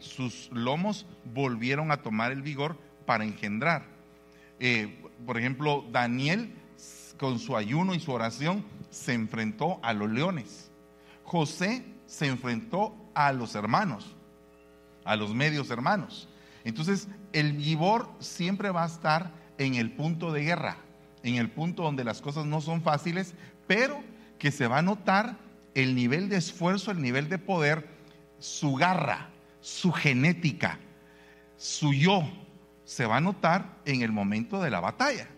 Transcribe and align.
sus 0.00 0.50
lomos 0.52 1.06
volvieron 1.34 1.90
a 1.90 2.02
tomar 2.02 2.32
el 2.32 2.42
vigor 2.42 2.78
para 3.06 3.24
engendrar. 3.24 3.84
Eh, 4.60 5.02
por 5.26 5.38
ejemplo, 5.38 5.84
Daniel 5.90 6.52
con 7.18 7.38
su 7.38 7.56
ayuno 7.56 7.94
y 7.94 8.00
su 8.00 8.12
oración 8.12 8.64
se 8.90 9.12
enfrentó 9.12 9.80
a 9.82 9.92
los 9.92 10.10
leones. 10.10 10.70
José 11.24 11.84
se 12.06 12.26
enfrentó 12.26 12.94
a 13.14 13.32
los 13.32 13.54
hermanos, 13.54 14.14
a 15.04 15.16
los 15.16 15.34
medios 15.34 15.70
hermanos. 15.70 16.28
Entonces, 16.64 17.08
el 17.32 17.58
Gibor 17.58 18.08
siempre 18.20 18.70
va 18.70 18.84
a 18.84 18.86
estar 18.86 19.32
en 19.58 19.74
el 19.74 19.90
punto 19.90 20.32
de 20.32 20.42
guerra, 20.42 20.76
en 21.22 21.34
el 21.34 21.50
punto 21.50 21.82
donde 21.82 22.04
las 22.04 22.20
cosas 22.20 22.46
no 22.46 22.60
son 22.60 22.82
fáciles, 22.82 23.34
pero 23.66 24.00
que 24.38 24.50
se 24.50 24.68
va 24.68 24.78
a 24.78 24.82
notar 24.82 25.36
el 25.74 25.94
nivel 25.94 26.28
de 26.28 26.36
esfuerzo, 26.36 26.90
el 26.90 27.02
nivel 27.02 27.28
de 27.28 27.38
poder, 27.38 27.88
su 28.38 28.74
garra, 28.74 29.30
su 29.68 29.92
genética, 29.92 30.78
su 31.58 31.92
yo, 31.92 32.26
se 32.84 33.04
va 33.04 33.18
a 33.18 33.20
notar 33.20 33.76
en 33.84 34.00
el 34.00 34.10
momento 34.10 34.62
de 34.62 34.70
la 34.70 34.80
batalla. 34.80 35.28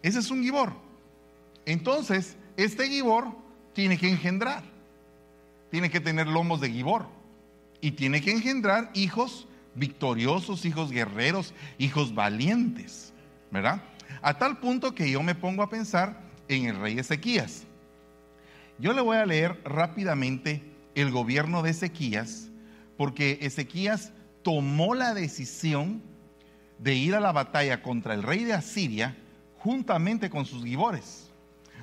Ese 0.00 0.20
es 0.20 0.30
un 0.30 0.42
Gibor. 0.44 0.72
Entonces, 1.66 2.36
este 2.56 2.88
Gibor 2.88 3.26
tiene 3.72 3.98
que 3.98 4.08
engendrar, 4.08 4.62
tiene 5.70 5.90
que 5.90 5.98
tener 5.98 6.28
lomos 6.28 6.60
de 6.60 6.70
Gibor 6.70 7.06
y 7.80 7.90
tiene 7.90 8.20
que 8.20 8.30
engendrar 8.30 8.90
hijos 8.94 9.48
victoriosos, 9.74 10.64
hijos 10.64 10.92
guerreros, 10.92 11.52
hijos 11.78 12.14
valientes, 12.14 13.12
¿verdad? 13.50 13.82
A 14.22 14.38
tal 14.38 14.58
punto 14.58 14.94
que 14.94 15.10
yo 15.10 15.22
me 15.22 15.34
pongo 15.34 15.64
a 15.64 15.68
pensar 15.68 16.22
en 16.46 16.66
el 16.66 16.78
rey 16.78 16.98
Ezequías. 16.98 17.64
Yo 18.78 18.92
le 18.92 19.00
voy 19.00 19.16
a 19.16 19.26
leer 19.26 19.60
rápidamente 19.64 20.62
el 20.94 21.10
gobierno 21.10 21.62
de 21.62 21.70
Ezequías, 21.70 22.48
porque 22.98 23.38
Ezequías 23.40 24.12
tomó 24.42 24.94
la 24.94 25.14
decisión 25.14 26.02
de 26.78 26.94
ir 26.94 27.14
a 27.14 27.20
la 27.20 27.32
batalla 27.32 27.80
contra 27.80 28.12
el 28.12 28.24
rey 28.24 28.44
de 28.44 28.52
Asiria 28.52 29.16
juntamente 29.58 30.28
con 30.28 30.44
sus 30.44 30.64
gibores. 30.64 31.30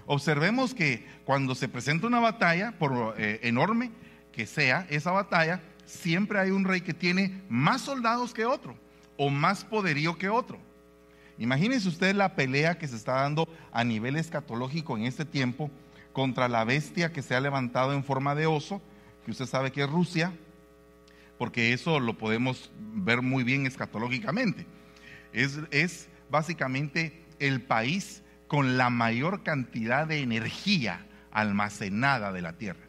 Observemos 0.06 0.76
que 0.76 1.08
cuando 1.24 1.56
se 1.56 1.70
presenta 1.70 2.06
una 2.06 2.20
batalla, 2.20 2.78
por 2.78 3.16
eh, 3.18 3.40
enorme 3.44 3.92
que 4.32 4.46
sea 4.46 4.86
esa 4.90 5.12
batalla, 5.12 5.64
siempre 5.86 6.38
hay 6.38 6.52
un 6.52 6.66
rey 6.66 6.82
que 6.82 6.94
tiene 6.94 7.42
más 7.50 7.82
soldados 7.82 8.34
que 8.34 8.46
otro 8.46 8.76
o 9.18 9.30
más 9.30 9.64
poderío 9.64 10.18
que 10.18 10.28
otro. 10.28 10.60
Imagínense 11.38 11.88
ustedes 11.88 12.16
la 12.16 12.36
pelea 12.36 12.78
que 12.78 12.90
se 12.90 12.98
está 12.98 13.14
dando 13.14 13.48
a 13.72 13.86
nivel 13.86 14.18
escatológico 14.18 14.98
en 14.98 15.06
este 15.06 15.24
tiempo 15.24 15.72
contra 16.12 16.50
la 16.50 16.66
bestia 16.66 17.14
que 17.14 17.22
se 17.22 17.36
ha 17.36 17.40
levantado 17.40 17.94
en 17.94 18.04
forma 18.04 18.36
de 18.36 18.48
oso, 18.48 18.82
que 19.24 19.32
usted 19.32 19.46
sabe 19.46 19.72
que 19.72 19.84
es 19.84 19.90
Rusia, 19.90 20.34
porque 21.38 21.74
eso 21.74 22.00
lo 22.00 22.18
podemos 22.18 22.72
ver 22.94 23.22
muy 23.22 23.44
bien 23.44 23.66
escatológicamente. 23.66 24.66
Es, 25.34 26.08
básicamente 26.30 27.26
el 27.40 27.62
país 27.62 28.24
con 28.48 28.78
la 28.78 28.90
mayor 28.90 29.44
cantidad 29.44 30.08
de 30.08 30.22
energía 30.22 31.06
almacenada 31.32 32.32
de 32.32 32.42
la 32.42 32.54
tierra 32.54 32.86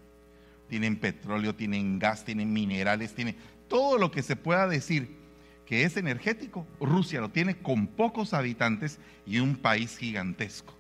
tienen 0.69 0.97
petróleo, 0.97 1.55
tienen 1.55 1.99
gas, 1.99 2.25
tienen 2.25 2.53
minerales, 2.53 3.15
tienen 3.15 3.37
todo 3.69 3.99
lo 3.99 4.11
que 4.11 4.23
se 4.23 4.37
pueda 4.37 4.67
decir 4.67 5.17
que 5.65 5.83
es 5.83 5.97
energético. 5.97 6.67
Rusia 6.81 7.21
lo 7.21 7.31
tiene 7.31 7.57
con 7.57 7.87
pocos 7.87 8.35
habitantes 8.35 8.99
y 9.27 9.39
un 9.41 9.57
país 9.57 9.97
gigantesco. 9.97 10.75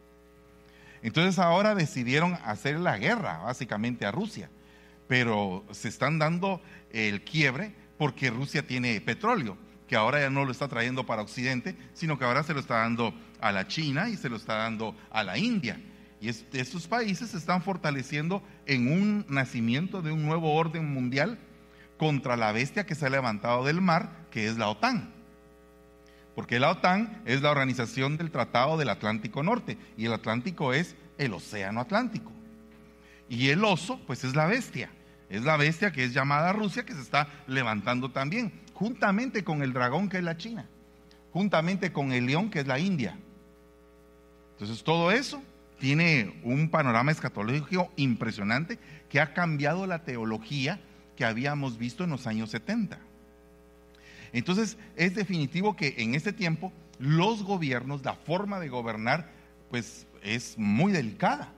Entonces 1.03 1.39
ahora 1.39 1.75
decidieron 1.75 2.35
hacer 2.45 2.81
la 2.81 2.99
guerra 2.99 3.39
básicamente 3.39 4.07
a 4.07 4.13
Rusia, 4.13 4.51
pero 5.09 5.65
se 5.71 5.89
están 5.89 6.19
dando 6.19 6.61
el 6.97 7.23
quiebre 7.23 7.75
porque 7.99 8.31
Rusia 8.31 8.67
tiene 8.67 9.01
petróleo, 9.01 9.57
que 9.87 9.97
ahora 9.97 10.21
ya 10.21 10.31
no 10.31 10.45
lo 10.45 10.53
está 10.53 10.69
trayendo 10.69 11.05
para 11.05 11.23
Occidente, 11.23 11.77
sino 11.95 12.19
que 12.19 12.25
ahora 12.25 12.43
se 12.43 12.55
lo 12.55 12.61
está 12.61 12.79
dando 12.79 13.15
a 13.41 13.53
la 13.53 13.69
China 13.69 14.09
y 14.09 14.17
se 14.17 14.29
lo 14.29 14.37
está 14.37 14.57
dando 14.57 14.97
a 15.11 15.23
la 15.23 15.39
India. 15.39 15.81
Y 16.21 16.29
estos 16.29 16.87
países 16.89 17.31
se 17.31 17.37
están 17.37 17.63
fortaleciendo 17.63 18.43
en 18.65 18.91
un 18.91 19.27
nacimiento 19.29 20.01
de 20.01 20.13
un 20.13 20.25
nuevo 20.25 20.55
orden 20.55 20.93
mundial 20.93 21.39
contra 21.99 22.37
la 22.37 22.53
bestia 22.53 22.87
que 22.87 22.95
se 22.95 23.07
ha 23.07 23.11
levantado 23.11 23.65
del 23.65 23.81
mar, 23.81 24.27
que 24.31 24.47
es 24.47 24.57
la 24.57 24.69
OTAN. 24.69 25.13
Porque 26.35 26.59
la 26.59 26.71
OTAN 26.71 27.23
es 27.25 27.43
la 27.43 27.51
organización 27.51 28.17
del 28.17 28.31
Tratado 28.31 28.77
del 28.77 28.91
Atlántico 28.91 29.43
Norte 29.43 29.79
y 29.97 30.07
el 30.07 30.13
Atlántico 30.13 30.73
es 30.73 30.97
el 31.19 31.33
Océano 31.33 31.81
Atlántico. 31.81 32.33
Y 33.29 33.49
el 33.49 33.65
oso, 33.65 34.01
pues 34.07 34.25
es 34.25 34.35
la 34.35 34.47
bestia. 34.47 34.91
Es 35.29 35.45
la 35.45 35.57
bestia 35.57 35.93
que 35.93 36.05
es 36.05 36.13
llamada 36.13 36.53
Rusia 36.53 36.85
que 36.85 36.95
se 36.95 37.01
está 37.01 37.29
levantando 37.47 38.11
también, 38.11 38.53
juntamente 38.75 39.43
con 39.43 39.63
el 39.63 39.73
dragón 39.73 40.09
que 40.09 40.19
es 40.19 40.25
la 40.25 40.37
China, 40.37 40.69
juntamente 41.33 41.93
con 41.93 42.13
el 42.13 42.27
león 42.27 42.51
que 42.51 42.61
es 42.61 42.67
la 42.67 42.79
India. 42.79 43.19
Entonces 44.53 44.85
todo 44.85 45.11
eso 45.11 45.43
tiene 45.79 46.41
un 46.43 46.71
panorama 46.71 47.13
escatológico 47.13 47.93
impresionante 47.97 48.79
que 49.11 49.21
ha 49.21 49.35
cambiado 49.35 49.87
la 49.87 50.05
teología 50.05 50.81
que 51.17 51.25
habíamos 51.25 51.79
visto 51.79 52.05
en 52.05 52.11
los 52.11 52.27
años 52.27 52.51
70. 52.51 52.99
Entonces, 54.33 54.77
es 54.97 55.15
definitivo 55.15 55.77
que 55.77 55.95
en 55.99 56.15
este 56.15 56.33
tiempo 56.33 56.73
los 56.99 57.43
gobiernos, 57.43 58.05
la 58.05 58.15
forma 58.15 58.61
de 58.61 58.69
gobernar, 58.69 59.31
pues 59.71 60.07
es 60.23 60.59
muy 60.59 60.93
delicada, 60.93 61.53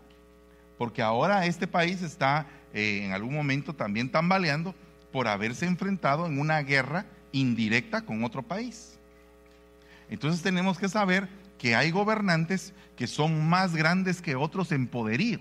porque 0.77 1.03
ahora 1.03 1.47
este 1.47 1.67
país 1.67 2.03
está 2.03 2.47
eh, 2.75 3.03
en 3.05 3.12
algún 3.12 3.34
momento 3.34 3.75
también 3.75 4.11
tambaleando 4.11 4.75
por 5.12 5.29
haberse 5.29 5.67
enfrentado 5.67 6.27
en 6.27 6.39
una 6.39 6.61
guerra 6.62 7.06
indirecta 7.33 8.03
con 8.03 8.25
otro 8.25 8.43
país. 8.43 8.99
Entonces 10.11 10.43
tenemos 10.43 10.79
que 10.79 10.89
saber 10.89 11.29
que 11.59 11.75
hay 11.75 11.91
gobernantes 11.91 12.73
que 12.97 13.06
son 13.06 13.49
más 13.49 13.75
grandes 13.75 14.23
que 14.23 14.37
otros 14.37 14.73
en 14.73 14.87
poderío. 14.87 15.41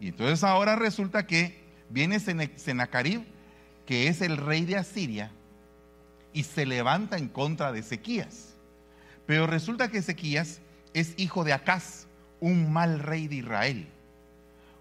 Y 0.00 0.08
entonces 0.08 0.44
ahora 0.44 0.76
resulta 0.76 1.26
que 1.26 1.64
viene 1.88 2.20
Senacarib, 2.20 3.24
que 3.86 4.08
es 4.08 4.20
el 4.20 4.36
rey 4.36 4.64
de 4.64 4.76
Asiria, 4.76 5.30
y 6.32 6.42
se 6.42 6.66
levanta 6.66 7.16
en 7.16 7.28
contra 7.28 7.72
de 7.72 7.80
Ezequías. 7.80 8.56
Pero 9.26 9.46
resulta 9.46 9.88
que 9.88 9.98
Ezequías 9.98 10.60
es 10.92 11.14
hijo 11.16 11.44
de 11.44 11.52
Acaz, 11.52 12.06
un 12.40 12.72
mal 12.72 12.98
rey 12.98 13.28
de 13.28 13.36
Israel, 13.36 13.88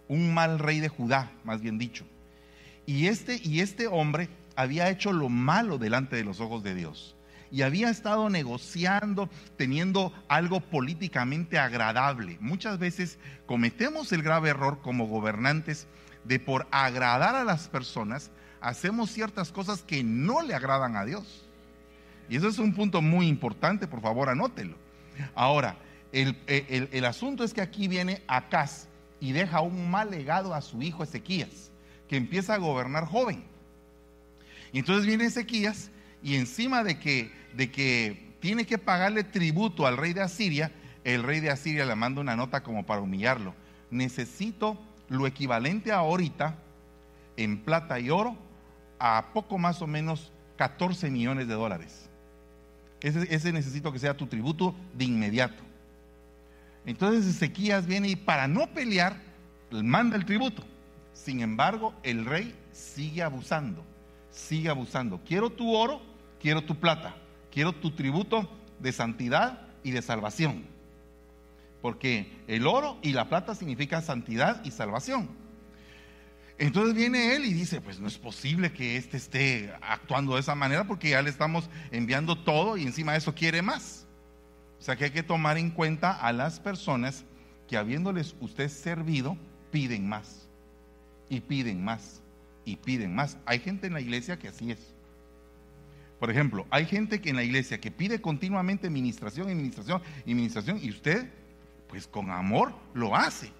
un 0.07 0.33
mal 0.33 0.59
rey 0.59 0.79
de 0.79 0.89
Judá, 0.89 1.31
más 1.43 1.61
bien 1.61 1.77
dicho. 1.77 2.05
Y 2.85 3.07
este, 3.07 3.39
y 3.43 3.61
este 3.61 3.87
hombre 3.87 4.29
había 4.55 4.89
hecho 4.89 5.11
lo 5.11 5.29
malo 5.29 5.77
delante 5.77 6.15
de 6.15 6.23
los 6.23 6.39
ojos 6.39 6.63
de 6.63 6.75
Dios 6.75 7.15
y 7.51 7.61
había 7.61 7.89
estado 7.89 8.29
negociando, 8.29 9.29
teniendo 9.57 10.11
algo 10.27 10.59
políticamente 10.59 11.57
agradable. 11.57 12.37
Muchas 12.41 12.79
veces 12.79 13.17
cometemos 13.45 14.11
el 14.11 14.23
grave 14.23 14.49
error 14.49 14.79
como 14.81 15.07
gobernantes 15.07 15.87
de 16.23 16.39
por 16.39 16.67
agradar 16.71 17.35
a 17.35 17.43
las 17.43 17.67
personas, 17.69 18.31
hacemos 18.61 19.11
ciertas 19.11 19.51
cosas 19.51 19.83
que 19.83 20.03
no 20.03 20.41
le 20.41 20.55
agradan 20.55 20.95
a 20.95 21.05
Dios. 21.05 21.45
Y 22.29 22.35
eso 22.35 22.47
es 22.47 22.57
un 22.57 22.73
punto 22.73 23.01
muy 23.01 23.27
importante, 23.27 23.87
por 23.87 24.01
favor, 24.01 24.29
anótelo. 24.29 24.75
Ahora, 25.35 25.77
el, 26.11 27.05
asunto 27.05 27.43
es 27.43 27.53
que 27.53 27.61
aquí 27.61 27.87
viene 27.87 28.23
Acaz 28.27 28.87
y 29.25 29.31
deja 29.31 29.61
un 29.61 29.89
mal 29.89 30.11
legado 30.11 30.53
a 30.53 30.61
su 30.61 30.83
hijo 30.83 31.01
Ezequías, 31.01 31.71
que 32.07 32.15
empieza 32.15 32.53
a 32.53 32.57
gobernar 32.57 33.05
joven. 33.05 33.43
Y 34.71 34.79
entonces 34.79 35.07
viene 35.07 35.25
Ezequías 35.25 35.89
y 36.21 36.35
encima 36.35 36.83
de 36.83 36.99
que, 36.99 37.31
de 37.55 37.71
que 37.71 38.35
tiene 38.39 38.67
que 38.67 38.77
pagarle 38.77 39.23
tributo 39.23 39.87
al 39.87 39.97
rey 39.97 40.13
de 40.13 40.21
Asiria, 40.21 40.71
el 41.03 41.23
rey 41.23 41.39
de 41.39 41.49
Asiria 41.49 41.85
le 41.85 41.95
manda 41.95 42.21
una 42.21 42.35
nota 42.35 42.61
como 42.61 42.85
para 42.85 43.01
humillarlo. 43.01 43.55
Necesito 43.89 44.79
lo 45.09 45.25
equivalente 45.25 45.91
a 45.91 45.97
ahorita 45.97 46.55
en 47.35 47.63
plata 47.63 47.99
y 47.99 48.11
oro 48.11 48.37
a 48.99 49.31
poco 49.33 49.57
más 49.57 49.81
o 49.81 49.87
menos 49.87 50.31
14 50.57 51.09
millones 51.09 51.47
de 51.47 51.55
dólares. 51.55 52.11
Ese, 53.01 53.33
ese, 53.33 53.51
necesito 53.51 53.91
que 53.91 53.97
sea 53.97 54.15
tu 54.15 54.27
tributo 54.27 54.75
de 54.93 55.05
inmediato. 55.05 55.63
Entonces 56.85 57.25
Ezequías 57.25 57.85
viene 57.85 58.09
y 58.09 58.15
para 58.15 58.47
no 58.47 58.67
pelear, 58.67 59.17
manda 59.71 60.15
el 60.15 60.25
tributo. 60.25 60.63
Sin 61.13 61.41
embargo, 61.41 61.93
el 62.03 62.25
rey 62.25 62.55
sigue 62.71 63.23
abusando, 63.23 63.83
sigue 64.29 64.69
abusando. 64.69 65.21
Quiero 65.25 65.49
tu 65.49 65.73
oro 65.73 66.15
quiero 66.45 66.63
tu 66.63 66.75
plata, 66.75 67.15
quiero 67.51 67.73
tu 67.73 67.89
tributo 67.95 68.47
de 68.79 68.91
santidad 68.91 69.61
y 69.83 69.89
de 69.89 70.03
salvación. 70.03 70.63
Porque 71.81 72.43
el 72.47 72.67
oro 72.67 72.99
y 73.01 73.13
la 73.13 73.29
plata 73.29 73.55
significan 73.55 74.03
santidad 74.03 74.63
y 74.63 74.69
salvación. 74.69 75.27
Entonces 76.59 76.93
viene 76.93 77.35
él 77.35 77.45
y 77.45 77.53
dice, 77.53 77.81
pues 77.81 77.99
no 77.99 78.07
es 78.07 78.19
posible 78.19 78.71
que 78.71 78.95
éste 78.95 79.17
esté 79.17 79.73
actuando 79.81 80.35
de 80.35 80.41
esa 80.41 80.53
manera 80.53 80.83
porque 80.83 81.09
ya 81.09 81.23
le 81.23 81.31
estamos 81.31 81.67
enviando 81.89 82.37
todo 82.37 82.77
y 82.77 82.83
encima 82.83 83.13
de 83.13 83.17
eso 83.17 83.33
quiere 83.33 83.63
más. 83.63 84.04
O 84.79 84.81
sea 84.81 84.95
que 84.95 85.05
hay 85.05 85.11
que 85.11 85.23
tomar 85.23 85.57
en 85.57 85.71
cuenta 85.71 86.11
a 86.11 86.31
las 86.33 86.59
personas 86.59 87.25
que 87.67 87.77
habiéndoles 87.77 88.35
usted 88.39 88.69
servido, 88.69 89.37
piden 89.71 90.07
más 90.07 90.47
y 91.29 91.39
piden 91.41 91.83
más 91.83 92.21
y 92.63 92.75
piden 92.77 93.15
más. 93.15 93.37
Hay 93.45 93.59
gente 93.59 93.87
en 93.87 93.93
la 93.93 94.01
iglesia 94.01 94.37
que 94.37 94.47
así 94.47 94.71
es 94.71 94.93
Por 96.19 96.31
ejemplo, 96.31 96.65
hay 96.69 96.85
gente 96.85 97.21
que 97.21 97.29
en 97.29 97.35
la 97.35 97.43
iglesia 97.43 97.79
que 97.79 97.91
pide 97.91 98.21
continuamente 98.21 98.87
administración, 98.87 99.47
administración, 99.49 100.01
administración, 100.21 100.79
y 100.81 100.89
usted, 100.89 101.29
pues 101.87 102.07
con 102.07 102.29
amor, 102.31 102.73
lo 102.93 103.15
hace. 103.15 103.51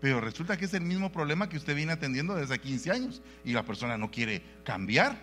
Pero 0.00 0.20
resulta 0.20 0.56
que 0.56 0.66
es 0.66 0.74
el 0.74 0.82
mismo 0.82 1.10
problema 1.10 1.48
que 1.48 1.56
usted 1.56 1.74
viene 1.74 1.92
atendiendo 1.92 2.34
desde 2.34 2.58
15 2.58 2.90
años 2.90 3.22
y 3.44 3.52
la 3.52 3.64
persona 3.64 3.96
no 3.98 4.10
quiere 4.10 4.42
cambiar. 4.62 5.18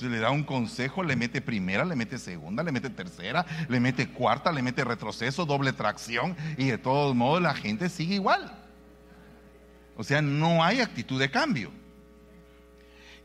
Le 0.00 0.18
da 0.18 0.30
un 0.30 0.44
consejo, 0.44 1.02
le 1.02 1.16
mete 1.16 1.40
primera, 1.40 1.84
le 1.84 1.96
mete 1.96 2.18
segunda, 2.18 2.62
le 2.62 2.72
mete 2.72 2.90
tercera, 2.90 3.44
le 3.68 3.80
mete 3.80 4.08
cuarta, 4.08 4.52
le 4.52 4.62
mete 4.62 4.84
retroceso, 4.84 5.44
doble 5.44 5.72
tracción 5.72 6.36
y 6.56 6.66
de 6.66 6.78
todos 6.78 7.16
modos 7.16 7.42
la 7.42 7.54
gente 7.54 7.88
sigue 7.88 8.14
igual. 8.14 8.52
O 9.96 10.04
sea, 10.04 10.22
no 10.22 10.62
hay 10.62 10.80
actitud 10.80 11.18
de 11.18 11.30
cambio. 11.30 11.72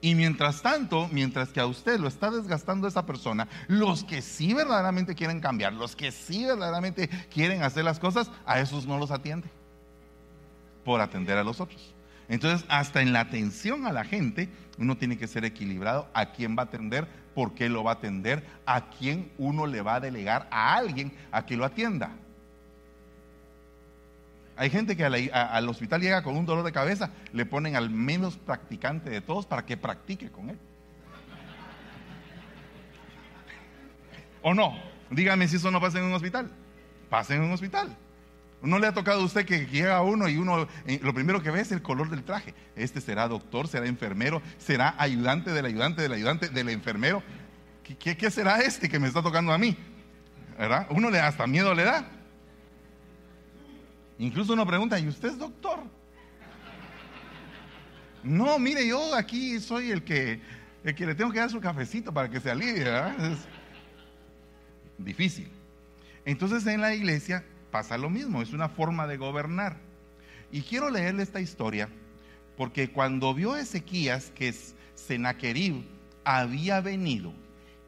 Y 0.02 0.16
mientras 0.16 0.62
tanto, 0.62 1.08
mientras 1.12 1.50
que 1.50 1.62
a 1.62 1.66
usted 1.66 1.98
lo 1.98 2.10
está 2.10 2.30
desgastando 2.30 2.90
esa 2.90 3.06
persona, 3.06 3.48
los 3.68 4.04
que 4.04 4.22
sí 4.22 4.54
verdaderamente 4.54 5.16
quieren 5.16 5.40
cambiar, 5.40 5.72
los 5.72 5.96
que 5.96 6.12
sí 6.12 6.44
verdaderamente 6.44 7.08
quieren 7.34 7.64
hacer 7.64 7.86
las 7.86 8.00
cosas, 8.00 8.30
a 8.46 8.60
esos 8.60 8.86
no 8.86 8.98
los 8.98 9.12
atiende 9.12 9.50
por 10.84 11.00
atender 11.00 11.38
a 11.38 11.44
los 11.46 11.62
otros. 11.62 11.93
Entonces, 12.30 12.66
hasta 12.70 13.02
en 13.02 13.14
la 13.14 13.22
atención 13.22 13.86
a 13.86 13.92
la 13.92 14.04
gente, 14.04 14.50
uno 14.78 14.98
tiene 14.98 15.18
que 15.18 15.28
ser 15.28 15.46
equilibrado 15.46 16.08
a 16.14 16.28
quién 16.28 16.56
va 16.58 16.64
a 16.64 16.66
atender, 16.66 17.08
por 17.36 17.54
qué 17.54 17.70
lo 17.70 17.84
va 17.84 17.92
a 17.92 17.96
atender, 17.96 18.44
a 18.66 18.90
quién 18.90 19.32
uno 19.38 19.66
le 19.66 19.82
va 19.82 19.96
a 19.96 20.00
delegar 20.00 20.48
a 20.52 20.76
alguien 20.76 21.12
a 21.32 21.46
que 21.46 21.58
lo 21.58 21.66
atienda. 21.66 22.12
Hay 24.56 24.70
gente 24.70 24.96
que 24.96 25.04
al 25.04 25.68
hospital 25.68 26.02
llega 26.02 26.22
con 26.22 26.38
un 26.38 26.46
dolor 26.46 26.64
de 26.64 26.72
cabeza, 26.72 27.10
le 27.32 27.46
ponen 27.46 27.76
al 27.76 27.90
menos 27.90 28.38
practicante 28.38 29.10
de 29.10 29.22
todos 29.22 29.46
para 29.46 29.66
que 29.66 29.78
practique 29.78 30.30
con 30.30 30.52
él. 30.52 30.60
¿O 34.44 34.54
no? 34.54 34.78
Dígame 35.10 35.48
si 35.48 35.56
eso 35.56 35.72
no 35.72 35.82
pasa 35.82 36.00
en 36.00 36.06
un 36.06 36.14
hospital. 36.14 36.52
Pasa 37.10 37.34
en 37.34 37.42
un 37.42 37.52
hospital. 37.52 37.96
¿No 38.64 38.80
le 38.80 38.88
ha 38.88 38.94
tocado 38.94 39.22
a 39.22 39.26
usted 39.26 39.46
que 39.46 39.66
llega 39.66 40.02
uno 40.02 40.30
y 40.30 40.38
uno 40.38 40.70
eh, 40.88 40.98
lo 41.04 41.14
primero 41.14 41.44
que 41.44 41.52
ve 41.52 41.60
es 41.60 41.74
el 41.74 41.82
color 41.82 42.10
del 42.10 42.24
traje? 42.24 42.54
Este 42.78 43.02
será 43.02 43.28
doctor, 43.28 43.68
será 43.68 43.88
enfermero, 43.88 44.42
será 44.58 44.96
ayudante 44.98 45.52
del 45.52 45.66
ayudante 45.66 46.02
del 46.02 46.14
ayudante 46.14 46.48
del 46.48 46.70
enfermero. 46.70 47.22
¿Qué, 47.84 48.32
será 48.32 48.60
este 48.60 48.88
que 48.88 49.00
me 49.00 49.10
está 49.10 49.22
tocando 49.22 49.52
a 49.52 49.58
mí? 49.58 49.76
¿Verdad? 50.58 50.88
Uno 50.92 51.10
le 51.10 51.20
hasta 51.20 51.46
miedo 51.46 51.74
le 51.74 51.84
da. 51.84 52.08
Incluso 54.18 54.54
uno 54.54 54.66
pregunta, 54.66 54.98
¿y 54.98 55.10
usted 55.10 55.30
es 55.30 55.38
doctor? 55.38 55.80
No, 58.24 58.58
mire, 58.60 58.88
yo 58.88 59.14
aquí 59.14 59.60
soy 59.60 59.92
el 59.92 60.06
que, 60.06 60.40
el 60.86 60.96
que 60.96 61.06
le 61.06 61.16
tengo 61.16 61.34
que 61.34 61.40
dar 61.40 61.50
su 61.50 61.60
cafecito 61.60 62.14
para 62.14 62.30
que 62.30 62.40
se 62.40 62.50
alivie. 62.50 62.84
Es 62.84 63.40
difícil. 64.98 65.50
Entonces 66.24 66.66
en 66.66 66.80
la 66.80 66.96
iglesia 66.96 67.44
pasa 67.74 67.98
lo 67.98 68.12
mismo, 68.12 68.44
es 68.44 68.54
una 68.54 68.70
forma 68.70 69.08
de 69.08 69.18
gobernar. 69.18 69.78
Y 70.52 70.62
quiero 70.62 70.92
leerle 70.92 71.24
esta 71.24 71.42
historia 71.42 71.90
porque 72.56 72.92
cuando 72.92 73.34
vio 73.34 73.56
Ezequías 73.56 74.32
que 74.36 74.54
Sennacherib 74.94 75.84
había 76.24 76.82
venido 76.82 77.34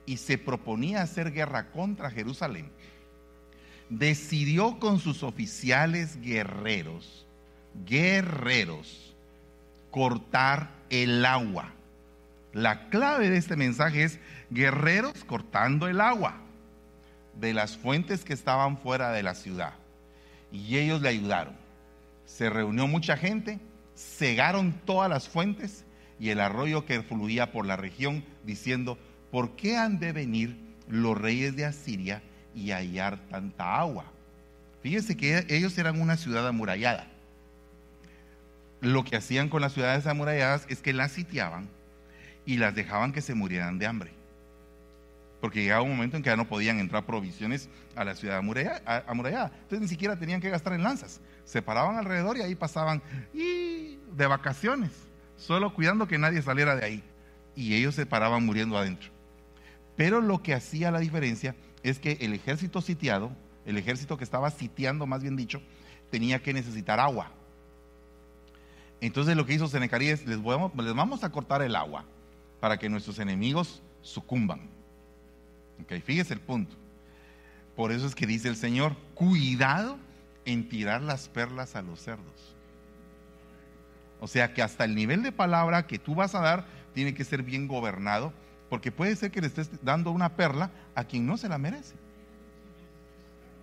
y 0.08 0.18
se 0.18 0.40
proponía 0.40 1.04
hacer 1.04 1.32
guerra 1.32 1.70
contra 1.72 2.10
Jerusalén, 2.10 2.72
decidió 3.90 4.80
con 4.80 4.98
sus 4.98 5.22
oficiales 5.22 6.20
guerreros, 6.20 7.28
guerreros, 7.86 9.16
cortar 9.92 10.72
el 10.90 11.24
agua. 11.26 11.74
La 12.54 12.90
clave 12.90 13.30
de 13.30 13.38
este 13.38 13.56
mensaje 13.56 14.04
es 14.04 14.20
guerreros 14.50 15.24
cortando 15.26 15.88
el 15.88 16.02
agua 16.02 16.42
de 17.40 17.54
las 17.54 17.78
fuentes 17.78 18.24
que 18.24 18.34
estaban 18.34 18.78
fuera 18.78 19.12
de 19.12 19.24
la 19.24 19.36
ciudad. 19.36 19.74
Y 20.52 20.78
ellos 20.78 21.02
le 21.02 21.10
ayudaron. 21.10 21.56
Se 22.26 22.50
reunió 22.50 22.88
mucha 22.88 23.18
gente, 23.18 23.60
cegaron 23.96 24.74
todas 24.86 25.10
las 25.10 25.28
fuentes 25.28 25.86
y 26.20 26.30
el 26.30 26.40
arroyo 26.40 26.86
que 26.86 27.02
fluía 27.02 27.52
por 27.52 27.66
la 27.66 27.76
región, 27.76 28.24
diciendo, 28.44 28.98
¿por 29.32 29.56
qué 29.56 29.78
han 29.78 30.00
de 30.00 30.12
venir 30.12 30.66
los 30.88 31.18
reyes 31.18 31.56
de 31.56 31.66
Asiria 31.66 32.22
y 32.54 32.72
hallar 32.72 33.20
tanta 33.30 33.80
agua. 33.80 34.06
Fíjense 34.82 35.18
que 35.18 35.46
ellos 35.50 35.78
eran 35.78 36.00
una 36.00 36.16
ciudad 36.16 36.48
amurallada. 36.48 37.08
Lo 38.82 39.04
que 39.04 39.16
hacían 39.16 39.50
con 39.50 39.62
las 39.62 39.74
ciudades 39.74 40.06
amuralladas 40.06 40.66
es 40.70 40.82
que 40.82 40.94
las 40.94 41.12
sitiaban 41.12 41.68
y 42.46 42.58
las 42.58 42.76
dejaban 42.76 43.12
que 43.12 43.22
se 43.22 43.34
murieran 43.34 43.80
de 43.80 43.88
hambre. 43.88 44.12
Porque 45.46 45.62
llegaba 45.62 45.84
un 45.84 45.92
momento 45.92 46.18
en 46.18 46.24
que 46.24 46.32
ya 46.32 46.36
no 46.36 46.48
podían 46.48 46.80
entrar 46.80 47.06
provisiones 47.06 47.70
a 47.96 48.04
la 48.04 48.16
ciudad 48.16 48.40
amurallada. 48.40 49.52
Entonces 49.54 49.80
ni 49.80 49.88
siquiera 49.88 50.18
tenían 50.18 50.42
que 50.42 50.50
gastar 50.50 50.74
en 50.74 50.82
lanzas. 50.82 51.22
Se 51.44 51.62
paraban 51.62 51.98
alrededor 51.98 52.36
y 52.36 52.42
ahí 52.42 52.56
pasaban 52.56 53.00
y 53.32 54.00
de 54.18 54.26
vacaciones, 54.26 54.90
solo 55.38 55.72
cuidando 55.72 56.08
que 56.08 56.18
nadie 56.18 56.42
saliera 56.42 56.76
de 56.76 56.84
ahí. 56.84 57.04
Y 57.56 57.76
ellos 57.76 57.94
se 57.94 58.08
paraban 58.08 58.44
muriendo 58.44 58.76
adentro. 58.76 59.12
Pero 59.96 60.20
lo 60.20 60.42
que 60.42 60.56
hacía 60.56 60.90
la 60.90 60.98
diferencia 60.98 61.56
es 61.84 62.00
que 62.00 62.18
el 62.22 62.34
ejército 62.34 62.82
sitiado, 62.82 63.32
el 63.68 63.78
ejército 63.78 64.18
que 64.18 64.24
estaba 64.24 64.50
sitiando, 64.50 65.06
más 65.06 65.22
bien 65.22 65.36
dicho, 65.36 65.62
tenía 66.10 66.42
que 66.42 66.54
necesitar 66.54 67.00
agua. 67.00 67.30
Entonces 69.00 69.38
lo 69.38 69.46
que 69.46 69.54
hizo 69.54 69.68
Senecarí 69.68 70.08
es, 70.08 70.26
les, 70.26 70.40
les 70.40 70.96
vamos 70.96 71.24
a 71.24 71.32
cortar 71.32 71.62
el 71.62 71.76
agua 71.76 72.04
para 72.60 72.80
que 72.80 72.90
nuestros 72.90 73.20
enemigos 73.20 73.84
sucumban. 74.02 74.74
Ok, 75.82 75.94
fíjese 76.04 76.34
el 76.34 76.40
punto. 76.40 76.76
Por 77.76 77.92
eso 77.92 78.08
es 78.08 78.16
que 78.16 78.26
dice 78.26 78.48
el 78.48 78.56
Señor, 78.56 78.96
cuidado 79.14 79.98
en 80.46 80.70
tirar 80.70 81.02
las 81.02 81.28
perlas 81.28 81.76
a 81.76 81.82
los 81.82 82.00
cerdos. 82.00 82.56
O 84.20 84.28
sea 84.28 84.54
que 84.54 84.62
hasta 84.62 84.86
el 84.86 84.96
nivel 84.96 85.24
de 85.24 85.32
palabra 85.32 85.88
que 85.88 86.00
tú 86.00 86.16
vas 86.16 86.36
a 86.36 86.40
dar 86.40 86.66
tiene 86.94 87.14
que 87.14 87.26
ser 87.26 87.44
bien 87.44 87.68
gobernado 87.68 88.34
porque 88.70 88.92
puede 88.92 89.16
ser 89.16 89.32
que 89.32 89.42
le 89.42 89.48
estés 89.48 89.70
dando 89.84 90.12
una 90.12 90.36
perla 90.36 90.72
a 90.96 91.04
quien 91.04 91.26
no 91.26 91.38
se 91.38 91.50
la 91.50 91.58
merece. 91.58 91.96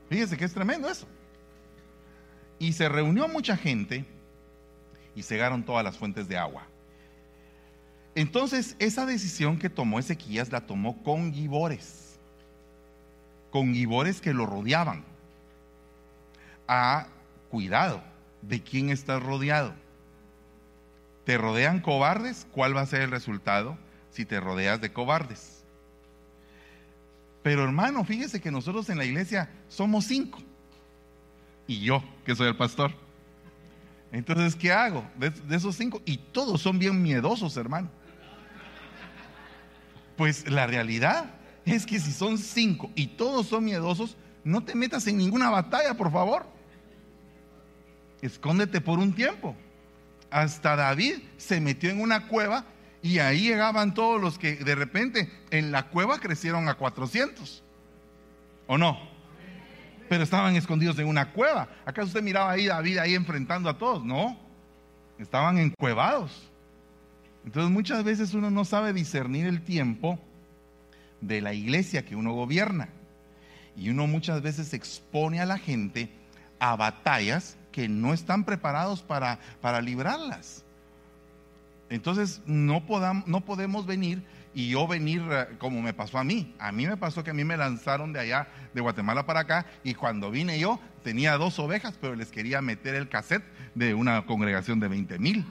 Fíjese 0.09 0.37
que 0.37 0.45
es 0.45 0.53
tremendo 0.53 0.89
eso. 0.89 1.07
Y 2.59 2.75
se 2.75 2.89
reunió 2.89 3.27
mucha 3.29 3.57
gente 3.57 4.05
y 5.15 5.23
cegaron 5.23 5.65
todas 5.65 5.83
las 5.83 5.97
fuentes 5.97 6.29
de 6.29 6.37
agua. 6.37 6.67
Entonces, 8.15 8.77
esa 8.79 9.07
decisión 9.07 9.59
que 9.59 9.71
tomó 9.71 9.99
Ezequías 9.99 10.53
la 10.53 10.67
tomó 10.67 11.03
con 11.03 11.33
gibores, 11.33 12.19
con 13.51 13.73
gibores 13.75 14.21
que 14.21 14.35
lo 14.35 14.47
rodeaban. 14.47 15.05
Ah, 16.69 17.07
cuidado, 17.51 18.03
¿de 18.43 18.63
quién 18.63 18.91
estás 18.91 19.23
rodeado? 19.23 19.73
¿Te 21.25 21.39
rodean 21.39 21.81
cobardes? 21.81 22.47
¿Cuál 22.53 22.77
va 22.77 22.83
a 22.83 22.87
ser 22.87 23.03
el 23.03 23.11
resultado? 23.11 23.79
si 24.13 24.25
te 24.25 24.39
rodeas 24.39 24.81
de 24.81 24.93
cobardes. 24.93 25.65
Pero 27.43 27.65
hermano, 27.65 28.05
fíjese 28.05 28.41
que 28.41 28.51
nosotros 28.51 28.89
en 28.91 28.99
la 28.99 29.05
iglesia 29.05 29.51
somos 29.69 30.05
cinco. 30.05 30.39
Y 31.67 31.81
yo, 31.81 32.05
que 32.25 32.37
soy 32.37 32.49
el 32.49 32.57
pastor. 32.57 32.93
Entonces, 34.13 34.55
¿qué 34.55 34.71
hago 34.71 35.05
de, 35.17 35.33
esos 35.57 35.75
cinco? 35.75 36.01
Y 36.05 36.19
todos 36.19 36.61
son 36.61 36.79
bien 36.79 37.03
miedosos, 37.03 37.57
hermano. 37.57 37.89
Pues 40.23 40.49
la 40.49 40.69
realidad 40.69 41.35
es 41.65 41.85
que 41.85 41.99
si 41.99 42.13
son 42.13 42.39
cinco 42.39 42.93
y 42.95 43.09
todos 43.09 43.49
son 43.49 43.65
miedosos, 43.65 44.17
no 44.45 44.63
te 44.63 44.77
metas 44.77 45.05
en 45.09 45.17
ninguna 45.17 45.51
batalla, 45.51 45.95
por 45.95 46.13
favor. 46.13 46.47
Escóndete 48.21 48.81
por 48.81 49.01
un 49.01 49.13
tiempo. 49.15 49.57
Hasta 50.31 50.77
David 50.77 51.17
se 51.39 51.61
metió 51.61 51.91
en 51.91 52.01
una 52.01 52.29
cueva 52.29 52.67
y 53.03 53.19
ahí 53.19 53.49
llegaban 53.49 53.95
todos 53.95 54.21
los 54.21 54.39
que 54.39 54.55
de 54.55 54.77
repente 54.77 55.29
en 55.51 55.73
la 55.73 55.89
cueva 55.89 56.21
crecieron 56.21 56.69
a 56.69 56.75
400. 56.75 57.65
¿O 58.69 58.79
no? 58.79 59.01
Pero 60.09 60.23
estaban 60.23 60.55
escondidos 60.55 61.01
en 61.01 61.09
una 61.09 61.33
cueva. 61.33 61.69
¿Acaso 61.85 62.07
usted 62.07 62.23
miraba 62.23 62.53
ahí 62.53 62.67
David 62.67 62.99
ahí 62.99 63.17
enfrentando 63.17 63.69
a 63.69 63.77
todos? 63.77 64.05
No. 64.05 64.39
Estaban 65.19 65.59
encuevados. 65.59 66.52
Entonces 67.45 67.71
muchas 67.71 68.05
veces 68.05 68.35
uno 68.35 68.51
no 68.51 68.65
sabe 68.65 68.93
discernir 68.93 69.47
el 69.47 69.63
tiempo 69.63 70.19
de 71.21 71.41
la 71.41 71.55
iglesia 71.55 72.05
que 72.05 72.17
uno 72.17 72.33
gobierna. 72.33 72.89
Y 73.77 73.89
uno 73.89 74.07
muchas 74.07 74.43
veces 74.43 74.75
expone 74.75 75.41
a 75.41 75.47
la 75.47 75.59
gente 75.59 76.11
a 76.59 76.77
batallas 76.77 77.57
que 77.73 77.89
no 77.89 78.13
están 78.13 78.45
preparados 78.45 79.03
para, 79.03 79.39
para 79.61 79.81
librarlas. 79.81 80.65
Entonces 81.89 82.43
no, 82.47 82.83
no 83.27 83.41
podemos 83.43 83.87
venir 83.87 84.23
y 84.55 84.71
yo 84.71 84.87
venir 84.87 85.23
eh, 85.31 85.49
como 85.59 85.83
me 85.83 85.93
pasó 85.93 86.19
a 86.19 86.25
mí. 86.25 86.55
A 86.59 86.73
mí 86.73 86.87
me 86.87 86.97
pasó 86.97 87.25
que 87.25 87.31
a 87.31 87.35
mí 87.35 87.45
me 87.45 87.57
lanzaron 87.57 88.13
de 88.13 88.21
allá, 88.21 88.49
de 88.75 88.81
Guatemala 88.81 89.27
para 89.27 89.41
acá, 89.41 89.67
y 89.83 89.95
cuando 89.95 90.31
vine 90.31 90.59
yo 90.59 90.79
tenía 91.03 91.37
dos 91.37 91.59
ovejas, 91.59 91.99
pero 92.01 92.15
les 92.15 92.31
quería 92.31 92.63
meter 92.63 92.95
el 92.95 93.09
cassette 93.09 93.45
de 93.75 93.95
una 93.95 94.25
congregación 94.27 94.81
de 94.81 94.89
20 94.89 95.19
mil. 95.19 95.47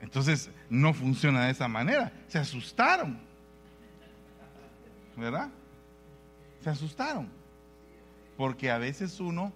Entonces 0.00 0.50
no 0.70 0.94
funciona 0.94 1.46
de 1.46 1.52
esa 1.52 1.68
manera. 1.68 2.12
Se 2.28 2.38
asustaron. 2.38 3.28
¿verdad? 5.18 5.50
Se 6.62 6.70
asustaron. 6.70 7.28
Porque 8.36 8.70
a 8.70 8.78
veces 8.78 9.18
uno 9.20 9.52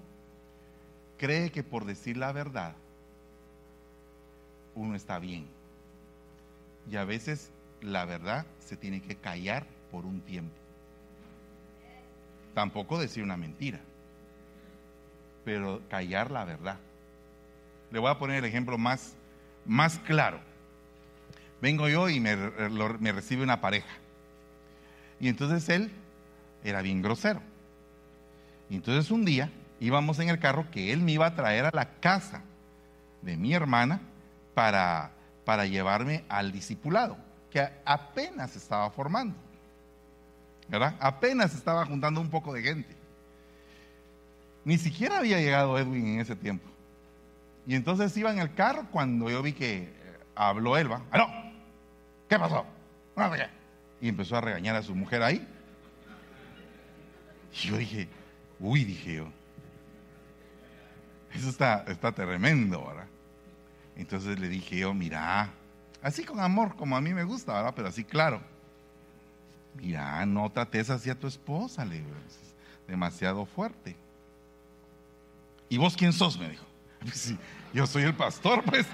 cree 1.19 1.51
que 1.51 1.63
por 1.63 1.85
decir 1.85 2.17
la 2.17 2.33
verdad, 2.33 2.75
uno 4.75 4.97
está 4.97 5.19
bien. 5.19 5.47
Y 6.91 6.97
a 6.97 7.05
veces 7.05 7.53
la 7.81 8.05
verdad 8.05 8.45
se 8.59 8.77
tiene 8.77 9.01
que 9.01 9.17
callar 9.17 9.67
por 9.91 10.05
un 10.05 10.21
tiempo. 10.21 10.55
Tampoco 12.55 12.99
decir 12.99 13.23
una 13.23 13.37
mentira, 13.37 13.81
pero 15.45 15.81
callar 15.89 16.31
la 16.31 16.45
verdad. 16.45 16.79
Le 17.91 17.99
voy 17.99 18.11
a 18.11 18.19
poner 18.19 18.39
el 18.39 18.45
ejemplo 18.45 18.77
más, 18.79 19.15
más 19.67 19.99
claro. 20.01 20.41
Vengo 21.61 21.89
yo 21.89 22.09
y 22.09 22.19
me, 22.19 22.35
recibe 23.13 23.43
una 23.43 23.61
pareja. 23.61 23.95
Y 25.21 25.29
entonces 25.29 25.69
él 25.69 25.93
era 26.65 26.83
bien 26.83 27.03
grosero. 27.03 27.41
Y 28.69 28.77
entonces 28.77 29.11
un 29.11 29.25
día 29.25 29.51
íbamos 29.79 30.19
en 30.19 30.29
el 30.29 30.39
carro 30.39 30.71
que 30.71 30.93
él 30.93 31.01
me 31.01 31.13
iba 31.13 31.27
a 31.27 31.35
traer 31.35 31.67
a 31.67 31.71
la 31.73 31.95
casa 32.01 32.43
de 33.21 33.37
mi 33.37 33.55
hermana 33.55 34.01
para, 34.55 35.13
para 35.45 35.67
llevarme 35.67 36.25
al 36.29 36.51
discipulado, 36.51 37.17
que 37.51 37.69
apenas 37.85 38.57
estaba 38.57 38.91
formando. 38.91 39.37
¿Verdad? 40.69 40.97
Apenas 40.99 41.55
estaba 41.55 41.85
juntando 41.85 42.21
un 42.21 42.31
poco 42.31 42.53
de 42.55 42.63
gente. 42.63 42.97
Ni 44.65 44.79
siquiera 44.79 45.19
había 45.19 45.39
llegado 45.39 45.79
Edwin 45.79 46.07
en 46.07 46.21
ese 46.21 46.35
tiempo. 46.35 46.72
Y 47.67 47.75
entonces 47.75 48.17
iba 48.17 48.33
en 48.33 48.39
el 48.39 48.55
carro 48.55 48.87
cuando 48.91 49.31
yo 49.31 49.43
vi 49.43 49.53
que 49.53 49.83
eh, 49.83 49.93
habló 50.35 50.77
Elba. 50.77 51.03
¡Ah, 51.11 51.19
no! 51.19 51.53
¿Qué 52.29 52.39
pasó? 52.39 52.67
Y 54.01 54.09
empezó 54.09 54.37
a 54.37 54.41
regañar 54.41 54.75
a 54.77 54.83
su 54.83 54.95
mujer 54.95 55.23
ahí. 55.23 55.47
Y 57.53 57.69
yo 57.69 57.77
dije, 57.77 58.09
uy, 58.59 58.85
dije 58.85 59.17
yo. 59.17 59.29
Eso 61.33 61.49
está, 61.49 61.85
está 61.89 62.13
tremendo, 62.13 62.85
¿verdad? 62.87 63.07
Entonces 63.97 64.39
le 64.39 64.49
dije 64.49 64.79
yo, 64.79 64.95
mira, 64.95 65.51
así 66.03 66.25
con 66.25 66.41
amor, 66.41 66.77
como 66.77 66.97
a 66.97 67.01
mí 67.01 67.15
me 67.15 67.25
gusta, 67.25 67.55
¿verdad? 67.55 67.73
Pero 67.77 67.89
así 67.89 68.05
claro. 68.05 68.41
Mira, 69.75 70.25
no 70.27 70.51
trates 70.51 70.91
así 70.91 71.11
a 71.11 71.19
tu 71.19 71.27
esposa, 71.27 71.85
le 71.85 71.97
digo, 71.97 72.11
demasiado 72.87 73.47
fuerte. 73.47 73.97
¿Y 75.69 75.79
vos 75.79 75.97
quién 75.97 76.13
sos? 76.13 76.39
Me 76.39 76.51
dijo. 76.51 76.67
Pues 77.05 77.35
yo 77.73 77.87
soy 77.87 78.05
el 78.05 78.15
pastor, 78.15 78.63
pues. 78.65 78.87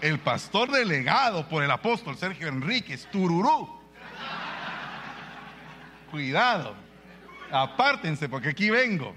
El 0.00 0.18
pastor 0.18 0.70
delegado 0.70 1.48
por 1.48 1.62
el 1.62 1.70
apóstol 1.70 2.16
Sergio 2.16 2.48
Enríquez, 2.48 3.08
Tururú. 3.10 3.68
Cuidado. 6.10 6.74
Apártense 7.50 8.28
porque 8.28 8.48
aquí 8.48 8.68
vengo. 8.70 9.14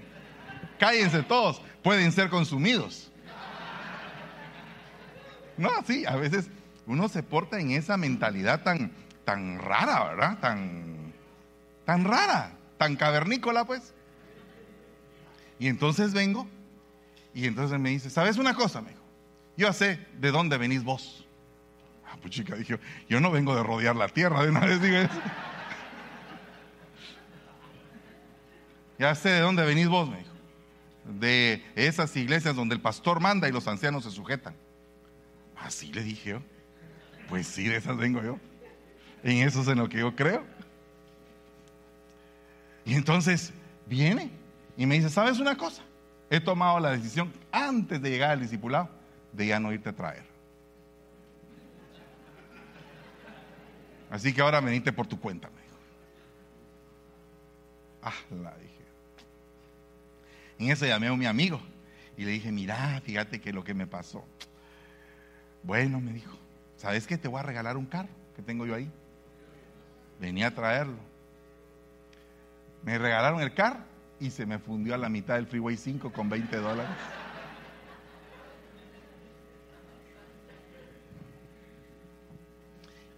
Cállense 0.78 1.22
todos. 1.24 1.60
Pueden 1.82 2.12
ser 2.12 2.30
consumidos. 2.30 3.10
No, 5.56 5.70
sí, 5.86 6.04
a 6.06 6.16
veces 6.16 6.50
uno 6.86 7.08
se 7.08 7.22
porta 7.22 7.58
en 7.58 7.72
esa 7.72 7.96
mentalidad 7.96 8.62
tan, 8.62 8.92
tan 9.24 9.58
rara, 9.58 10.04
¿verdad? 10.04 10.38
Tan, 10.38 11.12
tan 11.84 12.04
rara, 12.04 12.52
tan 12.78 12.94
cavernícola, 12.94 13.64
pues. 13.64 13.92
Y 15.58 15.68
entonces 15.68 16.12
vengo 16.12 16.46
y 17.36 17.46
entonces 17.46 17.78
me 17.78 17.90
dice, 17.90 18.08
¿sabes 18.08 18.38
una 18.38 18.54
cosa? 18.54 18.80
Me 18.80 18.88
dijo, 18.88 19.02
yo 19.58 19.70
sé 19.74 20.00
de 20.18 20.30
dónde 20.30 20.56
venís 20.56 20.82
vos. 20.82 21.26
Ah, 22.06 22.16
pues 22.18 22.32
chica, 22.32 22.56
dije, 22.56 22.80
yo 23.10 23.20
no 23.20 23.30
vengo 23.30 23.54
de 23.54 23.62
rodear 23.62 23.94
la 23.94 24.08
tierra, 24.08 24.42
de 24.42 24.48
una 24.48 24.60
vez 24.60 24.82
eso. 24.82 25.20
ya 28.98 29.14
sé 29.14 29.28
de 29.28 29.40
dónde 29.40 29.66
venís 29.66 29.86
vos, 29.86 30.08
me 30.08 30.16
dijo. 30.16 30.30
De 31.04 31.62
esas 31.74 32.16
iglesias 32.16 32.56
donde 32.56 32.74
el 32.74 32.80
pastor 32.80 33.20
manda 33.20 33.46
y 33.50 33.52
los 33.52 33.68
ancianos 33.68 34.04
se 34.04 34.12
sujetan. 34.12 34.56
Así 35.58 35.92
le 35.92 36.02
dije 36.02 36.30
yo. 36.30 36.42
Pues 37.28 37.46
sí, 37.46 37.68
de 37.68 37.76
esas 37.76 37.98
vengo 37.98 38.22
yo. 38.22 38.40
En 39.22 39.46
eso 39.46 39.60
es 39.60 39.68
en 39.68 39.76
lo 39.76 39.90
que 39.90 39.98
yo 39.98 40.16
creo. 40.16 40.42
Y 42.86 42.94
entonces 42.94 43.52
viene 43.84 44.30
y 44.74 44.86
me 44.86 44.94
dice, 44.94 45.10
¿sabes 45.10 45.38
una 45.38 45.54
cosa? 45.58 45.82
He 46.28 46.40
tomado 46.40 46.80
la 46.80 46.90
decisión 46.90 47.32
antes 47.52 48.00
de 48.02 48.10
llegar 48.10 48.30
al 48.30 48.40
discipulado 48.40 48.88
de 49.32 49.46
ya 49.46 49.60
no 49.60 49.72
irte 49.72 49.90
a 49.90 49.92
traer. 49.92 50.24
Así 54.10 54.32
que 54.32 54.40
ahora 54.40 54.60
venite 54.60 54.92
por 54.92 55.06
tu 55.06 55.20
cuenta, 55.20 55.48
me 55.48 55.60
dijo. 55.62 55.76
Ah, 58.02 58.14
la 58.42 58.56
dije. 58.56 58.72
En 60.58 60.70
eso 60.70 60.86
llamé 60.86 61.08
a 61.08 61.16
mi 61.16 61.26
amigo 61.26 61.60
y 62.16 62.24
le 62.24 62.30
dije, 62.32 62.50
mira, 62.50 63.00
fíjate 63.04 63.40
que 63.40 63.52
lo 63.52 63.62
que 63.62 63.74
me 63.74 63.86
pasó. 63.86 64.24
Bueno, 65.62 66.00
me 66.00 66.12
dijo, 66.12 66.36
¿sabes 66.76 67.06
qué? 67.06 67.18
Te 67.18 67.28
voy 67.28 67.40
a 67.40 67.42
regalar 67.42 67.76
un 67.76 67.86
carro 67.86 68.08
que 68.34 68.42
tengo 68.42 68.64
yo 68.66 68.74
ahí. 68.74 68.90
Venía 70.20 70.48
a 70.48 70.54
traerlo. 70.54 70.98
Me 72.82 72.96
regalaron 72.98 73.40
el 73.40 73.52
carro 73.52 73.80
y 74.20 74.30
se 74.30 74.46
me 74.46 74.58
fundió 74.58 74.94
a 74.94 74.98
la 74.98 75.08
mitad 75.08 75.34
del 75.34 75.46
Freeway 75.46 75.76
5 75.76 76.12
con 76.12 76.28
20 76.28 76.56
dólares. 76.56 76.90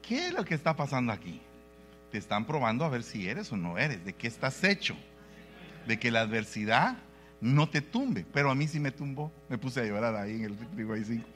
¿Qué 0.03 0.29
es 0.29 0.33
lo 0.33 0.45
que 0.45 0.55
está 0.55 0.75
pasando 0.75 1.13
aquí? 1.13 1.41
Te 2.11 2.19
están 2.19 2.47
probando 2.47 2.85
a 2.85 2.89
ver 2.89 3.03
si 3.03 3.29
eres 3.29 3.53
o 3.53 3.57
no 3.57 3.77
eres, 3.77 4.05
de 4.05 4.15
qué 4.15 4.27
estás 4.27 4.65
hecho, 4.65 4.97
de 5.87 5.99
que 5.99 6.11
la 6.11 6.23
adversidad 6.23 6.97
no 7.41 7.69
te 7.69 7.83
tumbe, 7.83 8.25
pero 8.33 8.51
a 8.51 8.55
mí 8.55 8.67
sí 8.67 8.81
me 8.81 8.91
tumbó, 8.91 9.31
me 9.49 9.59
puse 9.59 9.81
a 9.81 9.85
llorar 9.85 10.17
ahí 10.17 10.37
en 10.37 10.45
el 10.45 10.55
Freeway 10.55 11.05
5 11.05 11.27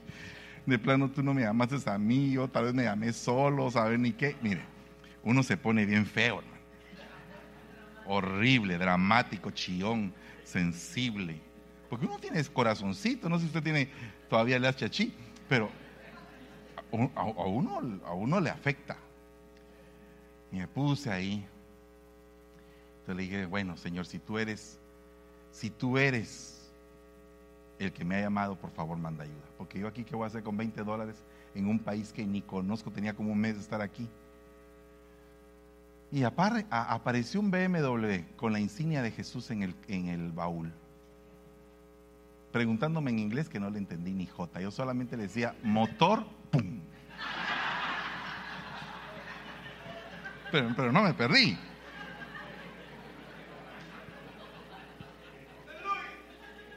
de 0.67 0.79
plano 0.79 1.11
tú 1.11 1.23
no 1.23 1.35
me 1.35 1.43
llamaste 1.43 1.91
a 1.91 1.99
mí, 1.99 2.33
yo 2.33 2.49
tal 2.49 2.65
vez 2.65 2.75
me 2.75 2.85
llamé 2.85 3.13
solo, 3.13 3.71
¿sabes 3.71 3.99
ni 3.99 4.13
qué? 4.13 4.37
Mire, 4.43 4.63
uno 5.25 5.43
se 5.43 5.57
pone 5.57 5.85
bien 5.85 6.07
feo, 6.07 6.39
hermano. 6.39 6.52
Horrible, 8.15 8.77
dramático, 8.77 9.51
chillón, 9.53 10.13
sensible. 10.45 11.41
Porque 11.89 12.05
uno 12.05 12.19
tiene 12.19 12.45
corazoncito, 12.45 13.27
no 13.27 13.37
sé 13.37 13.43
si 13.43 13.47
usted 13.47 13.63
tiene 13.63 13.89
todavía 14.29 14.57
el 14.57 14.75
chachi, 14.75 15.15
pero 15.49 15.71
a, 17.17 17.47
uno, 17.47 17.81
a 18.05 18.13
uno 18.13 18.39
le 18.39 18.51
afecta. 18.51 18.99
Y 20.53 20.57
me 20.57 20.69
puse 20.69 21.11
ahí. 21.11 21.47
Entonces 23.01 23.17
le 23.17 23.23
dije, 23.23 23.47
bueno, 23.47 23.79
Señor, 23.79 24.05
si 24.05 24.19
tú 24.19 24.39
eres, 24.39 24.79
si 25.51 25.71
tú 25.71 25.97
eres 25.97 26.71
el 27.79 27.95
que 27.95 28.05
me 28.05 28.17
ha 28.17 28.21
llamado, 28.21 28.57
por 28.57 28.71
favor, 28.73 28.99
manda 28.99 29.25
ayuda. 29.25 29.49
Porque 29.57 29.79
yo 29.79 29.89
aquí, 29.89 30.05
¿qué 30.05 30.15
voy 30.15 30.25
a 30.25 30.27
hacer 30.27 30.43
con 30.43 30.59
20 30.59 30.85
dólares 30.85 31.25
en 31.55 31.67
un 31.67 31.79
país 31.79 32.13
que 32.13 32.27
ni 32.27 32.43
conozco? 32.43 32.91
Tenía 32.91 33.15
como 33.15 33.33
un 33.33 33.39
mes 33.39 33.55
de 33.55 33.63
estar 33.63 33.81
aquí. 33.81 34.07
Y 36.13 36.25
apareció 36.25 37.41
un 37.41 37.51
BMW 37.51 38.37
con 38.37 38.53
la 38.53 38.61
insignia 38.61 39.01
de 39.01 39.11
Jesús 39.11 39.51
en 39.51 39.63
el, 39.63 39.75
en 39.89 40.09
el 40.09 40.31
baúl. 40.31 40.71
Preguntándome 42.53 43.11
en 43.11 43.19
inglés 43.19 43.49
que 43.49 43.59
no 43.59 43.71
le 43.71 43.79
entendí 43.79 44.13
ni 44.13 44.27
jota. 44.27 44.61
Yo 44.61 44.71
solamente 44.71 45.17
le 45.17 45.23
decía, 45.23 45.55
motor, 45.63 46.27
pum. 46.51 46.81
Pero, 50.51 50.93
no 50.93 51.03
me 51.03 51.15
perdí. 51.15 51.57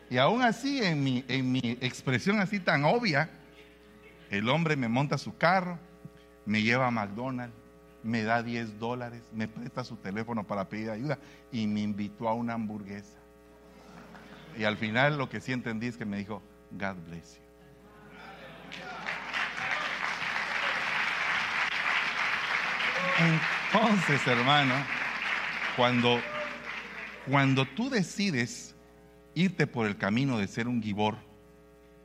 Y 0.10 0.18
aún 0.18 0.44
así, 0.44 0.82
en 0.82 1.04
mi, 1.04 1.25
en 1.27 1.51
mi 1.51 1.77
expresión 1.82 2.39
así 2.39 2.62
tan 2.62 2.86
obvia, 2.86 3.30
el 4.30 4.48
hombre 4.48 4.77
me 4.77 4.88
monta 4.88 5.18
su 5.18 5.36
carro, 5.36 5.77
me 6.46 6.62
lleva 6.62 6.88
a 6.88 6.92
McDonald's, 6.92 7.64
me 8.06 8.24
da 8.24 8.44
10 8.44 8.78
dólares, 8.78 9.24
me 9.34 9.48
presta 9.48 9.84
su 9.84 9.96
teléfono 9.98 10.46
para 10.46 10.70
pedir 10.70 10.92
ayuda 10.92 11.18
y 11.52 11.66
me 11.66 11.82
invitó 11.82 12.30
a 12.30 12.36
una 12.36 12.54
hamburguesa. 12.54 13.18
Y 14.56 14.64
al 14.64 14.78
final 14.78 15.18
lo 15.18 15.28
que 15.28 15.42
sí 15.42 15.52
entendí 15.52 15.88
es 15.88 15.98
que 15.98 16.06
me 16.06 16.18
dijo, 16.18 16.42
God 16.72 16.96
bless 17.08 17.36
you. 17.36 17.42
Entonces, 23.18 24.28
hermano, 24.28 24.76
cuando, 25.76 26.22
cuando 27.28 27.66
tú 27.66 27.90
decides 27.90 28.76
irte 29.34 29.66
por 29.66 29.88
el 29.88 29.98
camino 29.98 30.38
de 30.38 30.48
ser 30.48 30.68
un 30.68 30.82
gibor, 30.82 31.18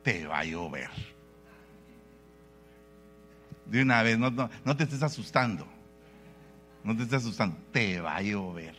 te 0.03 0.25
va 0.25 0.39
a 0.39 0.45
llover. 0.45 0.89
De 3.67 3.83
una 3.83 4.01
vez, 4.01 4.17
no, 4.17 4.31
no, 4.31 4.75
te 4.75 4.83
estés 4.83 5.03
asustando. 5.03 5.67
No 6.83 6.95
te 6.95 7.03
estés 7.03 7.19
asustando, 7.23 7.57
te 7.71 8.01
va 8.01 8.15
a 8.15 8.21
llover. 8.21 8.75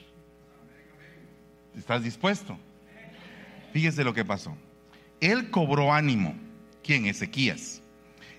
¿Estás 1.76 2.02
dispuesto? 2.02 2.58
Fíjese 3.72 4.04
lo 4.04 4.12
que 4.12 4.24
pasó. 4.24 4.56
Él 5.20 5.50
cobró 5.50 5.92
ánimo, 5.92 6.34
¿quién? 6.82 7.06
Ezequías, 7.06 7.80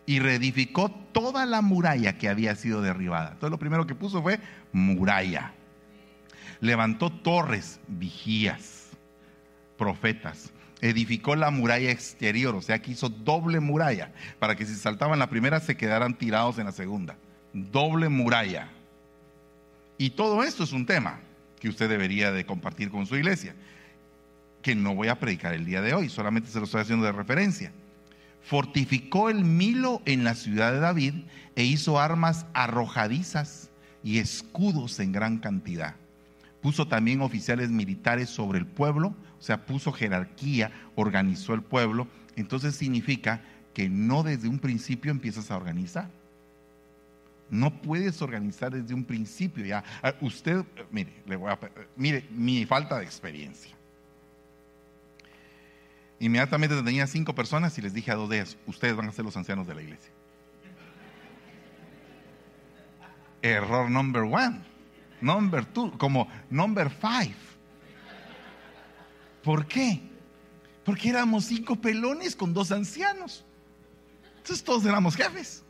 y 0.05 0.19
reedificó 0.19 0.91
toda 0.91 1.45
la 1.45 1.61
muralla 1.61 2.17
que 2.17 2.29
había 2.29 2.55
sido 2.55 2.81
derribada. 2.81 3.31
Entonces 3.31 3.51
lo 3.51 3.59
primero 3.59 3.87
que 3.87 3.95
puso 3.95 4.21
fue 4.21 4.39
muralla. 4.71 5.53
Levantó 6.59 7.11
torres, 7.11 7.79
vigías, 7.87 8.89
profetas. 9.77 10.51
Edificó 10.81 11.35
la 11.37 11.49
muralla 11.49 11.91
exterior, 11.91 12.55
o 12.55 12.61
sea 12.61 12.81
que 12.81 12.91
hizo 12.91 13.07
doble 13.07 13.61
muralla, 13.61 14.11
para 14.39 14.55
que 14.55 14.65
si 14.65 14.75
saltaban 14.75 15.19
la 15.19 15.29
primera 15.29 15.61
se 15.61 15.77
quedaran 15.77 16.17
tirados 16.17 16.57
en 16.59 16.65
la 16.65 16.73
segunda. 16.73 17.15
Doble 17.53 18.09
muralla. 18.09 18.67
Y 19.97 20.11
todo 20.11 20.43
esto 20.43 20.63
es 20.63 20.71
un 20.71 20.85
tema 20.85 21.19
que 21.59 21.69
usted 21.69 21.89
debería 21.89 22.31
de 22.31 22.45
compartir 22.45 22.89
con 22.89 23.05
su 23.05 23.15
iglesia, 23.15 23.55
que 24.61 24.75
no 24.75 24.95
voy 24.95 25.07
a 25.07 25.19
predicar 25.19 25.53
el 25.53 25.65
día 25.65 25.81
de 25.81 25.93
hoy, 25.93 26.09
solamente 26.09 26.49
se 26.49 26.59
lo 26.59 26.65
estoy 26.65 26.81
haciendo 26.81 27.05
de 27.05 27.11
referencia. 27.11 27.71
Fortificó 28.41 29.29
el 29.29 29.45
Milo 29.45 30.01
en 30.05 30.23
la 30.23 30.35
ciudad 30.35 30.73
de 30.73 30.79
David 30.79 31.13
e 31.55 31.63
hizo 31.63 31.99
armas 31.99 32.45
arrojadizas 32.53 33.69
y 34.03 34.17
escudos 34.17 34.99
en 34.99 35.11
gran 35.11 35.37
cantidad. 35.37 35.95
Puso 36.61 36.87
también 36.87 37.21
oficiales 37.21 37.69
militares 37.69 38.29
sobre 38.29 38.59
el 38.59 38.65
pueblo, 38.65 39.15
o 39.39 39.41
sea, 39.41 39.65
puso 39.65 39.91
jerarquía, 39.91 40.71
organizó 40.95 41.53
el 41.53 41.61
pueblo. 41.61 42.07
Entonces 42.35 42.75
significa 42.75 43.41
que 43.73 43.89
no 43.89 44.23
desde 44.23 44.47
un 44.47 44.59
principio 44.59 45.11
empiezas 45.11 45.51
a 45.51 45.57
organizar. 45.57 46.09
No 47.53 47.69
puedes 47.69 48.19
organizar 48.23 48.71
desde 48.71 48.95
un 48.95 49.03
principio 49.03 49.63
ya. 49.63 49.83
Ah, 50.01 50.15
usted, 50.21 50.65
mire, 50.89 51.21
le 51.27 51.35
voy 51.35 51.51
a, 51.51 51.59
mire, 51.95 52.27
mi 52.31 52.65
falta 52.65 52.97
de 52.97 53.05
experiencia. 53.05 53.71
Inmediatamente 56.19 56.81
tenía 56.81 57.05
cinco 57.05 57.35
personas 57.35 57.77
y 57.77 57.83
les 57.83 57.93
dije 57.93 58.09
a 58.09 58.15
dos 58.15 58.27
de 58.27 58.43
ustedes 58.65 58.95
van 58.95 59.07
a 59.07 59.11
ser 59.11 59.23
los 59.23 59.37
ancianos 59.37 59.67
de 59.67 59.75
la 59.75 59.83
iglesia. 59.83 60.11
Error 63.43 63.87
number 63.87 64.23
one, 64.23 64.61
number 65.21 65.63
two, 65.63 65.95
como 65.99 66.27
number 66.49 66.89
five. 66.89 67.35
¿Por 69.43 69.67
qué? 69.67 70.01
Porque 70.83 71.09
éramos 71.09 71.45
cinco 71.45 71.75
pelones 71.75 72.35
con 72.35 72.51
dos 72.51 72.71
ancianos. 72.71 73.45
Entonces 74.37 74.63
todos 74.63 74.85
éramos 74.85 75.15
jefes. 75.15 75.62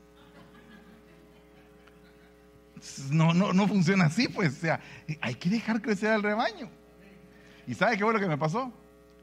No, 3.11 3.33
no, 3.33 3.53
no 3.53 3.67
funciona 3.67 4.05
así, 4.05 4.27
pues. 4.27 4.57
O 4.57 4.59
sea, 4.59 4.79
hay 5.21 5.35
que 5.35 5.49
dejar 5.49 5.81
crecer 5.81 6.11
al 6.11 6.23
rebaño. 6.23 6.69
¿Y 7.67 7.73
sabe 7.73 7.97
qué 7.97 8.03
fue 8.03 8.13
lo 8.13 8.19
que 8.19 8.27
me 8.27 8.37
pasó? 8.37 8.71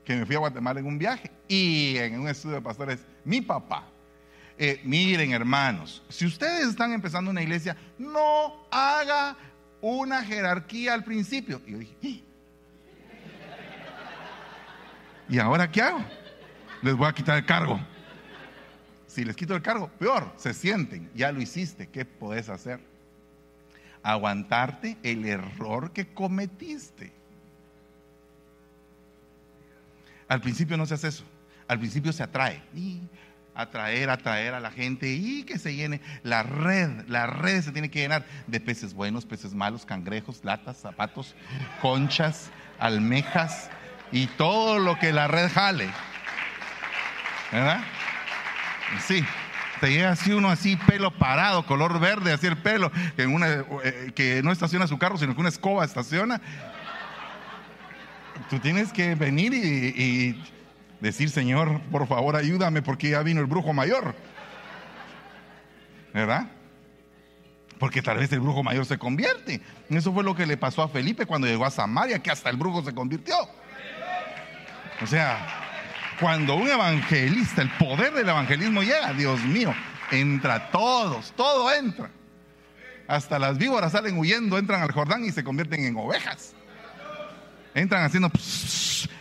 Que 0.05 0.17
me 0.17 0.27
fui 0.27 0.35
a 0.35 0.39
Guatemala 0.39 0.81
en 0.81 0.87
un 0.87 0.99
viaje 0.99 1.31
y 1.47 1.97
en 1.99 2.21
un 2.21 2.29
estudio 2.29 2.57
de 2.57 2.63
pastores, 2.63 3.01
mi 3.25 3.41
papá. 3.41 3.85
Eh, 4.59 4.81
miren, 4.85 5.33
hermanos, 5.33 6.03
si 6.09 6.27
ustedes 6.27 6.69
están 6.69 6.93
empezando 6.93 7.31
una 7.31 7.43
iglesia, 7.43 7.77
no 7.99 8.67
haga 8.71 9.37
una 9.81 10.23
jerarquía 10.23 10.95
al 10.95 11.05
principio. 11.05 11.61
Y 11.67 11.73
yo 11.73 11.79
dije, 11.79 11.97
¿y? 12.03 12.25
¿y 15.29 15.39
ahora 15.39 15.71
qué 15.71 15.83
hago? 15.83 16.05
Les 16.83 16.95
voy 16.95 17.09
a 17.09 17.13
quitar 17.13 17.39
el 17.39 17.47
cargo. 17.47 17.81
Si 19.07 19.25
les 19.25 19.35
quito 19.35 19.55
el 19.55 19.63
cargo, 19.63 19.89
peor, 19.99 20.33
se 20.37 20.55
sienten, 20.55 21.11
ya 21.15 21.33
lo 21.33 21.41
hiciste, 21.41 21.89
¿qué 21.89 22.05
podés 22.05 22.49
hacer? 22.49 22.90
Aguantarte 24.03 24.97
el 25.03 25.25
error 25.25 25.93
que 25.93 26.13
cometiste. 26.13 27.13
Al 30.29 30.41
principio 30.41 30.77
no 30.77 30.87
se 30.87 30.95
hace 30.95 31.09
eso. 31.09 31.25
Al 31.67 31.79
principio 31.79 32.13
se 32.13 32.23
atrae. 32.23 32.63
Y 32.75 33.01
atraer, 33.55 34.11
atraer 34.11 34.55
a 34.55 34.61
la 34.61 34.71
gente 34.71 35.09
y 35.09 35.43
que 35.43 35.59
se 35.59 35.75
llene. 35.75 36.01
La 36.23 36.43
red, 36.43 37.07
la 37.09 37.27
red 37.27 37.63
se 37.63 37.73
tiene 37.73 37.91
que 37.91 38.01
llenar 38.01 38.25
de 38.47 38.61
peces 38.61 38.95
buenos, 38.95 39.27
peces 39.27 39.55
malos, 39.55 39.85
cangrejos, 39.85 40.45
latas, 40.45 40.77
zapatos, 40.77 41.35
conchas, 41.83 42.51
almejas 42.79 43.71
y 44.13 44.27
todo 44.27 44.79
lo 44.79 44.99
que 44.99 45.13
la 45.13 45.29
red 45.29 45.51
jale. 45.51 45.89
¿Verdad? 47.53 47.81
Sí 49.07 49.25
te 49.81 49.91
llega 49.91 50.11
así 50.11 50.33
uno 50.33 50.51
así, 50.51 50.77
pelo 50.77 51.11
parado, 51.11 51.65
color 51.65 51.99
verde, 51.99 52.33
así 52.33 52.47
el 52.47 52.59
pelo, 52.59 52.93
eh, 53.17 54.13
que 54.15 54.43
no 54.43 54.53
estaciona 54.53 54.87
su 54.87 54.99
carro, 54.99 55.17
sino 55.17 55.35
que 55.35 55.41
una 55.41 55.49
escoba 55.49 55.85
estaciona. 55.85 56.41
Tú 58.51 58.59
tienes 58.59 58.93
que 58.93 59.15
venir 59.15 59.55
y, 59.55 60.43
decir, 61.01 61.31
Señor, 61.31 61.81
por 61.91 62.07
favor, 62.07 62.37
ayúdame 62.37 62.83
porque 62.83 63.11
ya 63.11 63.23
vino 63.23 63.41
el 63.41 63.47
brujo 63.47 63.73
mayor. 63.73 64.15
¿Verdad? 66.13 66.49
Porque 67.79 68.03
tal 68.03 68.19
vez 68.19 68.31
el 68.33 68.41
brujo 68.41 68.63
mayor 68.63 68.85
se 68.85 68.99
convierte. 68.99 69.63
Eso 69.89 70.13
fue 70.13 70.23
lo 70.23 70.35
que 70.35 70.45
le 70.45 70.59
pasó 70.59 70.83
a 70.83 70.89
Felipe 70.89 71.25
cuando 71.25 71.47
llegó 71.47 71.65
a 71.65 71.71
Samaria, 71.71 72.19
que 72.19 72.31
hasta 72.31 72.51
el 72.51 72.57
brujo 72.57 72.83
se 72.85 72.93
convirtió. 72.93 73.37
O 75.01 75.07
sea, 75.07 75.70
cuando 76.21 76.55
un 76.55 76.69
evangelista, 76.69 77.63
el 77.63 77.71
poder 77.71 78.13
del 78.13 78.29
evangelismo 78.29 78.83
llega, 78.83 79.13
Dios 79.15 79.41
mío, 79.45 79.75
entra 80.11 80.71
todos, 80.71 81.33
todo 81.33 81.73
entra. 81.73 82.11
Hasta 83.09 83.39
las 83.39 83.59
víboras 83.59 83.93
salen 83.93 84.19
huyendo, 84.19 84.59
entran 84.59 84.83
al 84.83 84.93
Jordán 84.93 85.25
y 85.25 85.33
se 85.33 85.43
convierten 85.43 85.85
en 85.85 85.97
ovejas. 85.97 86.55
Entran 87.75 88.05
haciendo 88.05 88.31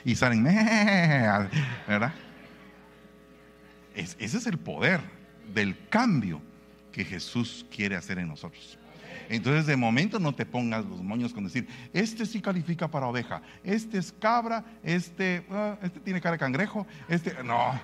y 0.03 0.15
salen, 0.15 0.43
¿verdad? 1.88 2.13
ese 3.95 4.38
es 4.38 4.47
el 4.47 4.57
poder 4.57 5.01
del 5.53 5.75
cambio 5.89 6.41
que 6.91 7.03
Jesús 7.03 7.65
quiere 7.73 7.95
hacer 7.95 8.19
en 8.19 8.27
nosotros. 8.27 8.78
Entonces 9.29 9.67
de 9.67 9.77
momento 9.77 10.19
no 10.19 10.33
te 10.33 10.45
pongas 10.45 10.83
los 10.85 11.03
moños 11.03 11.33
con 11.33 11.43
decir, 11.43 11.67
este 11.93 12.25
sí 12.25 12.41
califica 12.41 12.87
para 12.87 13.05
oveja, 13.05 13.43
este 13.63 13.99
es 13.99 14.11
cabra, 14.11 14.65
este, 14.83 15.45
ah, 15.51 15.77
este 15.83 15.99
tiene 15.99 16.19
cara 16.19 16.33
de 16.33 16.39
cangrejo, 16.39 16.87
este, 17.07 17.43
no. 17.43 17.79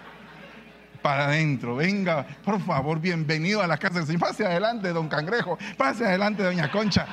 Para 1.03 1.25
adentro, 1.25 1.75
venga, 1.75 2.25
por 2.43 2.59
favor, 2.59 2.99
bienvenido 2.99 3.61
a 3.61 3.67
la 3.67 3.77
casa 3.77 3.99
del 3.99 4.07
Señor. 4.07 4.21
Pase 4.21 4.43
adelante, 4.43 4.91
don 4.91 5.07
Cangrejo, 5.07 5.55
pase 5.77 6.03
adelante, 6.03 6.41
doña 6.41 6.71
Concha. 6.71 7.05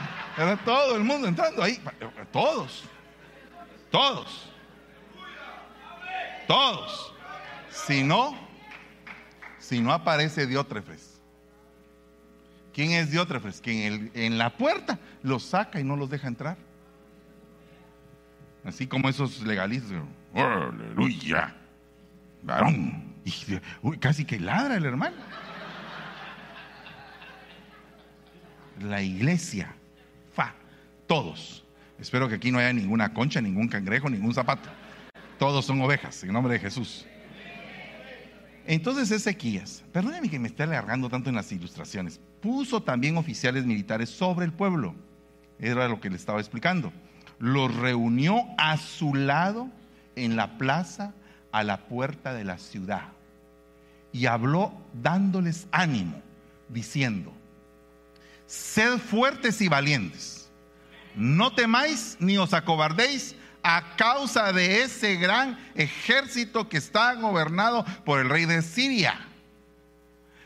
Todo 0.64 0.96
el 0.96 1.04
mundo 1.04 1.28
entrando 1.28 1.62
ahí, 1.62 1.78
todos, 2.32 2.84
todos, 3.90 4.50
todos. 6.46 7.12
Si 7.68 8.02
no, 8.02 8.34
si 9.58 9.82
no 9.82 9.92
aparece 9.92 10.46
Diótrefes, 10.46 11.11
¿Quién 12.72 12.92
es 12.92 13.10
Diótrefes? 13.10 13.60
Que 13.60 13.86
en, 13.86 14.10
en 14.14 14.38
la 14.38 14.56
puerta 14.56 14.98
los 15.22 15.44
saca 15.44 15.80
y 15.80 15.84
no 15.84 15.96
los 15.96 16.08
deja 16.10 16.28
entrar. 16.28 16.56
Así 18.64 18.86
como 18.86 19.08
esos 19.08 19.42
legalistas. 19.42 20.02
Aleluya. 20.34 21.54
Varón. 22.42 23.12
Uy, 23.82 23.98
casi 23.98 24.24
que 24.24 24.38
ladra 24.38 24.76
el 24.76 24.84
hermano. 24.84 25.16
La 28.80 29.02
iglesia. 29.02 29.74
Fa. 30.34 30.54
Todos. 31.06 31.64
Espero 31.98 32.28
que 32.28 32.36
aquí 32.36 32.50
no 32.50 32.58
haya 32.58 32.72
ninguna 32.72 33.12
concha, 33.12 33.40
ningún 33.40 33.68
cangrejo, 33.68 34.08
ningún 34.08 34.34
zapato. 34.34 34.68
Todos 35.38 35.64
son 35.64 35.80
ovejas, 35.82 36.22
en 36.24 36.32
nombre 36.32 36.54
de 36.54 36.60
Jesús. 36.60 37.06
Entonces 38.66 39.10
Ezequías, 39.10 39.84
perdóneme 39.92 40.28
que 40.28 40.38
me 40.38 40.48
esté 40.48 40.62
alargando 40.62 41.08
tanto 41.08 41.30
en 41.30 41.36
las 41.36 41.50
ilustraciones, 41.50 42.20
puso 42.42 42.82
también 42.82 43.16
oficiales 43.16 43.64
militares 43.64 44.10
sobre 44.10 44.44
el 44.44 44.52
pueblo. 44.52 44.94
Era 45.58 45.88
lo 45.88 46.00
que 46.00 46.10
le 46.10 46.16
estaba 46.16 46.40
explicando. 46.40 46.92
Los 47.38 47.74
reunió 47.74 48.44
a 48.58 48.76
su 48.76 49.14
lado 49.14 49.70
en 50.16 50.36
la 50.36 50.58
plaza 50.58 51.14
a 51.52 51.62
la 51.62 51.86
puerta 51.86 52.34
de 52.34 52.44
la 52.44 52.58
ciudad 52.58 53.04
y 54.12 54.26
habló 54.26 54.72
dándoles 54.92 55.66
ánimo, 55.70 56.20
diciendo, 56.68 57.32
sed 58.46 58.98
fuertes 58.98 59.60
y 59.60 59.68
valientes, 59.68 60.50
no 61.14 61.54
temáis 61.54 62.16
ni 62.20 62.36
os 62.38 62.52
acobardéis 62.52 63.36
a 63.62 63.96
causa 63.96 64.52
de 64.52 64.82
ese 64.82 65.16
gran 65.16 65.58
ejército 65.74 66.68
que 66.68 66.78
está 66.78 67.14
gobernado 67.14 67.84
por 68.04 68.20
el 68.20 68.28
rey 68.28 68.44
de 68.44 68.60
Siria, 68.62 69.18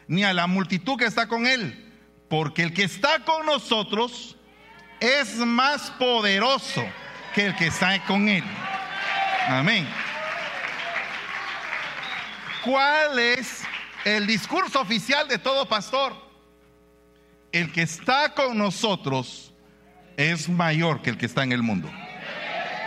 ni 0.07 0.23
a 0.23 0.33
la 0.33 0.47
multitud 0.47 0.97
que 0.97 1.07
está 1.07 1.27
con 1.27 1.47
él, 1.47 1.86
porque 2.29 2.63
el 2.63 2.75
que 2.75 2.85
está 2.85 3.21
con 3.25 3.47
nosotros 3.47 4.37
es 5.01 5.37
más 5.37 5.91
poderoso 5.93 6.85
que 7.35 7.47
el 7.47 7.57
que 7.57 7.67
está 7.67 8.03
con 8.05 8.29
él. 8.29 8.45
Amén. 9.49 9.87
¿Cuál 12.65 13.19
es 13.19 13.63
el 14.05 14.27
discurso 14.27 14.81
oficial 14.81 15.29
de 15.29 15.39
todo 15.39 15.69
pastor? 15.69 16.17
El 17.53 17.73
que 17.73 17.83
está 17.83 18.35
con 18.35 18.59
nosotros 18.59 19.53
es 20.17 20.49
mayor 20.49 21.03
que 21.03 21.11
el 21.11 21.19
que 21.19 21.27
está 21.27 21.45
en 21.45 21.53
el 21.53 21.63
mundo. 21.63 21.91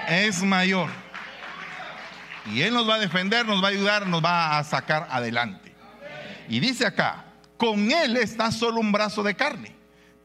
Es 0.10 0.44
mayor. 0.44 0.90
Y 2.52 2.64
Él 2.64 2.74
nos 2.74 2.90
va 2.90 2.96
a 2.96 3.00
defender, 3.00 3.46
nos 3.46 3.64
va 3.64 3.68
a 3.68 3.72
ayudar, 3.72 4.08
nos 4.08 4.24
va 4.24 4.58
a 4.58 4.64
sacar 4.64 5.08
adelante. 5.12 5.74
Y 6.50 6.60
dice 6.60 6.86
acá, 6.86 7.26
con 7.60 7.92
Él 7.92 8.16
está 8.16 8.52
solo 8.54 8.80
un 8.80 8.94
brazo 8.94 9.22
de 9.22 9.36
carne, 9.36 9.76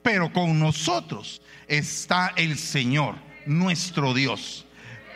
pero 0.02 0.32
con 0.32 0.58
nosotros 0.60 1.42
está 1.66 2.32
el 2.36 2.56
Señor 2.56 3.16
nuestro 3.44 4.14
Dios. 4.14 4.64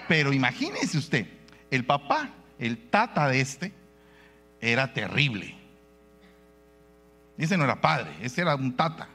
Pero 0.08 0.32
imagínese 0.32 0.98
usted, 0.98 1.28
el 1.70 1.86
papá, 1.86 2.30
el 2.58 2.90
tata 2.90 3.28
de 3.28 3.40
este, 3.40 3.72
era 4.60 4.92
terrible. 4.92 5.54
Ese 7.38 7.56
no 7.56 7.62
era 7.62 7.80
padre, 7.80 8.10
ese 8.20 8.40
era 8.40 8.56
un 8.56 8.74
tata. 8.74 9.08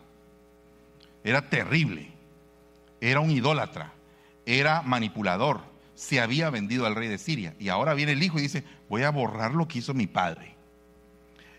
Era 1.26 1.50
terrible. 1.50 2.10
Era 3.02 3.20
un 3.20 3.32
idólatra. 3.32 3.92
Era 4.46 4.82
manipulador. 4.82 5.60
Se 5.94 6.22
había 6.22 6.50
vendido 6.50 6.86
al 6.86 6.96
rey 6.96 7.10
de 7.10 7.18
Siria. 7.18 7.54
Y 7.60 7.68
ahora 7.68 7.94
viene 7.96 8.14
el 8.14 8.24
hijo 8.24 8.40
y 8.40 8.44
dice, 8.44 8.64
voy 8.88 9.04
a 9.04 9.10
borrar 9.10 9.54
lo 9.54 9.68
que 9.68 9.80
hizo 9.80 9.94
mi 9.94 10.08
padre. 10.08 10.53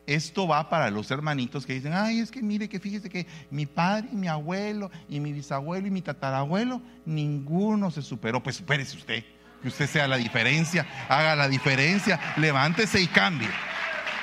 Esto 0.06 0.46
va 0.46 0.68
para 0.68 0.90
los 0.90 1.10
hermanitos 1.10 1.64
que 1.64 1.72
dicen, 1.72 1.94
ay, 1.94 2.20
es 2.20 2.30
que 2.30 2.42
mire 2.42 2.68
que 2.68 2.78
fíjese 2.78 3.08
que 3.08 3.26
mi 3.50 3.64
padre 3.64 4.08
y 4.12 4.16
mi 4.16 4.28
abuelo 4.28 4.90
y 5.08 5.18
mi 5.18 5.32
bisabuelo 5.32 5.86
y 5.86 5.90
mi 5.90 6.02
tatarabuelo, 6.02 6.82
ninguno 7.06 7.90
se 7.90 8.02
superó. 8.02 8.42
Pues 8.42 8.56
espérese 8.56 8.98
usted, 8.98 9.24
que 9.62 9.68
usted 9.68 9.88
sea 9.88 10.06
la 10.06 10.16
diferencia, 10.16 10.86
haga 11.08 11.34
la 11.34 11.48
diferencia, 11.48 12.20
levántese 12.36 13.00
y 13.00 13.06
cambie. 13.06 13.48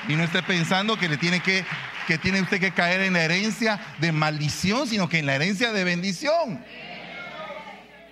Y 0.08 0.15
no 0.15 0.24
esté 0.24 0.44
pensando 0.44 0.98
que 0.98 1.10
le 1.10 1.17
tiene 1.17 1.39
que, 1.39 1.65
que 2.08 2.20
tiene 2.20 2.41
usted 2.41 2.60
que 2.60 2.72
caer 2.72 3.02
en 3.02 3.13
la 3.13 3.24
herencia 3.24 3.80
de 4.00 4.12
maldición, 4.12 4.88
sino 4.88 5.10
que 5.10 5.17
en 5.17 5.26
la 5.26 5.36
herencia 5.36 5.74
de 5.74 5.84
bendición. 5.84 6.63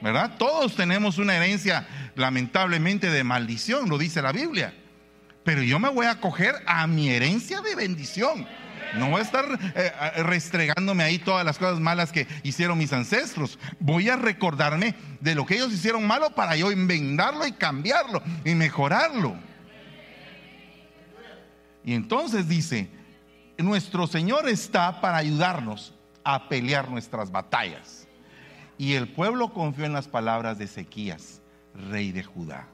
¿Verdad? 0.02 0.38
Todos 0.40 0.76
tenemos 0.76 1.20
una 1.20 1.36
herencia, 1.36 1.88
lamentablemente, 2.16 3.12
de 3.12 3.24
maldición, 3.24 3.90
lo 3.90 4.00
dice 4.00 4.24
la 4.24 4.32
Biblia 4.32 4.74
pero 5.50 5.64
yo 5.64 5.80
me 5.80 5.90
voy 5.90 6.06
a 6.06 6.22
coger 6.22 6.54
a 6.68 6.86
mi 6.86 7.10
herencia 7.10 7.60
de 7.62 7.74
bendición. 7.74 8.48
No 9.00 9.10
voy 9.10 9.22
a 9.22 9.24
estar 9.24 9.46
eh, 9.74 9.92
restregándome 10.22 11.04
ahí 11.04 11.18
todas 11.18 11.44
las 11.44 11.58
cosas 11.58 11.80
malas 11.80 12.12
que 12.12 12.28
hicieron 12.44 12.78
mis 12.78 12.94
ancestros. 12.94 13.58
Voy 13.80 14.10
a 14.10 14.16
recordarme 14.16 14.94
de 15.20 15.34
lo 15.34 15.48
que 15.48 15.56
ellos 15.56 15.74
hicieron 15.74 16.06
malo 16.06 16.30
para 16.36 16.56
yo 16.56 16.70
enmendarlo 16.70 17.48
y 17.48 17.52
cambiarlo 17.54 18.22
y 18.46 18.54
mejorarlo. 18.54 19.38
Y 21.84 21.96
entonces 21.96 22.48
dice, 22.48 22.88
nuestro 23.58 24.06
Señor 24.06 24.48
está 24.48 25.02
para 25.02 25.18
ayudarnos 25.18 25.96
a 26.24 26.48
pelear 26.48 26.92
nuestras 26.92 27.32
batallas. 27.32 28.08
Y 28.78 28.94
el 28.94 29.08
pueblo 29.08 29.52
confió 29.52 29.86
en 29.86 29.94
las 29.94 30.08
palabras 30.08 30.60
de 30.60 30.66
Ezequías, 30.66 31.42
rey 31.74 32.12
de 32.12 32.22
Judá. 32.22 32.68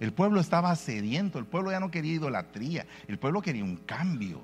El 0.00 0.14
pueblo 0.14 0.40
estaba 0.40 0.74
sediento, 0.76 1.38
el 1.38 1.44
pueblo 1.44 1.70
ya 1.70 1.78
no 1.78 1.90
quería 1.90 2.14
idolatría, 2.14 2.86
el 3.06 3.18
pueblo 3.18 3.42
quería 3.42 3.62
un 3.62 3.76
cambio. 3.76 4.42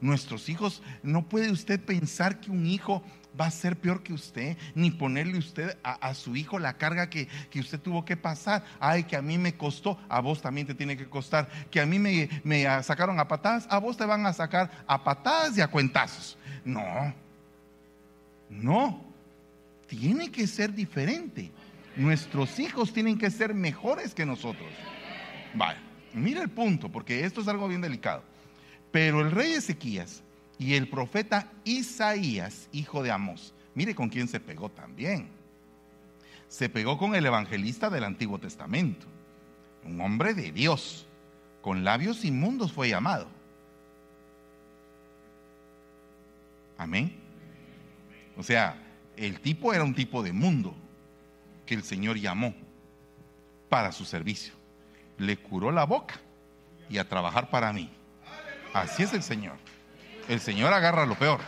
Nuestros 0.00 0.48
hijos, 0.48 0.82
no 1.02 1.28
puede 1.28 1.50
usted 1.50 1.80
pensar 1.80 2.40
que 2.40 2.50
un 2.50 2.66
hijo 2.66 3.02
va 3.38 3.46
a 3.46 3.50
ser 3.50 3.76
peor 3.76 4.02
que 4.02 4.12
usted, 4.12 4.56
ni 4.74 4.90
ponerle 4.90 5.38
usted 5.38 5.78
a, 5.82 6.12
su 6.14 6.36
hijo 6.36 6.58
la 6.58 6.76
carga 6.76 7.08
que, 7.08 7.28
usted 7.54 7.80
tuvo 7.80 8.04
que 8.04 8.16
pasar. 8.16 8.64
Ay, 8.80 9.04
que 9.04 9.16
a 9.16 9.22
mí 9.22 9.38
me 9.38 9.54
costó, 9.54 9.98
a 10.08 10.20
vos 10.20 10.42
también 10.42 10.66
te 10.66 10.74
tiene 10.74 10.96
que 10.96 11.08
costar. 11.08 11.48
Que 11.70 11.80
a 11.80 11.86
mí 11.86 11.98
me, 11.98 12.28
me 12.44 12.64
sacaron 12.82 13.18
a 13.20 13.28
patadas, 13.28 13.66
a 13.70 13.78
vos 13.78 13.96
te 13.96 14.04
van 14.04 14.26
a 14.26 14.32
sacar 14.32 14.70
a 14.86 15.02
patadas 15.02 15.56
y 15.56 15.60
a 15.60 15.68
cuentazos. 15.68 16.36
No, 16.64 17.14
no, 18.50 19.04
tiene 19.86 20.30
que 20.30 20.46
ser 20.46 20.74
diferente. 20.74 21.52
Nuestros 21.96 22.58
hijos 22.58 22.92
tienen 22.92 23.16
que 23.18 23.30
ser 23.30 23.54
mejores 23.54 24.14
que 24.14 24.26
nosotros. 24.26 24.68
Vale, 25.56 25.78
mira 26.12 26.42
el 26.42 26.50
punto, 26.50 26.90
porque 26.90 27.24
esto 27.24 27.40
es 27.40 27.48
algo 27.48 27.66
bien 27.66 27.80
delicado. 27.80 28.22
Pero 28.92 29.22
el 29.22 29.30
rey 29.30 29.52
Ezequías 29.52 30.22
y 30.58 30.74
el 30.74 30.88
profeta 30.88 31.50
Isaías, 31.64 32.68
hijo 32.72 33.02
de 33.02 33.10
Amós, 33.10 33.54
mire 33.74 33.94
con 33.94 34.10
quién 34.10 34.28
se 34.28 34.38
pegó 34.38 34.68
también. 34.68 35.28
Se 36.48 36.68
pegó 36.68 36.98
con 36.98 37.14
el 37.14 37.24
evangelista 37.24 37.88
del 37.88 38.04
Antiguo 38.04 38.38
Testamento, 38.38 39.06
un 39.84 40.00
hombre 40.00 40.34
de 40.34 40.52
Dios, 40.52 41.06
con 41.62 41.84
labios 41.84 42.24
inmundos 42.24 42.72
fue 42.72 42.90
llamado. 42.90 43.26
Amén. 46.76 47.16
O 48.36 48.42
sea, 48.42 48.76
el 49.16 49.40
tipo 49.40 49.72
era 49.72 49.82
un 49.82 49.94
tipo 49.94 50.22
de 50.22 50.32
mundo 50.32 50.76
que 51.64 51.74
el 51.74 51.82
Señor 51.82 52.18
llamó 52.18 52.54
para 53.70 53.90
su 53.90 54.04
servicio 54.04 54.55
le 55.18 55.36
curó 55.36 55.70
la 55.70 55.84
boca 55.84 56.14
y 56.88 56.98
a 56.98 57.08
trabajar 57.08 57.50
para 57.50 57.72
mí. 57.72 57.90
Así 58.72 59.02
es 59.02 59.12
el 59.12 59.22
Señor. 59.22 59.56
El 60.28 60.40
Señor 60.40 60.72
agarra 60.72 61.06
lo 61.06 61.14
peor. 61.14 61.40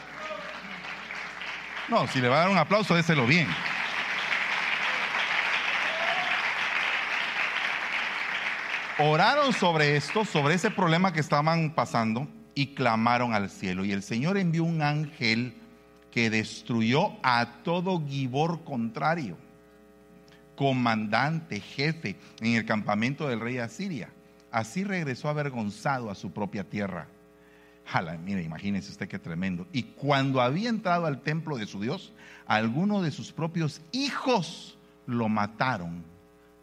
No, 1.88 2.06
si 2.06 2.20
le 2.20 2.28
va 2.28 2.36
a 2.36 2.40
dar 2.40 2.48
un 2.50 2.58
aplauso, 2.58 2.94
déselo 2.94 3.26
bien. 3.26 3.48
Oraron 8.98 9.52
sobre 9.52 9.96
esto, 9.96 10.24
sobre 10.24 10.54
ese 10.54 10.70
problema 10.70 11.12
que 11.12 11.20
estaban 11.20 11.70
pasando 11.70 12.26
y 12.54 12.74
clamaron 12.74 13.32
al 13.32 13.48
cielo. 13.48 13.84
Y 13.84 13.92
el 13.92 14.02
Señor 14.02 14.36
envió 14.36 14.64
un 14.64 14.82
ángel 14.82 15.54
que 16.10 16.30
destruyó 16.30 17.12
a 17.22 17.62
todo 17.62 18.02
Gibor 18.06 18.64
contrario 18.64 19.36
comandante, 20.58 21.60
jefe 21.60 22.16
en 22.40 22.56
el 22.56 22.66
campamento 22.66 23.28
del 23.28 23.38
rey 23.38 23.54
de 23.54 23.62
Asiria. 23.62 24.10
Así 24.50 24.82
regresó 24.82 25.28
avergonzado 25.28 26.10
a 26.10 26.16
su 26.16 26.32
propia 26.32 26.64
tierra. 26.64 27.06
Jala, 27.86 28.18
mire, 28.18 28.42
imagínese 28.42 28.90
usted 28.90 29.06
qué 29.06 29.20
tremendo. 29.20 29.68
Y 29.72 29.84
cuando 29.84 30.40
había 30.40 30.68
entrado 30.68 31.06
al 31.06 31.22
templo 31.22 31.58
de 31.58 31.66
su 31.66 31.80
Dios, 31.80 32.12
algunos 32.48 33.04
de 33.04 33.12
sus 33.12 33.30
propios 33.30 33.80
hijos 33.92 34.76
lo 35.06 35.28
mataron 35.28 36.02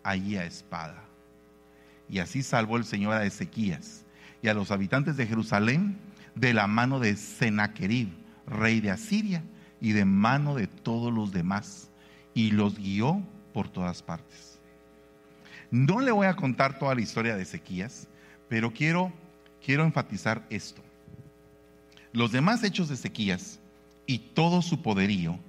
allí 0.03 0.35
a 0.35 0.43
espada. 0.43 1.01
Y 2.09 2.19
así 2.19 2.43
salvó 2.43 2.75
el 2.75 2.83
Señor 2.83 3.13
a 3.13 3.25
Ezequías 3.25 4.03
y 4.41 4.49
a 4.49 4.53
los 4.53 4.71
habitantes 4.71 5.15
de 5.15 5.25
Jerusalén 5.25 5.97
de 6.35 6.53
la 6.53 6.67
mano 6.67 6.99
de 6.99 7.15
Sennacherib, 7.15 8.09
rey 8.45 8.81
de 8.81 8.91
Asiria, 8.91 9.41
y 9.79 9.93
de 9.93 10.03
mano 10.03 10.53
de 10.53 10.67
todos 10.67 11.13
los 11.13 11.31
demás. 11.31 11.89
Y 12.33 12.51
los 12.51 12.77
guió 12.77 13.23
por 13.55 13.69
todas 13.69 14.03
partes. 14.03 14.59
No 15.71 16.01
le 16.01 16.11
voy 16.11 16.27
a 16.27 16.35
contar 16.35 16.77
toda 16.77 16.93
la 16.93 16.99
historia 16.99 17.37
de 17.37 17.43
Ezequías, 17.43 18.09
pero 18.49 18.73
quiero, 18.73 19.13
quiero 19.65 19.85
enfatizar 19.85 20.45
esto. 20.49 20.81
Los 22.11 22.33
demás 22.33 22.65
hechos 22.65 22.89
de 22.89 22.95
Ezequías 22.95 23.61
y 24.05 24.19
todo 24.19 24.61
su 24.61 24.81
poderío 24.81 25.39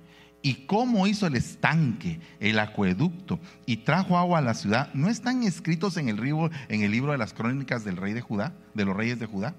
y 0.41 0.55
cómo 0.67 1.09
hizo 1.09 1.27
el 1.27 1.35
estanque, 1.35 2.21
el 2.39 2.61
acueducto 2.61 3.41
y 3.67 3.79
trajo 3.79 4.17
agua 4.17 4.39
a 4.39 4.43
la 4.43 4.55
ciudad, 4.55 4.95
no 4.95 5.09
están 5.09 5.43
escritos 5.43 5.97
en 5.97 6.09
el, 6.09 6.15
libro, 6.15 6.51
en 6.69 6.83
el 6.83 6.93
libro 6.93 7.11
de 7.11 7.19
las 7.19 7.35
crónicas 7.35 7.85
del 7.85 7.97
rey 7.97 8.13
de 8.13 8.21
Judá, 8.21 8.53
de 8.75 8.85
los 8.85 8.97
reyes 8.97 9.19
de 9.19 9.27
Judá. 9.27 9.57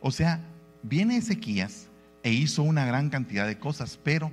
O 0.00 0.12
sea, 0.12 0.40
viene 0.84 1.16
Ezequías 1.16 1.88
e 2.22 2.30
hizo 2.30 2.62
una 2.62 2.86
gran 2.86 3.10
cantidad 3.10 3.44
de 3.44 3.58
cosas, 3.58 3.98
pero 4.04 4.30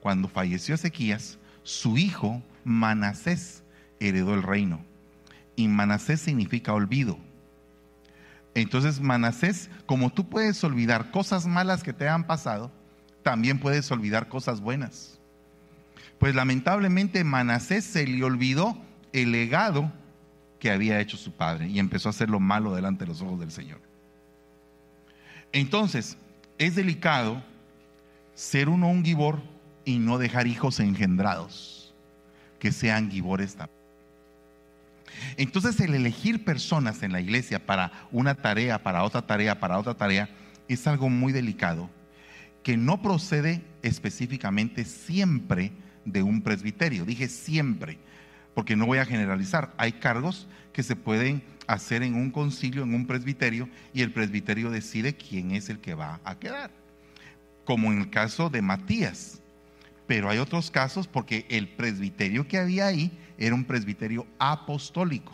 cuando 0.00 0.26
falleció 0.26 0.74
Ezequías, 0.74 1.38
su 1.62 1.96
hijo 1.96 2.42
Manasés 2.64 3.62
heredó 4.00 4.34
el 4.34 4.42
reino. 4.42 4.80
Y 5.56 5.68
Manasés 5.68 6.20
significa 6.20 6.72
olvido. 6.72 7.18
Entonces 8.54 9.00
Manasés, 9.00 9.68
como 9.86 10.10
tú 10.10 10.28
puedes 10.28 10.62
olvidar 10.64 11.10
cosas 11.10 11.46
malas 11.46 11.82
que 11.82 11.92
te 11.92 12.08
han 12.08 12.26
pasado, 12.26 12.70
también 13.22 13.58
puedes 13.58 13.90
olvidar 13.90 14.28
cosas 14.28 14.60
buenas. 14.60 15.18
Pues 16.18 16.34
lamentablemente 16.34 17.24
Manasés 17.24 17.84
se 17.84 18.06
le 18.06 18.22
olvidó 18.22 18.76
el 19.12 19.32
legado 19.32 19.92
que 20.60 20.70
había 20.70 21.00
hecho 21.00 21.16
su 21.16 21.32
padre 21.32 21.68
y 21.68 21.78
empezó 21.78 22.08
a 22.08 22.10
hacer 22.10 22.30
lo 22.30 22.40
malo 22.40 22.74
delante 22.74 23.04
de 23.04 23.08
los 23.08 23.20
ojos 23.22 23.40
del 23.40 23.50
Señor. 23.50 23.80
Entonces, 25.52 26.16
es 26.58 26.74
delicado 26.74 27.42
ser 28.34 28.68
uno 28.68 28.88
un 28.88 29.04
gibor 29.04 29.40
y 29.84 29.98
no 29.98 30.18
dejar 30.18 30.46
hijos 30.46 30.80
engendrados 30.80 31.73
que 32.64 32.72
sean 32.72 33.10
gibores 33.10 33.58
Entonces 35.36 35.78
el 35.80 35.94
elegir 35.94 36.46
personas 36.46 37.02
en 37.02 37.12
la 37.12 37.20
iglesia 37.20 37.66
para 37.66 37.92
una 38.10 38.36
tarea, 38.36 38.82
para 38.82 39.04
otra 39.04 39.20
tarea, 39.20 39.60
para 39.60 39.78
otra 39.78 39.92
tarea, 39.92 40.30
es 40.66 40.86
algo 40.86 41.10
muy 41.10 41.34
delicado, 41.34 41.90
que 42.62 42.78
no 42.78 43.02
procede 43.02 43.62
específicamente 43.82 44.86
siempre 44.86 45.72
de 46.06 46.22
un 46.22 46.40
presbiterio. 46.40 47.04
Dije 47.04 47.28
siempre, 47.28 47.98
porque 48.54 48.76
no 48.76 48.86
voy 48.86 48.96
a 48.96 49.04
generalizar. 49.04 49.74
Hay 49.76 49.92
cargos 49.92 50.48
que 50.72 50.82
se 50.82 50.96
pueden 50.96 51.42
hacer 51.66 52.02
en 52.02 52.14
un 52.14 52.30
concilio, 52.30 52.84
en 52.84 52.94
un 52.94 53.06
presbiterio, 53.06 53.68
y 53.92 54.00
el 54.00 54.10
presbiterio 54.10 54.70
decide 54.70 55.14
quién 55.14 55.50
es 55.50 55.68
el 55.68 55.80
que 55.80 55.92
va 55.92 56.18
a 56.24 56.38
quedar. 56.38 56.70
Como 57.66 57.92
en 57.92 58.00
el 58.00 58.08
caso 58.08 58.48
de 58.48 58.62
Matías. 58.62 59.42
Pero 60.06 60.28
hay 60.28 60.38
otros 60.38 60.70
casos 60.70 61.06
porque 61.06 61.46
el 61.48 61.68
presbiterio 61.68 62.46
que 62.46 62.58
había 62.58 62.86
ahí 62.86 63.18
era 63.38 63.54
un 63.54 63.64
presbiterio 63.64 64.26
apostólico, 64.38 65.32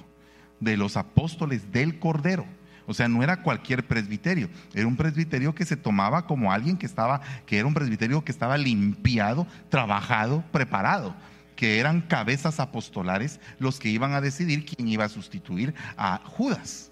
de 0.61 0.77
los 0.77 0.97
apóstoles 0.97 1.73
del 1.73 1.99
Cordero. 1.99 2.47
O 2.87 2.95
sea, 2.95 3.09
no 3.09 3.23
era 3.23 3.43
cualquier 3.43 3.87
presbiterio, 3.87 4.51
era 4.75 4.87
un 4.87 4.97
presbiterio 4.97 5.55
que 5.55 5.65
se 5.65 5.77
tomaba 5.77 6.27
como 6.27 6.53
alguien 6.53 6.77
que 6.77 6.87
estaba, 6.87 7.21
que 7.47 7.59
era 7.59 7.67
un 7.67 7.75
presbiterio 7.75 8.25
que 8.25 8.33
estaba 8.33 8.59
limpiado, 8.59 9.47
trabajado, 9.69 10.43
preparado, 10.51 11.15
que 11.55 11.79
eran 11.79 12.01
cabezas 12.01 12.59
apostolares 12.59 13.39
los 13.59 13.79
que 13.79 13.91
iban 13.91 14.13
a 14.13 14.21
decidir 14.21 14.65
quién 14.65 14.89
iba 14.89 15.05
a 15.05 15.09
sustituir 15.09 15.75
a 15.97 16.21
Judas. 16.25 16.91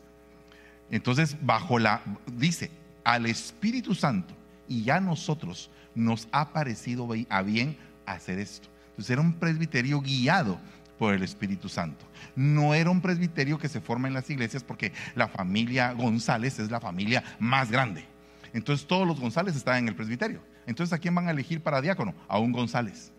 Entonces, 0.91 1.37
bajo 1.43 1.79
la, 1.79 2.03
dice, 2.33 2.71
al 3.03 3.27
Espíritu 3.27 3.95
Santo 3.95 4.35
y 4.69 4.85
ya 4.85 5.01
nosotros 5.01 5.71
nos 5.99 6.29
ha 6.33 6.53
parecido 6.53 7.09
a 7.29 7.43
bien 7.43 7.77
hacer 8.07 8.39
esto. 8.39 8.69
Entonces 8.91 9.11
era 9.11 9.21
un 9.21 9.35
presbiterio 9.35 10.01
guiado 10.01 10.59
por 10.99 11.13
el 11.13 11.23
Espíritu 11.23 11.69
Santo. 11.69 12.07
No 12.35 12.75
era 12.75 12.91
un 12.91 13.01
presbiterio 13.01 13.59
que 13.59 13.69
se 13.69 13.81
forma 13.81 14.09
en 14.09 14.15
las 14.15 14.31
iglesias 14.31 14.65
porque 14.65 14.93
la 15.15 15.29
familia 15.29 15.93
González 15.93 16.59
es 16.59 16.71
la 16.71 16.81
familia 16.81 17.23
más 17.39 17.71
grande. 17.71 18.05
Entonces 18.53 18.87
todos 18.87 19.07
los 19.07 19.21
González 19.21 19.57
estaban 19.57 19.81
en 19.81 19.89
el 19.89 19.97
presbiterio. 19.97 20.41
Entonces 20.67 20.93
¿a 20.93 20.99
quién 20.99 21.15
van 21.15 21.29
a 21.29 21.33
elegir 21.33 21.63
para 21.63 21.81
diácono? 21.81 22.15
A 22.29 22.39
un 22.39 22.53
González. 22.53 23.13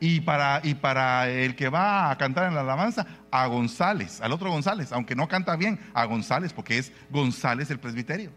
Y 0.00 0.20
para, 0.20 0.60
y 0.64 0.74
para 0.74 1.28
el 1.28 1.54
que 1.54 1.68
va 1.68 2.10
a 2.10 2.16
cantar 2.16 2.48
en 2.48 2.54
la 2.54 2.62
alabanza, 2.62 3.06
a 3.30 3.46
González, 3.46 4.20
al 4.22 4.32
otro 4.32 4.50
González, 4.50 4.92
aunque 4.92 5.14
no 5.14 5.28
canta 5.28 5.56
bien, 5.56 5.78
a 5.92 6.06
González, 6.06 6.54
porque 6.54 6.78
es 6.78 6.90
González 7.10 7.70
el 7.70 7.78
presbiterio. 7.78 8.32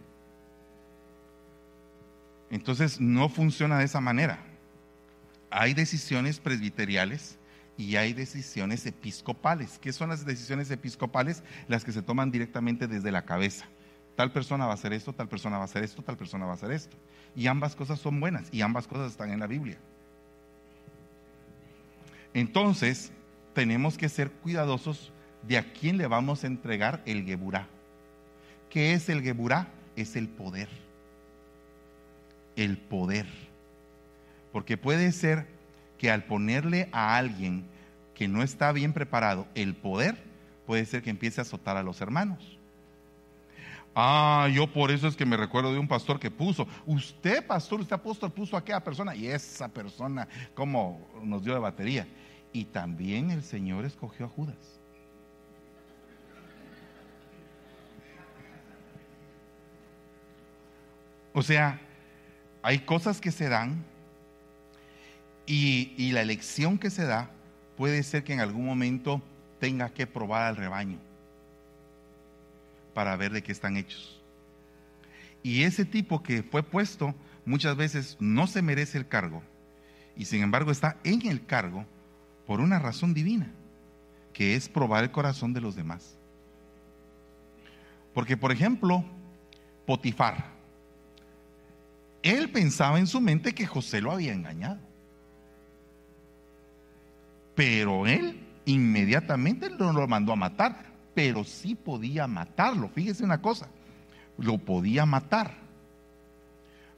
Entonces 2.53 3.01
no 3.01 3.29
funciona 3.29 3.79
de 3.79 3.85
esa 3.85 3.99
manera. 3.99 4.37
Hay 5.49 5.73
decisiones 5.73 6.39
presbiteriales 6.39 7.39
y 7.77 7.95
hay 7.95 8.13
decisiones 8.13 8.85
episcopales. 8.85 9.79
¿Qué 9.79 9.91
son 9.91 10.09
las 10.09 10.23
decisiones 10.23 10.69
episcopales? 10.69 11.41
Las 11.67 11.83
que 11.83 11.91
se 11.91 12.03
toman 12.03 12.29
directamente 12.29 12.87
desde 12.87 13.11
la 13.11 13.25
cabeza. 13.25 13.65
Tal 14.15 14.31
persona 14.31 14.67
va 14.67 14.73
a 14.73 14.75
hacer 14.75 14.93
esto, 14.93 15.13
tal 15.13 15.27
persona 15.27 15.57
va 15.57 15.63
a 15.63 15.65
hacer 15.65 15.83
esto, 15.83 16.03
tal 16.03 16.15
persona 16.15 16.45
va 16.45 16.51
a 16.51 16.53
hacer 16.53 16.71
esto. 16.71 16.95
Y 17.35 17.47
ambas 17.47 17.75
cosas 17.75 17.99
son 17.99 18.19
buenas 18.19 18.49
y 18.51 18.61
ambas 18.61 18.85
cosas 18.85 19.09
están 19.09 19.31
en 19.31 19.39
la 19.39 19.47
Biblia. 19.47 19.79
Entonces, 22.35 23.11
tenemos 23.55 23.97
que 23.97 24.09
ser 24.09 24.29
cuidadosos 24.29 25.11
de 25.47 25.57
a 25.57 25.73
quién 25.73 25.97
le 25.97 26.05
vamos 26.05 26.43
a 26.43 26.47
entregar 26.47 27.01
el 27.07 27.25
Geburá. 27.25 27.67
¿Qué 28.69 28.93
es 28.93 29.09
el 29.09 29.23
Geburá? 29.23 29.69
Es 29.95 30.15
el 30.15 30.27
poder. 30.29 30.69
El 32.55 32.77
poder. 32.77 33.25
Porque 34.51 34.77
puede 34.77 35.11
ser 35.11 35.47
que 35.97 36.11
al 36.11 36.25
ponerle 36.25 36.89
a 36.91 37.17
alguien 37.17 37.65
que 38.13 38.27
no 38.27 38.43
está 38.43 38.71
bien 38.71 38.93
preparado 38.93 39.47
el 39.55 39.75
poder, 39.75 40.17
puede 40.65 40.85
ser 40.85 41.01
que 41.01 41.09
empiece 41.09 41.41
a 41.41 41.43
azotar 41.43 41.77
a 41.77 41.83
los 41.83 42.01
hermanos. 42.01 42.57
Ah, 43.95 44.49
yo 44.51 44.71
por 44.71 44.89
eso 44.89 45.07
es 45.07 45.15
que 45.15 45.25
me 45.25 45.37
recuerdo 45.37 45.71
de 45.71 45.77
un 45.77 45.87
pastor 45.87 46.19
que 46.19 46.31
puso, 46.31 46.67
usted 46.85 47.45
pastor, 47.45 47.79
usted 47.79 47.93
apóstol 47.93 48.31
puso 48.31 48.55
a 48.55 48.59
aquella 48.59 48.83
persona 48.83 49.15
y 49.15 49.27
esa 49.27 49.67
persona 49.67 50.27
como 50.55 51.07
nos 51.21 51.43
dio 51.43 51.53
de 51.53 51.59
batería. 51.59 52.07
Y 52.51 52.65
también 52.65 53.31
el 53.31 53.43
Señor 53.43 53.85
escogió 53.85 54.25
a 54.25 54.29
Judas. 54.29 54.79
O 61.33 61.41
sea, 61.41 61.79
hay 62.63 62.79
cosas 62.79 63.19
que 63.19 63.31
se 63.31 63.49
dan 63.49 63.85
y, 65.45 66.11
la 66.13 66.21
elección 66.21 66.77
que 66.77 66.89
se 66.89 67.03
da 67.03 67.29
puede 67.75 68.01
ser 68.03 68.23
que 68.23 68.33
en 68.33 68.39
algún 68.39 68.65
momento 68.65 69.21
tenga 69.59 69.89
que 69.89 70.07
probar 70.07 70.43
al 70.43 70.55
rebaño 70.55 70.97
para 72.93 73.15
ver 73.17 73.33
de 73.33 73.43
qué 73.43 73.51
están 73.51 73.75
hechos. 73.75 74.21
Y 75.41 75.63
ese 75.63 75.83
tipo 75.83 76.23
que 76.23 76.43
fue 76.43 76.63
puesto 76.63 77.13
muchas 77.45 77.75
veces 77.75 78.15
no 78.19 78.47
se 78.47 78.61
merece 78.61 78.97
el 78.97 79.07
cargo 79.07 79.43
y 80.15 80.25
sin 80.25 80.41
embargo 80.41 80.71
está 80.71 80.97
en 81.03 81.27
el 81.27 81.45
cargo 81.45 81.85
por 82.47 82.61
una 82.61 82.79
razón 82.79 83.13
divina, 83.13 83.51
que 84.31 84.55
es 84.55 84.69
probar 84.69 85.03
el 85.03 85.11
corazón 85.11 85.53
de 85.53 85.61
los 85.61 85.75
demás. 85.75 86.17
Porque, 88.13 88.37
por 88.37 88.51
ejemplo, 88.51 89.03
Potifar, 89.85 90.52
él 92.23 92.49
pensaba 92.49 92.97
en 92.99 93.07
su 93.07 93.21
mente 93.21 93.53
que 93.53 93.67
José 93.67 94.01
lo 94.01 94.11
había 94.11 94.33
engañado. 94.33 94.79
Pero 97.53 98.07
él 98.07 98.39
inmediatamente 98.65 99.69
no 99.69 99.91
lo 99.91 100.07
mandó 100.07 100.31
a 100.31 100.37
matar, 100.37 100.85
pero 101.13 101.43
sí 101.43 101.75
podía 101.75 102.25
matarlo. 102.25 102.89
Fíjese 102.89 103.23
una 103.23 103.41
cosa, 103.41 103.67
lo 104.37 104.57
podía 104.57 105.05
matar. 105.05 105.53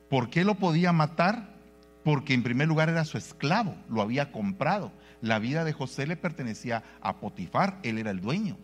¿Por 0.10 0.30
qué 0.30 0.46
lo 0.46 0.56
podía 0.56 0.94
matar? 0.94 1.56
Porque 2.04 2.36
en 2.36 2.44
primer 2.44 2.68
lugar 2.68 2.90
era 2.90 3.04
su 3.04 3.18
esclavo, 3.18 3.76
lo 3.90 4.02
había 4.02 4.32
comprado. 4.32 4.92
La 5.22 5.40
vida 5.40 5.64
de 5.64 5.74
José 5.74 6.06
le 6.06 6.16
pertenecía 6.16 6.84
a 7.02 7.18
Potifar, 7.18 7.80
él 7.82 7.98
era 7.98 8.12
el 8.12 8.22
dueño. 8.22 8.58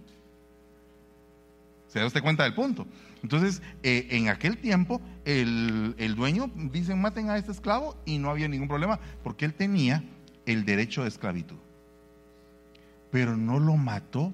¿Se 1.88 2.00
da 2.00 2.06
usted 2.06 2.22
cuenta 2.22 2.44
del 2.44 2.54
punto? 2.54 2.86
Entonces, 3.24 3.62
eh, 3.84 4.08
en 4.12 4.30
aquel 4.30 4.58
tiempo, 4.58 5.02
el, 5.26 5.96
el 5.98 6.16
dueño 6.16 6.52
dice, 6.56 6.96
maten 6.96 7.30
a 7.30 7.38
este 7.38 7.52
esclavo 7.52 7.96
y 8.06 8.18
no 8.18 8.30
había 8.30 8.48
ningún 8.48 8.68
problema, 8.68 9.00
porque 9.24 9.46
él 9.46 9.54
tenía 9.54 10.04
el 10.46 10.66
derecho 10.66 11.04
de 11.04 11.10
esclavitud 11.10 11.58
pero 13.12 13.38
no 13.38 13.60
lo 13.60 13.76
mató. 13.76 14.34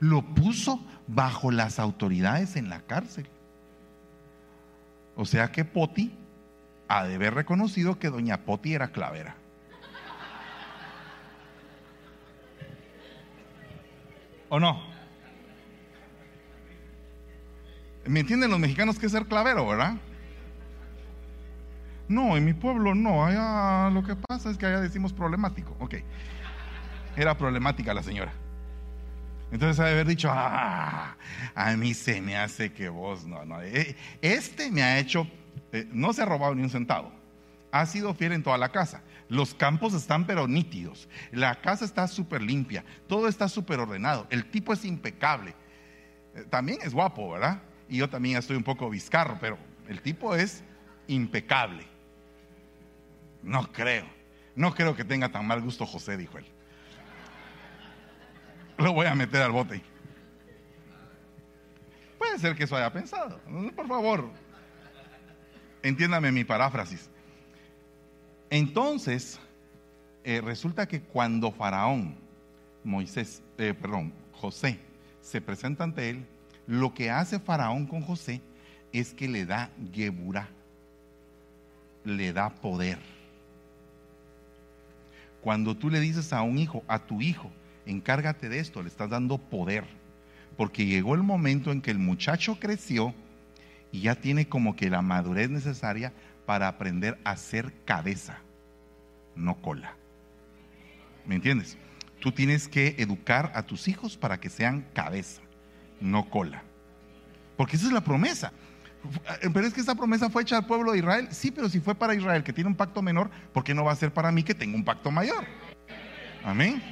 Lo 0.00 0.22
puso 0.22 0.84
bajo 1.06 1.50
las 1.50 1.78
autoridades 1.78 2.56
en 2.56 2.68
la 2.68 2.80
cárcel. 2.82 3.26
O 5.16 5.24
sea 5.24 5.52
que 5.52 5.64
Poti 5.64 6.12
ha 6.88 7.04
de 7.04 7.14
haber 7.14 7.34
reconocido 7.34 7.98
que 7.98 8.10
doña 8.10 8.44
Poti 8.44 8.74
era 8.74 8.88
clavera. 8.88 9.36
¿O 14.50 14.60
no? 14.60 14.93
¿Me 18.06 18.20
entienden 18.20 18.50
los 18.50 18.60
mexicanos 18.60 18.98
que 18.98 19.06
es 19.06 19.12
ser 19.12 19.26
clavero, 19.26 19.66
verdad? 19.66 19.96
No, 22.08 22.36
en 22.36 22.44
mi 22.44 22.52
pueblo 22.52 22.94
no. 22.94 23.24
Allá 23.24 23.90
lo 23.90 24.04
que 24.04 24.14
pasa 24.16 24.50
es 24.50 24.58
que 24.58 24.66
allá 24.66 24.80
decimos 24.80 25.12
problemático. 25.12 25.74
Ok. 25.80 25.96
Era 27.16 27.36
problemática 27.36 27.94
la 27.94 28.02
señora. 28.02 28.32
Entonces 29.52 29.78
ha 29.78 29.86
de 29.86 29.92
haber 29.92 30.06
dicho, 30.06 30.28
ah, 30.30 31.16
a 31.54 31.76
mí 31.76 31.94
se 31.94 32.20
me 32.20 32.36
hace 32.36 32.72
que 32.72 32.88
vos 32.88 33.24
no, 33.24 33.44
no. 33.44 33.62
Eh, 33.62 33.96
este 34.20 34.70
me 34.70 34.82
ha 34.82 34.98
hecho, 34.98 35.28
eh, 35.72 35.88
no 35.92 36.12
se 36.12 36.22
ha 36.22 36.26
robado 36.26 36.54
ni 36.54 36.62
un 36.62 36.70
centavo. 36.70 37.12
Ha 37.70 37.86
sido 37.86 38.14
fiel 38.14 38.32
en 38.32 38.42
toda 38.42 38.58
la 38.58 38.70
casa. 38.70 39.02
Los 39.28 39.54
campos 39.54 39.94
están 39.94 40.26
pero 40.26 40.46
nítidos. 40.46 41.08
La 41.32 41.60
casa 41.60 41.84
está 41.84 42.06
súper 42.06 42.42
limpia. 42.42 42.84
Todo 43.08 43.28
está 43.28 43.48
súper 43.48 43.80
ordenado. 43.80 44.26
El 44.30 44.50
tipo 44.50 44.72
es 44.72 44.84
impecable. 44.84 45.54
Eh, 46.34 46.44
también 46.50 46.78
es 46.82 46.92
guapo, 46.92 47.30
¿verdad? 47.30 47.62
Y 47.94 47.98
yo 47.98 48.10
también 48.10 48.36
estoy 48.36 48.56
un 48.56 48.64
poco 48.64 48.90
bizcarro, 48.90 49.38
pero 49.40 49.56
el 49.88 50.02
tipo 50.02 50.34
es 50.34 50.64
impecable. 51.06 51.86
No 53.42 53.70
creo. 53.70 54.06
No 54.56 54.74
creo 54.74 54.96
que 54.96 55.04
tenga 55.04 55.30
tan 55.30 55.46
mal 55.46 55.60
gusto 55.60 55.86
José, 55.86 56.16
dijo 56.16 56.38
él 56.38 56.44
lo 58.78 58.92
voy 58.92 59.06
a 59.06 59.14
meter 59.14 59.42
al 59.42 59.52
bote. 59.52 59.82
Puede 62.18 62.38
ser 62.38 62.56
que 62.56 62.64
eso 62.64 62.76
haya 62.76 62.92
pensado. 62.92 63.40
Por 63.74 63.86
favor, 63.86 64.30
entiéndame 65.82 66.32
mi 66.32 66.44
paráfrasis. 66.44 67.08
Entonces, 68.50 69.38
eh, 70.24 70.40
resulta 70.40 70.86
que 70.86 71.00
cuando 71.00 71.52
Faraón, 71.52 72.16
Moisés, 72.82 73.42
eh, 73.58 73.74
perdón, 73.74 74.12
José, 74.32 74.78
se 75.20 75.40
presenta 75.40 75.84
ante 75.84 76.10
él, 76.10 76.26
lo 76.66 76.94
que 76.94 77.10
hace 77.10 77.38
Faraón 77.38 77.86
con 77.86 78.02
José 78.02 78.40
es 78.92 79.12
que 79.12 79.28
le 79.28 79.44
da 79.44 79.70
Geburá, 79.92 80.48
le 82.04 82.32
da 82.32 82.50
poder. 82.50 82.98
Cuando 85.40 85.76
tú 85.76 85.90
le 85.90 86.00
dices 86.00 86.32
a 86.32 86.42
un 86.42 86.58
hijo, 86.58 86.82
a 86.88 87.00
tu 87.00 87.20
hijo, 87.20 87.50
encárgate 87.86 88.48
de 88.48 88.60
esto, 88.60 88.82
le 88.82 88.88
estás 88.88 89.10
dando 89.10 89.38
poder. 89.38 89.84
Porque 90.56 90.86
llegó 90.86 91.14
el 91.14 91.22
momento 91.22 91.72
en 91.72 91.82
que 91.82 91.90
el 91.90 91.98
muchacho 91.98 92.58
creció 92.60 93.12
y 93.92 94.02
ya 94.02 94.14
tiene 94.14 94.48
como 94.48 94.76
que 94.76 94.88
la 94.88 95.02
madurez 95.02 95.50
necesaria 95.50 96.12
para 96.46 96.68
aprender 96.68 97.18
a 97.24 97.36
ser 97.36 97.72
cabeza, 97.84 98.38
no 99.34 99.60
cola. 99.60 99.96
¿Me 101.26 101.36
entiendes? 101.36 101.76
Tú 102.20 102.32
tienes 102.32 102.68
que 102.68 102.94
educar 102.98 103.52
a 103.54 103.64
tus 103.64 103.88
hijos 103.88 104.16
para 104.16 104.40
que 104.40 104.50
sean 104.50 104.86
cabeza, 104.94 105.42
no 106.04 106.28
cola. 106.28 106.62
Porque 107.56 107.76
esa 107.76 107.86
es 107.86 107.92
la 107.92 108.02
promesa. 108.02 108.52
Pero 109.40 109.66
es 109.66 109.74
que 109.74 109.80
esa 109.80 109.94
promesa 109.94 110.30
fue 110.30 110.42
hecha 110.42 110.58
al 110.58 110.66
pueblo 110.66 110.92
de 110.92 110.98
Israel. 110.98 111.28
Sí, 111.30 111.50
pero 111.50 111.68
si 111.68 111.80
fue 111.80 111.94
para 111.94 112.14
Israel 112.14 112.42
que 112.42 112.52
tiene 112.52 112.68
un 112.68 112.76
pacto 112.76 113.02
menor, 113.02 113.30
¿por 113.52 113.64
qué 113.64 113.74
no 113.74 113.84
va 113.84 113.92
a 113.92 113.96
ser 113.96 114.12
para 114.12 114.30
mí 114.30 114.42
que 114.42 114.54
tengo 114.54 114.76
un 114.76 114.84
pacto 114.84 115.10
mayor? 115.10 115.44
Amén. 116.44 116.82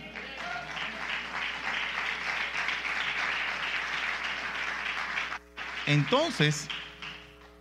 Entonces, 5.87 6.69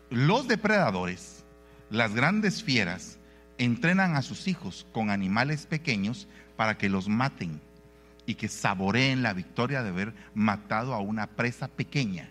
los 0.09 0.47
depredadores, 0.47 1.43
las 1.89 2.13
grandes 2.13 2.63
fieras, 2.63 3.17
entrenan 3.57 4.15
a 4.15 4.21
sus 4.21 4.47
hijos 4.47 4.85
con 4.93 5.09
animales 5.09 5.65
pequeños 5.65 6.27
para 6.55 6.77
que 6.77 6.89
los 6.89 7.09
maten 7.09 7.59
y 8.31 8.35
que 8.35 8.47
saboreen 8.47 9.23
la 9.23 9.33
victoria 9.33 9.83
de 9.83 9.89
haber 9.89 10.13
matado 10.33 10.93
a 10.93 10.99
una 11.01 11.27
presa 11.27 11.67
pequeña. 11.67 12.29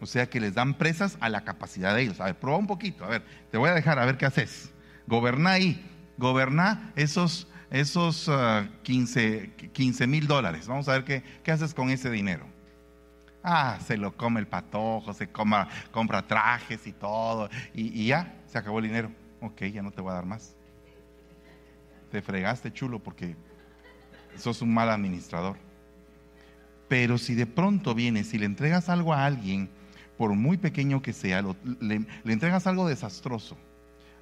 O 0.00 0.06
sea 0.06 0.30
que 0.30 0.38
les 0.38 0.54
dan 0.54 0.74
presas 0.74 1.18
a 1.20 1.28
la 1.28 1.42
capacidad 1.42 1.96
de 1.96 2.02
ellos. 2.02 2.20
A 2.20 2.26
ver, 2.26 2.38
prueba 2.38 2.56
un 2.56 2.68
poquito. 2.68 3.04
A 3.04 3.08
ver, 3.08 3.24
te 3.50 3.58
voy 3.58 3.70
a 3.70 3.74
dejar 3.74 3.98
a 3.98 4.04
ver 4.04 4.16
qué 4.16 4.24
haces. 4.24 4.72
Goberná 5.08 5.52
ahí. 5.52 5.84
Goberná 6.16 6.92
esos, 6.94 7.48
esos 7.70 8.30
15 8.84 9.50
ah, 9.58 10.06
mil 10.06 10.28
dólares. 10.28 10.68
Vamos 10.68 10.88
a 10.88 10.92
ver 10.92 11.04
qué, 11.04 11.24
qué 11.42 11.50
haces 11.50 11.74
con 11.74 11.90
ese 11.90 12.08
dinero. 12.08 12.46
Ah, 13.42 13.80
se 13.84 13.96
lo 13.96 14.16
come 14.16 14.38
el 14.38 14.46
patojo, 14.46 15.12
se 15.12 15.28
compra 15.28 16.22
trajes 16.28 16.86
y 16.86 16.92
todo. 16.92 17.50
Y, 17.74 18.00
y 18.00 18.06
ya, 18.06 18.32
se 18.46 18.58
acabó 18.58 18.78
el 18.78 18.84
dinero. 18.84 19.10
Ok, 19.40 19.64
ya 19.64 19.82
no 19.82 19.90
te 19.90 20.00
voy 20.00 20.12
a 20.12 20.14
dar 20.14 20.26
más. 20.26 20.54
Te 22.12 22.22
fregaste, 22.22 22.72
chulo, 22.72 23.00
porque 23.00 23.34
sos 24.38 24.62
un 24.62 24.72
mal 24.72 24.90
administrador. 24.90 25.56
Pero 26.88 27.18
si 27.18 27.34
de 27.34 27.46
pronto 27.46 27.94
vienes 27.94 28.32
y 28.34 28.38
le 28.38 28.46
entregas 28.46 28.88
algo 28.88 29.12
a 29.12 29.24
alguien, 29.24 29.68
por 30.16 30.34
muy 30.34 30.56
pequeño 30.56 31.02
que 31.02 31.12
sea, 31.12 31.42
le, 31.80 32.06
entregas 32.24 32.66
algo 32.66 32.88
desastroso, 32.88 33.56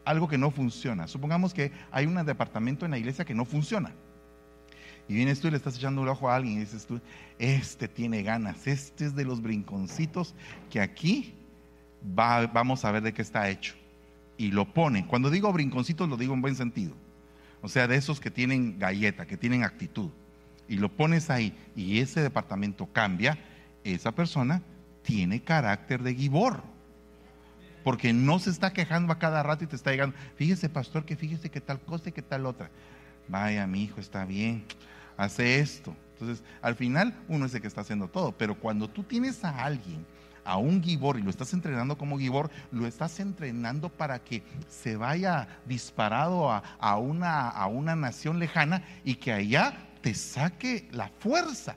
algo 0.04 0.28
que 0.28 0.38
no 0.38 0.50
funciona. 0.50 1.06
Supongamos 1.06 1.54
que 1.54 1.72
hay 1.90 2.06
un 2.06 2.14
departamento 2.24 2.84
en 2.84 2.90
la 2.92 2.98
iglesia 2.98 3.24
que 3.24 3.34
no 3.34 3.44
funciona. 3.44 3.92
Y 5.08 5.14
vienes 5.14 5.40
tú 5.40 5.48
y 5.48 5.50
le 5.50 5.58
estás 5.58 5.76
echando 5.76 6.02
el 6.02 6.08
ojo 6.08 6.30
a 6.30 6.36
alguien 6.36 6.56
y 6.56 6.60
dices 6.60 6.86
tú, 6.86 7.00
este 7.38 7.88
tiene 7.88 8.22
ganas, 8.22 8.66
este 8.66 9.04
es 9.04 9.14
de 9.14 9.24
los 9.24 9.42
brinconcitos 9.42 10.34
que 10.70 10.80
aquí 10.80 11.34
vamos 12.02 12.84
a 12.84 12.90
ver 12.90 13.02
de 13.02 13.12
qué 13.12 13.22
está 13.22 13.48
hecho. 13.50 13.74
Y 14.36 14.50
lo 14.50 14.72
pone. 14.72 15.06
Cuando 15.06 15.30
digo 15.30 15.52
brinconcitos 15.52 16.08
lo 16.08 16.16
digo 16.16 16.34
en 16.34 16.40
buen 16.40 16.56
sentido. 16.56 16.94
O 17.64 17.68
sea, 17.70 17.88
de 17.88 17.96
esos 17.96 18.20
que 18.20 18.30
tienen 18.30 18.78
galleta, 18.78 19.24
que 19.24 19.38
tienen 19.38 19.64
actitud. 19.64 20.10
Y 20.68 20.76
lo 20.76 20.90
pones 20.90 21.30
ahí 21.30 21.56
y 21.74 21.98
ese 21.98 22.20
departamento 22.20 22.84
cambia, 22.92 23.38
esa 23.84 24.12
persona 24.12 24.60
tiene 25.02 25.42
carácter 25.42 26.02
de 26.02 26.14
gibor. 26.14 26.62
Porque 27.82 28.12
no 28.12 28.38
se 28.38 28.50
está 28.50 28.74
quejando 28.74 29.14
a 29.14 29.18
cada 29.18 29.42
rato 29.42 29.64
y 29.64 29.66
te 29.66 29.76
está 29.76 29.92
llegando, 29.92 30.14
fíjese 30.36 30.68
pastor, 30.68 31.06
que 31.06 31.16
fíjese 31.16 31.50
que 31.50 31.62
tal 31.62 31.80
cosa 31.80 32.10
y 32.10 32.12
que 32.12 32.20
tal 32.20 32.44
otra. 32.44 32.68
Vaya, 33.28 33.66
mi 33.66 33.84
hijo 33.84 33.98
está 33.98 34.26
bien, 34.26 34.64
hace 35.16 35.58
esto. 35.58 35.96
Entonces, 36.12 36.44
al 36.60 36.74
final 36.74 37.18
uno 37.28 37.46
es 37.46 37.54
el 37.54 37.62
que 37.62 37.68
está 37.68 37.80
haciendo 37.80 38.08
todo, 38.08 38.32
pero 38.32 38.60
cuando 38.60 38.88
tú 38.88 39.04
tienes 39.04 39.42
a 39.42 39.64
alguien, 39.64 40.04
a 40.44 40.56
un 40.56 40.82
gibor 40.82 41.18
y 41.18 41.22
lo 41.22 41.30
estás 41.30 41.52
entrenando 41.52 41.96
como 41.96 42.18
gibor, 42.18 42.50
lo 42.70 42.86
estás 42.86 43.20
entrenando 43.20 43.88
para 43.88 44.18
que 44.18 44.42
se 44.68 44.96
vaya 44.96 45.48
disparado 45.66 46.50
a, 46.50 46.96
una, 46.96 47.48
a 47.48 47.66
una 47.66 47.96
nación 47.96 48.38
lejana 48.38 48.84
y 49.04 49.16
que 49.16 49.32
allá 49.32 49.76
te 50.02 50.14
saque 50.14 50.88
la 50.92 51.08
fuerza 51.18 51.76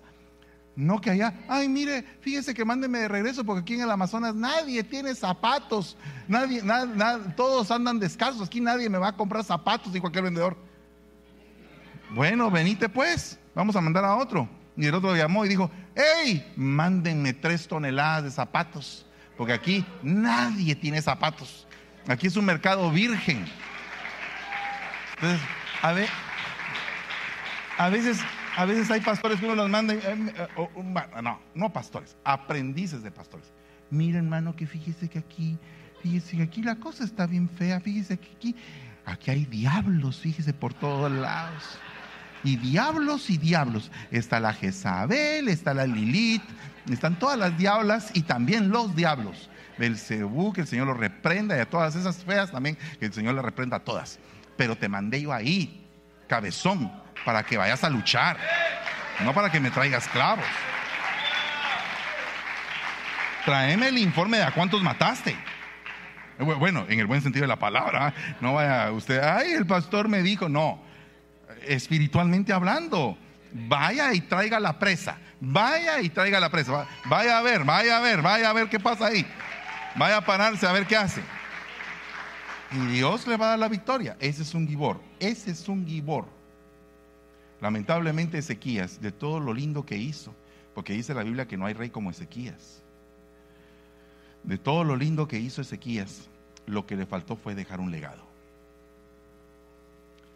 no 0.78 1.02
que 1.02 1.10
allá, 1.10 1.34
ay, 1.48 1.68
mire, 1.68 2.04
fíjese 2.22 2.54
que 2.54 2.64
mándeme 2.64 3.00
de 3.00 3.08
regreso 3.08 3.44
porque 3.44 3.62
aquí 3.62 3.74
en 3.74 3.82
el 3.82 3.90
Amazonas 3.90 4.36
nadie 4.36 4.84
tiene 4.84 5.16
zapatos, 5.16 5.98
nadie, 6.28 6.62
todos 7.36 7.72
andan 7.72 7.98
descalzos, 8.00 8.48
aquí 8.48 8.62
nadie 8.62 8.88
me 8.88 9.00
va 9.00 9.08
a 9.08 9.18
comprar 9.18 9.44
zapatos, 9.44 9.92
dijo 9.92 10.06
aquel 10.06 10.22
vendedor. 10.22 10.56
Bueno, 12.14 12.52
venite 12.52 12.88
pues, 12.88 13.40
vamos 13.56 13.76
a 13.76 13.82
mandar 13.82 14.06
a 14.06 14.16
otro. 14.18 14.48
Y 14.78 14.86
el 14.86 14.94
otro 14.94 15.16
llamó 15.16 15.44
y 15.46 15.50
dijo, 15.50 15.72
hey, 15.96 16.54
mándenme 16.56 17.34
tres 17.34 17.68
toneladas 17.68 18.24
de 18.26 18.32
zapatos, 18.32 19.06
porque 19.36 19.54
aquí 19.54 19.86
nadie 20.04 20.76
tiene 20.76 21.02
zapatos. 21.02 21.68
Aquí 22.08 22.28
es 22.28 22.38
un 22.38 22.46
mercado 22.46 22.92
virgen. 22.92 23.46
Entonces, 25.16 25.42
a 25.82 25.92
ver, 25.94 26.10
a 27.78 27.90
veces 27.90 28.20
a 28.58 28.66
veces 28.66 28.90
hay 28.90 29.02
pastores 29.02 29.40
que 29.40 29.46
uno 29.46 29.54
los 29.54 29.70
manda, 29.70 29.94
eh, 29.94 30.02
eh, 30.04 31.22
no, 31.22 31.40
no 31.54 31.72
pastores, 31.72 32.18
aprendices 32.24 33.04
de 33.04 33.12
pastores. 33.12 33.54
Mira, 33.92 34.18
hermano, 34.18 34.56
que 34.56 34.66
fíjese 34.66 35.08
que 35.08 35.20
aquí, 35.20 35.60
fíjese 36.02 36.38
que 36.38 36.42
aquí 36.42 36.63
la 36.63 36.76
cosa 36.78 37.04
está 37.04 37.28
bien 37.28 37.48
fea, 37.48 37.80
fíjese 37.80 38.18
que 38.18 38.32
aquí, 38.36 38.56
aquí 39.06 39.30
hay 39.30 39.46
diablos, 39.46 40.22
fíjese 40.22 40.54
por 40.54 40.74
todos 40.74 41.12
lados. 41.12 41.78
Y 42.43 42.58
diablos 42.58 43.30
y 43.30 43.38
diablos. 43.38 43.91
Está 44.12 44.39
la 44.39 44.54
Jezabel, 44.54 45.47
está 45.50 45.73
la 45.73 45.86
Lilith, 45.86 46.43
están 46.89 47.17
todas 47.19 47.38
las 47.38 47.58
diablas 47.58 48.12
y 48.13 48.21
también 48.21 48.69
los 48.69 48.95
diablos. 48.95 49.50
Belcebú, 49.78 50.54
que 50.54 50.62
el 50.62 50.67
Señor 50.67 50.88
lo 50.88 50.93
reprenda, 50.93 51.56
y 51.56 51.60
a 51.60 51.69
todas 51.69 51.95
esas 51.95 52.23
feas 52.23 52.52
también, 52.52 52.78
que 53.00 53.06
el 53.06 53.13
Señor 53.13 53.36
le 53.36 53.41
reprenda 53.41 53.78
a 53.78 53.80
todas. 53.80 54.19
Pero 54.56 54.76
te 54.76 54.89
mandé 54.89 55.21
yo 55.21 55.34
ahí, 55.34 55.86
cabezón, 56.28 56.91
para 57.26 57.43
que 57.43 57.58
vayas 57.58 57.84
a 57.84 57.89
luchar, 57.89 58.38
no 59.23 59.34
para 59.34 59.52
que 59.52 59.60
me 59.60 59.69
traigas 59.69 60.08
clavos. 60.08 60.45
Tráeme 63.45 63.89
el 63.89 63.97
informe 63.97 64.38
de 64.38 64.43
a 64.43 64.52
cuántos 64.52 64.82
mataste. 64.82 65.38
Bueno, 66.39 66.86
en 66.89 67.00
el 67.00 67.08
buen 67.08 67.21
sentido 67.21 67.43
de 67.43 67.47
la 67.47 67.58
palabra, 67.58 68.13
no 68.41 68.54
vaya 68.54 68.91
usted, 68.91 69.23
ay, 69.23 69.54
el 69.54 69.65
pastor 69.65 70.08
me 70.08 70.21
dijo, 70.21 70.50
no, 70.50 70.84
espiritualmente 71.65 72.54
hablando, 72.54 73.17
vaya 73.54 74.13
y 74.13 74.22
traiga 74.22 74.60
la 74.60 74.80
presa, 74.80 75.17
vaya 75.39 76.02
y 76.02 76.10
traiga 76.10 76.39
la 76.39 76.50
presa, 76.50 76.88
vaya 77.06 77.38
a 77.38 77.41
ver, 77.41 77.63
vaya 77.63 77.98
a 77.98 78.02
ver, 78.02 78.22
vaya 78.22 78.50
a 78.50 78.54
ver 78.54 78.70
qué 78.70 78.80
pasa 78.80 79.08
ahí, 79.08 79.26
vaya 79.96 80.17
a 80.17 80.26
pararse 80.26 80.67
a 80.67 80.72
ver 80.72 80.86
qué 80.86 80.96
hace. 80.96 81.22
Y 82.72 82.86
Dios 82.88 83.26
le 83.28 83.38
va 83.38 83.48
a 83.48 83.50
dar 83.50 83.60
la 83.60 83.70
victoria. 83.70 84.17
Ese 84.20 84.41
es 84.41 84.54
un 84.54 84.67
gibor, 84.67 85.00
ese 85.20 85.52
es 85.52 85.70
un 85.70 85.86
gibor. 85.86 86.26
Lamentablemente 87.62 88.38
Ezequías, 88.38 89.02
de 89.02 89.12
todo 89.12 89.39
lo 89.39 89.54
lindo 89.54 89.86
que 89.86 89.98
hizo, 89.98 90.36
porque 90.76 90.93
dice 90.93 91.13
la 91.13 91.24
Biblia 91.24 91.48
que 91.48 91.58
no 91.58 91.65
hay 91.65 91.74
rey 91.74 91.89
como 91.89 92.12
Ezequías, 92.12 92.84
de 94.43 94.58
todo 94.58 94.84
lo 94.84 94.96
lindo 94.96 95.28
que 95.28 95.39
hizo 95.39 95.62
Ezequías, 95.62 96.30
lo 96.65 96.86
que 96.86 96.96
le 96.96 97.06
faltó 97.06 97.36
fue 97.36 97.56
dejar 97.56 97.80
un 97.80 97.91
legado. 97.91 98.28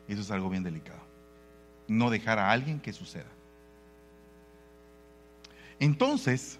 Eso 0.07 0.21
es 0.21 0.31
algo 0.31 0.49
bien 0.49 0.63
delicado. 0.63 1.10
No 1.91 2.09
dejar 2.09 2.39
a 2.39 2.49
alguien 2.49 2.79
que 2.79 2.93
suceda. 2.93 3.29
Entonces, 5.77 6.57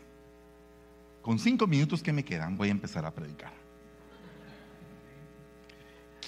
con 1.21 1.39
cinco 1.39 1.67
minutos 1.67 2.03
que 2.03 2.11
me 2.11 2.25
quedan, 2.25 2.57
voy 2.57 2.67
a 2.67 2.71
empezar 2.71 3.05
a 3.05 3.11
predicar. 3.11 3.53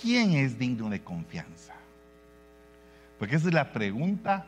¿Quién 0.02 0.32
es 0.32 0.58
digno 0.58 0.90
de 0.90 1.02
confianza? 1.02 1.74
Porque 3.20 3.36
esa 3.36 3.50
es 3.50 3.54
la 3.54 3.74
pregunta 3.74 4.48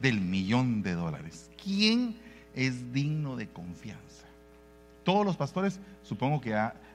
del 0.00 0.20
millón 0.20 0.82
de 0.82 0.92
dólares. 0.92 1.50
¿Quién 1.62 2.18
es 2.54 2.92
digno 2.92 3.36
de 3.36 3.48
confianza? 3.48 4.26
Todos 5.02 5.24
los 5.24 5.36
pastores 5.36 5.80
supongo 6.02 6.42
que 6.42 6.50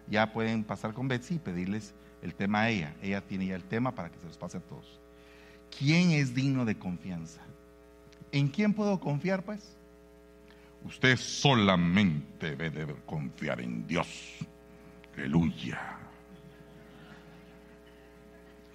ya, 0.10 0.32
pueden 0.32 0.64
pasar 0.64 0.94
con 0.94 1.08
Betsy 1.08 1.36
y 1.36 1.40
pedirles 1.40 1.94
el 2.22 2.36
tema 2.36 2.62
a 2.62 2.70
ella. 2.70 2.94
Ella 3.02 3.22
tiene 3.22 3.48
ya 3.48 3.56
el 3.56 3.64
tema 3.64 3.96
para 3.96 4.10
que 4.12 4.20
se 4.20 4.28
los 4.28 4.38
pase 4.38 4.58
a 4.58 4.62
todos. 4.62 4.99
¿Quién 5.78 6.12
es 6.12 6.34
digno 6.34 6.66
de 6.66 6.78
confianza? 6.78 7.42
¿En 8.32 8.48
quién 8.48 8.74
puedo 8.74 9.00
confiar 9.00 9.44
pues? 9.44 9.76
Usted 10.86 11.18
solamente 11.18 12.56
debe 12.56 12.96
confiar 13.06 13.62
en 13.62 13.86
Dios. 13.86 14.08
Aleluya. 15.18 15.98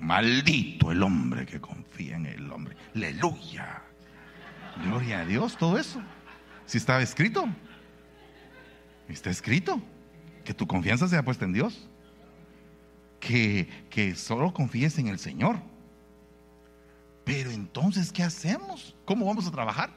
Maldito 0.01 0.93
el 0.93 1.03
hombre 1.03 1.47
que 1.47 1.61
confía 1.61 2.17
en 2.17 2.27
el 2.27 2.51
hombre. 2.53 2.77
Aleluya. 2.95 3.83
Gloria 4.83 5.21
a 5.21 5.25
Dios, 5.25 5.57
todo 5.57 5.79
eso. 5.79 6.03
Si 6.67 6.79
estaba 6.79 7.01
escrito. 7.01 7.47
Está 9.09 9.31
escrito. 9.31 9.81
Que 10.45 10.53
tu 10.53 10.67
confianza 10.67 11.09
sea 11.09 11.25
puesta 11.25 11.47
en 11.47 11.55
Dios. 11.55 11.89
Que, 13.21 13.69
que 13.89 14.15
solo 14.15 14.53
confíes 14.53 14.99
en 14.99 15.09
el 15.09 15.19
Señor. 15.19 15.59
Pero 17.25 17.51
entonces, 17.51 18.13
¿qué 18.13 18.23
hacemos? 18.23 18.95
¿Cómo 19.05 19.27
vamos 19.27 19.47
a 19.47 19.51
trabajar? 19.51 19.91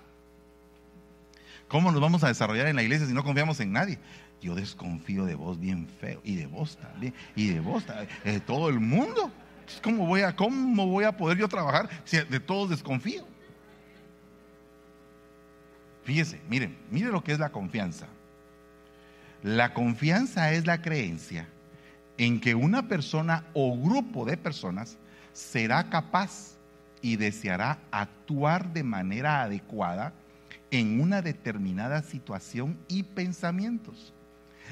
¿Cómo 1.68 1.92
nos 1.92 2.00
vamos 2.00 2.24
a 2.24 2.30
desarrollar 2.30 2.68
en 2.68 2.76
la 2.76 2.84
iglesia 2.84 3.06
si 3.06 3.14
no 3.14 3.24
confiamos 3.24 3.60
en 3.60 3.74
nadie? 3.74 4.00
Yo 4.42 4.56
desconfío 4.56 5.26
de 5.26 5.36
vos 5.36 5.60
bien 5.60 5.88
feo. 6.00 6.22
Y 6.24 6.36
de 6.36 6.46
vos 6.46 6.78
también. 6.78 7.14
Y 7.36 7.50
de 7.50 7.60
vos 7.60 7.86
también. 7.86 8.10
De 8.24 8.40
todo 8.40 8.70
el 8.70 8.80
mundo. 8.80 9.32
¿Cómo 9.84 10.06
voy 10.06 10.22
a, 10.22 10.36
cómo 10.36 10.88
voy 10.88 11.04
a 11.04 11.18
poder 11.18 11.38
yo 11.38 11.48
trabajar 11.50 11.90
si 12.06 12.18
de 12.18 12.40
todos 12.40 12.70
desconfío? 12.70 13.28
Fíjese, 16.04 16.40
miren, 16.48 16.78
miren 16.90 17.12
lo 17.12 17.22
que 17.22 17.34
es 17.34 17.40
la 17.40 17.50
confianza. 17.50 18.08
La 19.44 19.74
confianza 19.74 20.54
es 20.54 20.66
la 20.66 20.82
creencia 20.82 21.50
en 22.18 22.40
que 22.40 22.56
una 22.56 22.88
persona 22.88 23.44
o 23.54 23.78
grupo 23.78 24.24
de 24.24 24.38
personas 24.38 24.98
será 25.34 25.90
capaz 25.90 26.57
y 27.02 27.16
deseará 27.16 27.80
actuar 27.92 28.74
de 28.74 28.84
manera 28.84 29.44
adecuada 29.44 30.14
en 30.72 31.00
una 31.00 31.22
determinada 31.22 32.02
situación 32.04 32.78
y 32.88 33.04
pensamientos. 33.04 34.14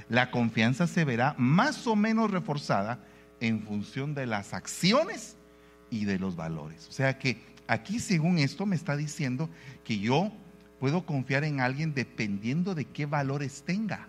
La 0.10 0.32
confianza 0.32 0.88
se 0.88 1.06
verá 1.06 1.36
más 1.38 1.88
o 1.88 1.96
menos 1.96 2.32
reforzada 2.32 3.00
en 3.40 3.62
función 3.62 4.14
de 4.14 4.26
las 4.26 4.54
acciones 4.54 5.38
y 5.90 6.06
de 6.06 6.20
los 6.20 6.36
valores. 6.36 6.88
O 6.88 6.92
sea 6.92 7.18
que 7.18 7.42
aquí 7.68 8.00
según 8.00 8.38
esto 8.38 8.66
me 8.66 8.76
está 8.76 8.96
diciendo 8.96 9.50
que 9.84 10.00
yo 10.00 10.32
puedo 10.80 11.06
confiar 11.06 11.44
en 11.44 11.62
alguien 11.62 11.94
dependiendo 11.94 12.76
de 12.76 12.86
qué 12.86 13.06
valores 13.06 13.64
tenga. 13.64 14.08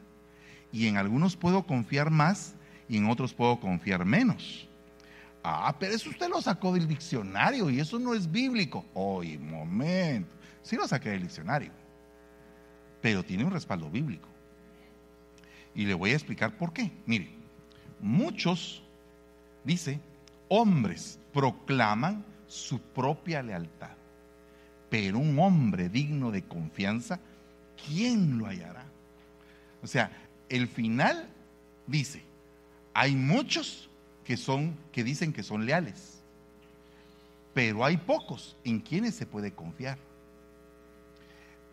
Y 0.73 0.89
en 0.89 0.97
algunos 0.97 1.37
puedo 1.37 1.67
confiar 1.67 2.11
más 2.11 2.55
y 2.89 2.97
en 2.97 3.09
otros 3.09 3.33
puedo 3.33 3.61
confiar 3.61 4.05
menos. 4.05 4.66
Ah, 5.49 5.77
pero 5.79 5.95
eso 5.95 6.11
usted 6.11 6.29
lo 6.29 6.43
sacó 6.43 6.73
del 6.75 6.89
diccionario 6.89 7.71
y 7.71 7.79
eso 7.79 8.01
no 8.01 8.15
es 8.15 8.29
bíblico. 8.29 8.85
Oye, 8.95 9.39
momento. 9.39 10.29
Sí 10.61 10.75
lo 10.75 10.89
saqué 10.89 11.11
del 11.11 11.23
diccionario, 11.23 11.71
pero 13.01 13.23
tiene 13.23 13.45
un 13.45 13.53
respaldo 13.53 13.89
bíblico. 13.89 14.29
Y 15.73 15.87
le 15.87 15.95
voy 15.95 16.11
a 16.11 16.15
explicar 16.15 16.59
por 16.59 16.73
qué. 16.73 16.91
Mire, 17.07 17.31
muchos, 18.01 18.83
dice, 19.63 20.01
hombres 20.49 21.21
proclaman 21.33 22.25
su 22.49 22.81
propia 22.81 23.41
lealtad. 23.41 23.95
Pero 24.91 25.21
un 25.21 25.39
hombre 25.39 25.89
digno 25.89 26.33
de 26.33 26.43
confianza, 26.43 27.21
¿quién 27.87 28.37
lo 28.37 28.47
hallará? 28.47 28.85
O 29.81 29.87
sea, 29.87 30.11
el 30.49 30.67
final 30.67 31.29
dice, 31.87 32.25
hay 32.95 33.15
muchos 33.15 33.89
que 34.27 34.37
son 34.37 34.77
que 34.91 35.05
dicen 35.05 35.33
que 35.33 35.45
son 35.45 35.65
leales. 35.65 36.21
Pero 37.55 37.85
hay 37.85 37.97
pocos 37.97 38.57
en 38.65 38.81
quienes 38.81 39.15
se 39.15 39.25
puede 39.25 39.53
confiar. 39.53 39.99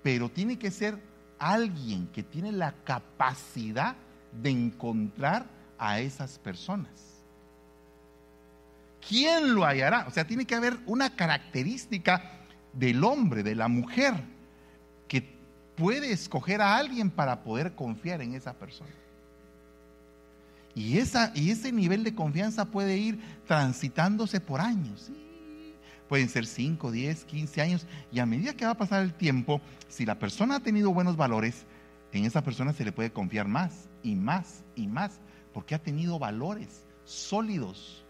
Pero 0.03 0.29
tiene 0.29 0.59
que 0.59 0.69
ser 0.69 0.99
alguien 1.39 2.07
que 2.07 2.21
tiene 2.21 2.51
la 2.51 2.73
capacidad 2.83 3.95
de 4.31 4.51
encontrar 4.51 5.47
a 5.79 5.99
esas 5.99 6.37
personas. 6.37 7.23
¿Quién 9.07 9.55
lo 9.55 9.65
hallará? 9.65 10.05
O 10.07 10.11
sea, 10.11 10.25
tiene 10.25 10.45
que 10.45 10.55
haber 10.55 10.77
una 10.85 11.15
característica 11.15 12.39
del 12.71 13.03
hombre, 13.03 13.43
de 13.43 13.55
la 13.55 13.67
mujer, 13.67 14.13
que 15.07 15.37
puede 15.75 16.11
escoger 16.11 16.61
a 16.61 16.77
alguien 16.77 17.09
para 17.09 17.43
poder 17.43 17.73
confiar 17.73 18.21
en 18.21 18.35
esa 18.35 18.53
persona. 18.53 18.91
Y, 20.75 20.97
esa, 20.97 21.31
y 21.35 21.51
ese 21.51 21.71
nivel 21.71 22.03
de 22.03 22.15
confianza 22.15 22.65
puede 22.65 22.97
ir 22.97 23.19
transitándose 23.45 24.39
por 24.39 24.59
años. 24.59 25.11
Pueden 26.09 26.29
ser 26.29 26.45
5, 26.45 26.91
10, 26.91 27.25
15 27.25 27.61
años. 27.61 27.87
Y 28.11 28.19
a 28.19 28.25
medida 28.25 28.53
que 28.53 28.65
va 28.65 28.71
a 28.71 28.77
pasar 28.77 29.03
el 29.03 29.13
tiempo, 29.13 29.61
si 29.87 30.05
la 30.05 30.17
persona 30.17 30.57
ha 30.57 30.59
tenido 30.59 30.93
buenos 30.93 31.15
valores, 31.15 31.65
en 32.11 32.25
esa 32.25 32.43
persona 32.43 32.73
se 32.73 32.85
le 32.85 32.91
puede 32.91 33.11
confiar 33.11 33.47
más 33.47 33.89
y 34.03 34.15
más 34.15 34.63
y 34.75 34.87
más, 34.87 35.19
porque 35.53 35.75
ha 35.75 35.79
tenido 35.79 36.19
valores 36.19 36.85
sólidos. 37.05 38.03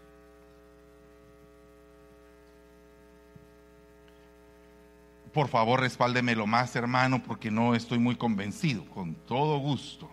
Por 5.32 5.48
favor, 5.48 5.80
respáldemelo 5.80 6.46
más, 6.46 6.76
hermano, 6.76 7.22
porque 7.22 7.50
no 7.50 7.74
estoy 7.74 7.98
muy 7.98 8.14
convencido. 8.14 8.84
Con 8.90 9.14
todo 9.14 9.58
gusto. 9.58 10.08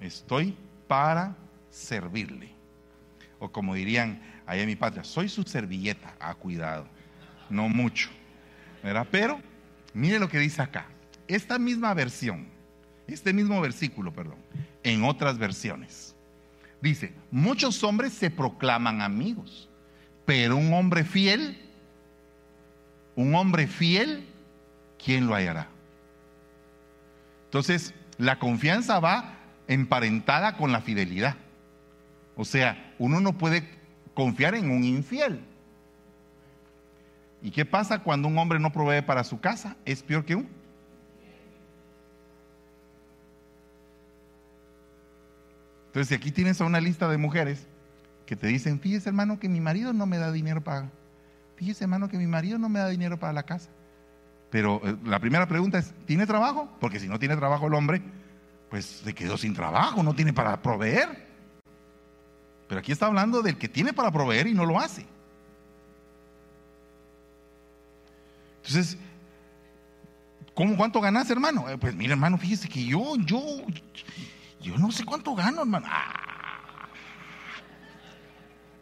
Estoy 0.00 0.56
para 0.86 1.36
servirle. 1.74 2.50
O 3.38 3.50
como 3.50 3.74
dirían 3.74 4.22
allá 4.46 4.62
en 4.62 4.68
mi 4.68 4.76
patria, 4.76 5.04
soy 5.04 5.28
su 5.28 5.42
servilleta. 5.42 6.14
Ah, 6.20 6.34
cuidado. 6.34 6.86
No 7.50 7.68
mucho. 7.68 8.10
¿Verdad? 8.82 9.06
Pero 9.10 9.40
mire 9.92 10.18
lo 10.18 10.28
que 10.28 10.38
dice 10.38 10.62
acá. 10.62 10.86
Esta 11.26 11.58
misma 11.58 11.92
versión, 11.94 12.46
este 13.06 13.32
mismo 13.32 13.60
versículo, 13.60 14.12
perdón, 14.12 14.38
en 14.82 15.04
otras 15.04 15.38
versiones. 15.38 16.14
Dice, 16.80 17.14
muchos 17.30 17.82
hombres 17.82 18.12
se 18.12 18.30
proclaman 18.30 19.00
amigos, 19.00 19.70
pero 20.26 20.56
un 20.56 20.72
hombre 20.74 21.02
fiel, 21.02 21.58
un 23.16 23.34
hombre 23.34 23.66
fiel 23.66 24.26
¿quién 25.02 25.26
lo 25.26 25.34
hallará? 25.34 25.68
Entonces, 27.46 27.94
la 28.18 28.38
confianza 28.38 28.98
va 29.00 29.34
emparentada 29.68 30.56
con 30.56 30.72
la 30.72 30.80
fidelidad. 30.80 31.36
O 32.36 32.44
sea, 32.44 32.94
uno 32.98 33.20
no 33.20 33.36
puede 33.38 33.68
confiar 34.14 34.54
en 34.54 34.70
un 34.70 34.84
infiel. 34.84 35.40
¿Y 37.42 37.50
qué 37.50 37.64
pasa 37.64 37.98
cuando 38.02 38.28
un 38.28 38.38
hombre 38.38 38.58
no 38.58 38.72
provee 38.72 39.02
para 39.02 39.22
su 39.22 39.38
casa? 39.40 39.76
Es 39.84 40.02
peor 40.02 40.24
que 40.24 40.34
un. 40.34 40.48
Entonces, 45.88 46.08
si 46.08 46.14
aquí 46.14 46.32
tienes 46.32 46.60
a 46.60 46.64
una 46.64 46.80
lista 46.80 47.06
de 47.08 47.18
mujeres 47.18 47.68
que 48.26 48.34
te 48.34 48.46
dicen, 48.48 48.80
fíjese 48.80 49.10
hermano 49.10 49.38
que 49.38 49.48
mi 49.48 49.60
marido 49.60 49.92
no 49.92 50.06
me 50.06 50.18
da 50.18 50.32
dinero 50.32 50.64
para, 50.64 50.90
fíjese 51.56 51.84
hermano 51.84 52.08
que 52.08 52.18
mi 52.18 52.26
marido 52.26 52.58
no 52.58 52.68
me 52.68 52.80
da 52.80 52.88
dinero 52.88 53.18
para 53.18 53.32
la 53.32 53.44
casa. 53.44 53.70
Pero 54.50 54.80
eh, 54.84 54.96
la 55.04 55.20
primera 55.20 55.46
pregunta 55.46 55.78
es, 55.78 55.92
¿tiene 56.06 56.26
trabajo? 56.26 56.68
Porque 56.80 56.98
si 56.98 57.08
no 57.08 57.18
tiene 57.18 57.36
trabajo 57.36 57.66
el 57.66 57.74
hombre, 57.74 58.02
pues 58.70 58.86
se 59.04 59.14
quedó 59.14 59.36
sin 59.36 59.54
trabajo, 59.54 60.02
no 60.02 60.14
tiene 60.14 60.32
para 60.32 60.62
proveer. 60.62 61.23
Pero 62.68 62.80
aquí 62.80 62.92
está 62.92 63.06
hablando 63.06 63.42
del 63.42 63.58
que 63.58 63.68
tiene 63.68 63.92
para 63.92 64.10
proveer 64.10 64.46
y 64.46 64.54
no 64.54 64.64
lo 64.64 64.78
hace. 64.78 65.06
Entonces, 68.56 68.96
¿cómo 70.54 70.76
cuánto 70.76 71.00
ganas, 71.00 71.28
hermano? 71.30 71.68
Eh, 71.68 71.76
pues 71.76 71.94
mira, 71.94 72.12
hermano, 72.12 72.38
fíjese 72.38 72.68
que 72.68 72.84
yo, 72.84 73.16
yo, 73.18 73.42
yo 74.60 74.78
no 74.78 74.90
sé 74.90 75.04
cuánto 75.04 75.34
gano, 75.34 75.60
hermano. 75.60 75.86
Ah, 75.88 76.24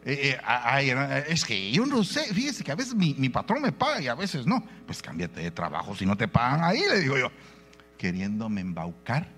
eh, 0.04 0.36
eh, 0.36 1.24
es 1.28 1.44
que 1.44 1.70
yo 1.70 1.86
no 1.86 2.02
sé, 2.02 2.32
fíjese 2.34 2.64
que 2.64 2.72
a 2.72 2.74
veces 2.74 2.94
mi, 2.94 3.28
patrón 3.28 3.62
me 3.62 3.72
paga 3.72 4.00
y 4.00 4.08
a 4.08 4.14
veces 4.14 4.46
no. 4.46 4.64
Pues 4.86 5.02
cámbiate 5.02 5.40
de 5.40 5.50
trabajo 5.50 5.94
si 5.94 6.06
no 6.06 6.16
te 6.16 6.28
pagan 6.28 6.62
ahí, 6.64 6.80
le 6.80 7.00
digo 7.00 7.18
yo. 7.18 7.30
Queriéndome 7.98 8.60
embaucar 8.60 9.28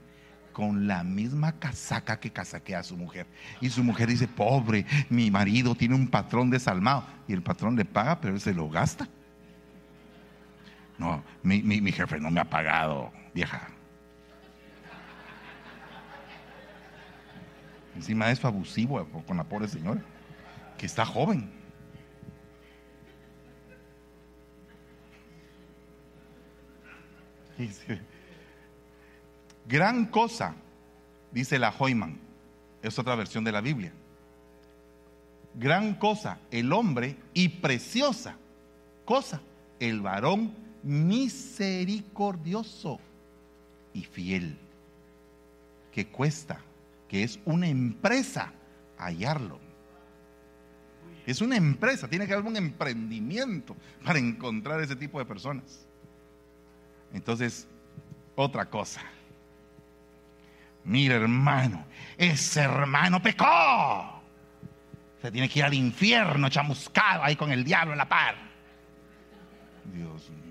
con 0.55 0.87
la 0.87 1.05
misma 1.05 1.59
casaca 1.59 2.19
que 2.19 2.31
casaquea 2.31 2.79
a 2.79 2.83
su 2.83 2.97
mujer. 2.97 3.27
Y 3.61 3.69
su 3.69 3.85
mujer 3.85 4.09
dice, 4.09 4.27
pobre, 4.27 4.87
mi 5.11 5.31
marido 5.31 5.75
tiene 5.75 5.95
un 5.95 6.09
patrón 6.09 6.49
desalmado. 6.49 7.05
Y 7.29 7.35
el 7.35 7.43
patrón 7.43 7.77
le 7.77 7.85
paga, 7.85 8.19
pero 8.21 8.33
él 8.33 8.41
se 8.41 8.55
lo 8.55 8.71
gasta. 8.71 9.07
No, 10.97 11.23
mi, 11.43 11.61
mi 11.61 11.93
jefe 11.93 12.19
no 12.21 12.31
me 12.31 12.41
ha 12.41 12.49
pagado, 12.49 13.13
vieja. 13.35 13.69
Encima 17.97 18.31
es 18.31 18.43
abusivo 18.45 19.05
con 19.27 19.37
la 19.37 19.45
pobre 19.45 19.69
señora 19.69 20.01
que 20.79 20.87
está 20.87 21.05
joven. 21.05 21.51
Gran 29.67 30.07
cosa, 30.07 30.55
dice 31.33 31.59
la 31.59 31.75
Hoyman, 31.77 32.19
es 32.83 32.99
otra 32.99 33.15
versión 33.15 33.45
de 33.45 33.53
la 33.53 33.61
Biblia. 33.61 33.93
Gran 35.55 35.95
cosa, 35.95 36.39
el 36.51 36.73
hombre 36.73 37.17
y 37.33 37.49
preciosa 37.49 38.37
cosa, 39.05 39.41
el 39.79 40.01
varón 40.01 40.53
misericordioso 40.83 42.99
y 43.93 44.03
fiel, 44.03 44.59
que 45.93 46.09
cuesta, 46.09 46.59
que 47.09 47.23
es 47.23 47.39
una 47.45 47.69
empresa 47.69 48.53
hallarlo. 48.99 49.61
Es 51.27 51.41
una 51.41 51.57
empresa, 51.57 52.09
tiene 52.09 52.27
que 52.27 52.35
haber 52.35 52.47
un 52.47 52.57
emprendimiento 52.57 53.77
para 54.05 54.19
encontrar 54.19 54.81
ese 54.81 54.97
tipo 54.97 55.19
de 55.19 55.25
personas. 55.25 55.87
Entonces, 57.15 57.67
otra 58.37 58.69
cosa. 58.69 59.01
Mira, 60.85 61.17
hermano, 61.17 61.85
ese 62.17 62.61
hermano 62.61 63.23
pecó. 63.23 64.23
Se 65.23 65.33
tiene 65.33 65.49
que 65.49 65.61
ir 65.61 65.65
al 65.65 65.75
infierno 65.75 66.49
chamuscado 66.51 67.23
ahí 67.23 67.37
con 67.37 67.51
el 67.51 67.65
diablo 67.65 67.93
en 67.93 67.99
la 67.99 68.09
par. 68.09 68.35
Dios 69.93 70.31
mío. 70.31 70.45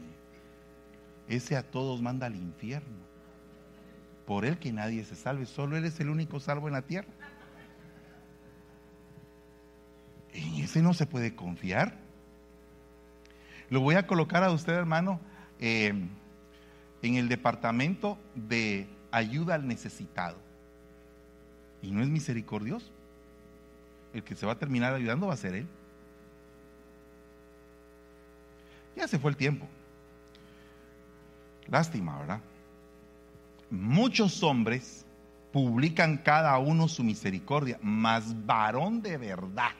Ese 1.28 1.56
a 1.56 1.64
todos 1.64 2.02
manda 2.02 2.26
al 2.26 2.36
infierno. 2.36 3.04
Por 4.26 4.46
él 4.46 4.58
que 4.58 4.72
nadie 4.72 5.04
se 5.04 5.16
salve, 5.16 5.46
solo 5.46 5.78
él 5.78 5.86
es 5.86 6.00
el 6.00 6.10
único 6.10 6.40
salvo 6.40 6.68
en 6.68 6.74
la 6.74 6.82
tierra. 6.82 7.10
En 10.34 10.56
ese 10.56 10.82
no 10.82 10.94
se 10.94 11.06
puede 11.06 11.36
confiar. 11.36 11.98
Lo 13.70 13.82
voy 13.82 13.96
a 13.96 14.08
colocar 14.08 14.44
a 14.44 14.52
usted, 14.52 14.74
hermano, 14.74 15.20
eh, 15.60 15.94
en 17.02 17.16
el 17.16 17.30
departamento 17.30 18.18
de 18.34 18.88
ayuda 19.14 19.56
al 19.56 19.68
necesitado. 19.68 20.38
Y 21.82 21.92
no 21.92 22.02
es 22.02 22.10
misericordioso. 22.10 22.92
El 24.14 24.24
que 24.24 24.36
se 24.36 24.46
va 24.46 24.54
a 24.54 24.60
terminar 24.60 24.94
ayudando 24.94 25.28
va 25.28 25.34
a 25.34 25.38
ser 25.38 25.54
él. 25.54 25.68
Ya 28.96 29.08
se 29.08 29.20
fue 29.20 29.32
el 29.32 29.38
tiempo. 29.38 29.68
Lástima, 31.68 32.18
¿verdad? 32.20 32.40
Muchos 33.70 34.44
hombres 34.44 35.06
publican 35.52 36.18
cada 36.18 36.58
uno 36.58 36.88
su 36.88 37.04
misericordia, 37.04 37.78
mas 37.82 38.34
varón 38.46 39.04
de 39.04 39.18
verdad 39.18 39.72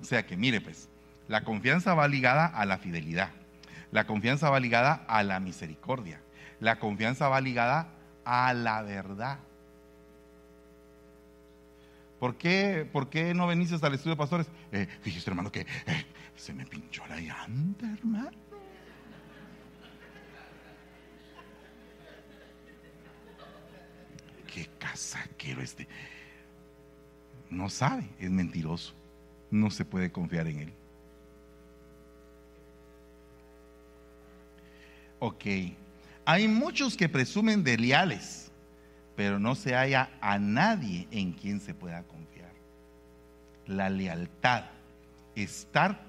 O 0.00 0.04
sea 0.04 0.26
que 0.26 0.34
mire 0.34 0.62
pues, 0.62 0.88
la 1.28 1.44
confianza 1.44 1.92
va 1.94 2.08
ligada 2.08 2.46
a 2.46 2.64
la 2.64 2.78
fidelidad, 2.78 3.30
la 3.90 4.06
confianza 4.06 4.48
va 4.48 4.60
ligada 4.60 5.04
a 5.08 5.22
la 5.22 5.40
misericordia, 5.40 6.22
la 6.58 6.78
confianza 6.78 7.28
va 7.28 7.40
ligada 7.40 7.88
a 8.24 8.54
la 8.54 8.82
verdad. 8.82 9.38
¿Por 12.18 12.36
qué, 12.36 12.88
¿Por 12.90 13.10
qué 13.10 13.34
no 13.34 13.48
venís 13.48 13.72
al 13.72 13.94
estudio 13.94 14.12
de 14.12 14.18
pastores? 14.18 14.46
Eh, 14.70 14.86
fíjese, 15.00 15.28
hermano, 15.28 15.50
que 15.50 15.62
eh, 15.62 16.06
se 16.36 16.54
me 16.54 16.64
pinchó 16.64 17.04
la 17.08 17.18
llanta, 17.18 17.92
hermano. 17.92 18.30
Qué 24.46 24.68
casaquero 24.78 25.62
este. 25.62 25.88
No 27.50 27.68
sabe, 27.68 28.08
es 28.18 28.30
mentiroso. 28.30 28.94
No 29.50 29.70
se 29.70 29.84
puede 29.84 30.12
confiar 30.12 30.46
en 30.46 30.60
él. 30.60 30.72
Ok. 35.18 35.44
Hay 36.24 36.48
muchos 36.48 36.96
que 36.96 37.08
presumen 37.08 37.64
de 37.64 37.78
leales 37.78 38.42
pero 39.16 39.38
no 39.38 39.54
se 39.54 39.74
halla 39.74 40.10
a 40.20 40.38
nadie 40.38 41.06
en 41.10 41.32
quien 41.32 41.60
se 41.60 41.74
pueda 41.74 42.02
confiar. 42.04 42.52
La 43.66 43.90
lealtad, 43.90 44.64
estar 45.34 46.00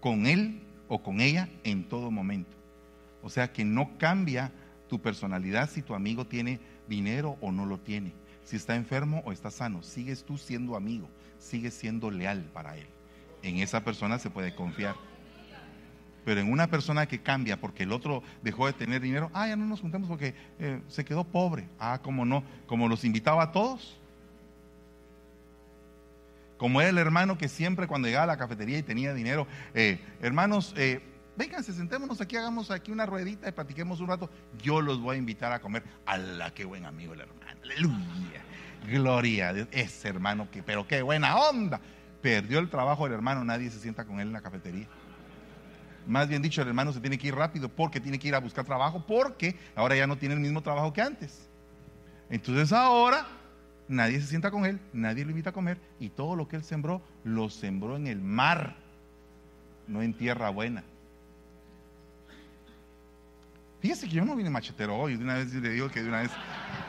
con 0.00 0.26
él 0.26 0.60
o 0.88 1.02
con 1.02 1.20
ella 1.20 1.48
en 1.64 1.88
todo 1.88 2.10
momento. 2.10 2.56
O 3.22 3.30
sea 3.30 3.52
que 3.52 3.64
no 3.64 3.96
cambia 3.98 4.52
tu 4.88 5.00
personalidad 5.00 5.70
si 5.70 5.82
tu 5.82 5.94
amigo 5.94 6.26
tiene 6.26 6.60
dinero 6.88 7.38
o 7.40 7.52
no 7.52 7.64
lo 7.64 7.78
tiene, 7.78 8.12
si 8.44 8.56
está 8.56 8.74
enfermo 8.74 9.22
o 9.24 9.32
está 9.32 9.50
sano, 9.50 9.82
sigues 9.82 10.24
tú 10.24 10.36
siendo 10.36 10.76
amigo, 10.76 11.08
sigues 11.38 11.72
siendo 11.74 12.10
leal 12.10 12.50
para 12.52 12.76
él. 12.76 12.86
En 13.42 13.58
esa 13.58 13.82
persona 13.82 14.18
se 14.18 14.30
puede 14.30 14.54
confiar. 14.54 14.96
Pero 16.24 16.40
en 16.40 16.50
una 16.50 16.68
persona 16.68 17.06
que 17.06 17.20
cambia 17.20 17.60
porque 17.60 17.82
el 17.82 17.92
otro 17.92 18.22
dejó 18.42 18.66
de 18.66 18.72
tener 18.72 19.00
dinero, 19.00 19.30
ah, 19.34 19.48
ya 19.48 19.56
no 19.56 19.66
nos 19.66 19.80
juntemos 19.80 20.08
porque 20.08 20.34
eh, 20.58 20.80
se 20.88 21.04
quedó 21.04 21.24
pobre. 21.24 21.68
Ah, 21.78 22.00
como 22.02 22.24
no, 22.24 22.44
como 22.66 22.88
los 22.88 23.04
invitaba 23.04 23.42
a 23.42 23.52
todos. 23.52 23.98
Como 26.58 26.80
era 26.80 26.90
el 26.90 26.98
hermano 26.98 27.38
que 27.38 27.48
siempre 27.48 27.88
cuando 27.88 28.06
llegaba 28.06 28.24
a 28.24 28.28
la 28.28 28.36
cafetería 28.36 28.78
y 28.78 28.84
tenía 28.84 29.12
dinero, 29.14 29.48
eh, 29.74 29.98
hermanos, 30.20 30.74
eh, 30.76 31.00
vénganse, 31.36 31.72
sentémonos 31.72 32.20
aquí, 32.20 32.36
hagamos 32.36 32.70
aquí 32.70 32.92
una 32.92 33.04
ruedita 33.04 33.48
y 33.48 33.52
platiquemos 33.52 33.98
un 33.98 34.06
rato. 34.06 34.30
Yo 34.62 34.80
los 34.80 35.00
voy 35.00 35.16
a 35.16 35.18
invitar 35.18 35.52
a 35.52 35.60
comer. 35.60 35.82
¡Hala, 36.06 36.54
qué 36.54 36.64
buen 36.64 36.86
amigo 36.86 37.14
el 37.14 37.20
hermano! 37.22 37.60
¡Aleluya! 37.64 38.44
Gloria 38.88 39.48
a 39.48 39.52
Dios. 39.54 39.68
Ese 39.72 40.08
hermano 40.08 40.48
que, 40.52 40.62
pero 40.62 40.86
qué 40.86 41.02
buena 41.02 41.36
onda. 41.36 41.80
Perdió 42.20 42.60
el 42.60 42.70
trabajo 42.70 43.06
el 43.08 43.12
hermano, 43.12 43.44
nadie 43.44 43.68
se 43.68 43.80
sienta 43.80 44.04
con 44.04 44.20
él 44.20 44.28
en 44.28 44.32
la 44.32 44.42
cafetería. 44.42 44.86
Más 46.06 46.28
bien 46.28 46.42
dicho, 46.42 46.62
el 46.62 46.68
hermano 46.68 46.92
se 46.92 47.00
tiene 47.00 47.18
que 47.18 47.28
ir 47.28 47.34
rápido 47.34 47.68
porque 47.68 48.00
tiene 48.00 48.18
que 48.18 48.28
ir 48.28 48.34
a 48.34 48.40
buscar 48.40 48.64
trabajo 48.64 49.04
porque 49.06 49.56
ahora 49.74 49.96
ya 49.96 50.06
no 50.06 50.16
tiene 50.16 50.34
el 50.34 50.40
mismo 50.40 50.62
trabajo 50.62 50.92
que 50.92 51.02
antes. 51.02 51.48
Entonces 52.30 52.72
ahora 52.72 53.26
nadie 53.88 54.20
se 54.20 54.26
sienta 54.26 54.50
con 54.50 54.64
él, 54.64 54.80
nadie 54.92 55.24
lo 55.24 55.30
invita 55.30 55.50
a 55.50 55.52
comer 55.52 55.78
y 56.00 56.08
todo 56.08 56.34
lo 56.34 56.48
que 56.48 56.56
él 56.56 56.64
sembró 56.64 57.02
lo 57.24 57.50
sembró 57.50 57.96
en 57.96 58.06
el 58.06 58.20
mar, 58.20 58.76
no 59.86 60.02
en 60.02 60.14
tierra 60.14 60.50
buena. 60.50 60.82
Fíjese 63.80 64.08
que 64.08 64.14
yo 64.14 64.24
no 64.24 64.36
vine 64.36 64.48
machetero 64.48 64.96
hoy, 64.96 65.16
de 65.16 65.24
una 65.24 65.34
vez 65.34 65.52
le 65.52 65.70
digo 65.70 65.88
que 65.88 66.02
de 66.02 66.08
una 66.08 66.20
vez 66.20 66.30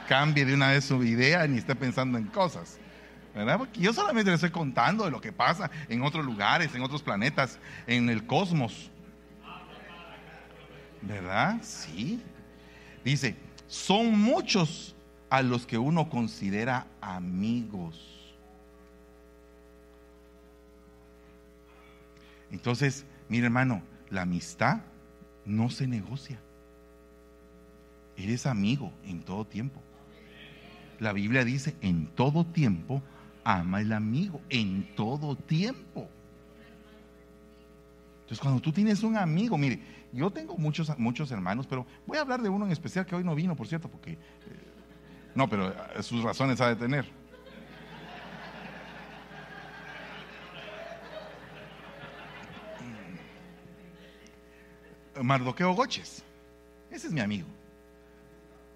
cambie 0.07 0.45
de 0.45 0.53
una 0.53 0.69
vez 0.69 0.85
su 0.85 1.03
idea 1.03 1.45
ni 1.47 1.57
esté 1.57 1.75
pensando 1.75 2.17
en 2.17 2.25
cosas. 2.27 2.79
¿verdad? 3.33 3.57
Porque 3.57 3.79
yo 3.79 3.93
solamente 3.93 4.29
le 4.29 4.35
estoy 4.35 4.51
contando 4.51 5.05
de 5.05 5.11
lo 5.11 5.19
que 5.19 5.31
pasa 5.31 5.71
en 5.89 6.03
otros 6.03 6.23
lugares, 6.23 6.73
en 6.75 6.81
otros 6.81 7.01
planetas, 7.01 7.59
en 7.87 8.09
el 8.09 8.25
cosmos. 8.25 8.91
¿Verdad? 11.07 11.59
Sí. 11.61 12.21
Dice, 13.03 13.35
son 13.67 14.17
muchos 14.17 14.95
a 15.29 15.41
los 15.41 15.65
que 15.65 15.77
uno 15.77 16.09
considera 16.09 16.87
amigos. 17.01 18.35
Entonces, 22.51 23.05
mire 23.29 23.45
hermano, 23.45 23.81
la 24.09 24.21
amistad 24.21 24.81
no 25.45 25.69
se 25.69 25.87
negocia. 25.87 26.39
Eres 28.15 28.45
amigo 28.45 28.93
en 29.05 29.21
todo 29.21 29.43
tiempo. 29.43 29.81
La 30.99 31.11
Biblia 31.13 31.43
dice, 31.43 31.75
en 31.81 32.07
todo 32.07 32.45
tiempo 32.45 33.01
ama 33.43 33.81
el 33.81 33.91
amigo, 33.91 34.39
en 34.49 34.95
todo 34.95 35.35
tiempo. 35.35 36.07
Entonces, 38.21 38.39
cuando 38.39 38.61
tú 38.61 38.71
tienes 38.71 39.03
un 39.03 39.17
amigo, 39.17 39.57
mire, 39.57 39.79
yo 40.13 40.29
tengo 40.29 40.57
muchos, 40.57 40.97
muchos 40.99 41.31
hermanos, 41.31 41.67
pero 41.67 41.85
voy 42.05 42.17
a 42.17 42.21
hablar 42.21 42.41
de 42.41 42.49
uno 42.49 42.65
en 42.65 42.71
especial 42.71 43.05
que 43.05 43.15
hoy 43.15 43.23
no 43.23 43.35
vino, 43.35 43.55
por 43.55 43.67
cierto, 43.67 43.89
porque... 43.89 44.11
Eh, 44.11 44.17
no, 45.33 45.49
pero 45.49 45.69
eh, 45.69 46.03
sus 46.03 46.23
razones 46.23 46.61
ha 46.61 46.69
de 46.69 46.75
tener. 46.75 47.05
Mardoqueo 55.21 55.73
Goches. 55.73 56.23
Ese 56.91 57.07
es 57.07 57.13
mi 57.13 57.21
amigo. 57.21 57.47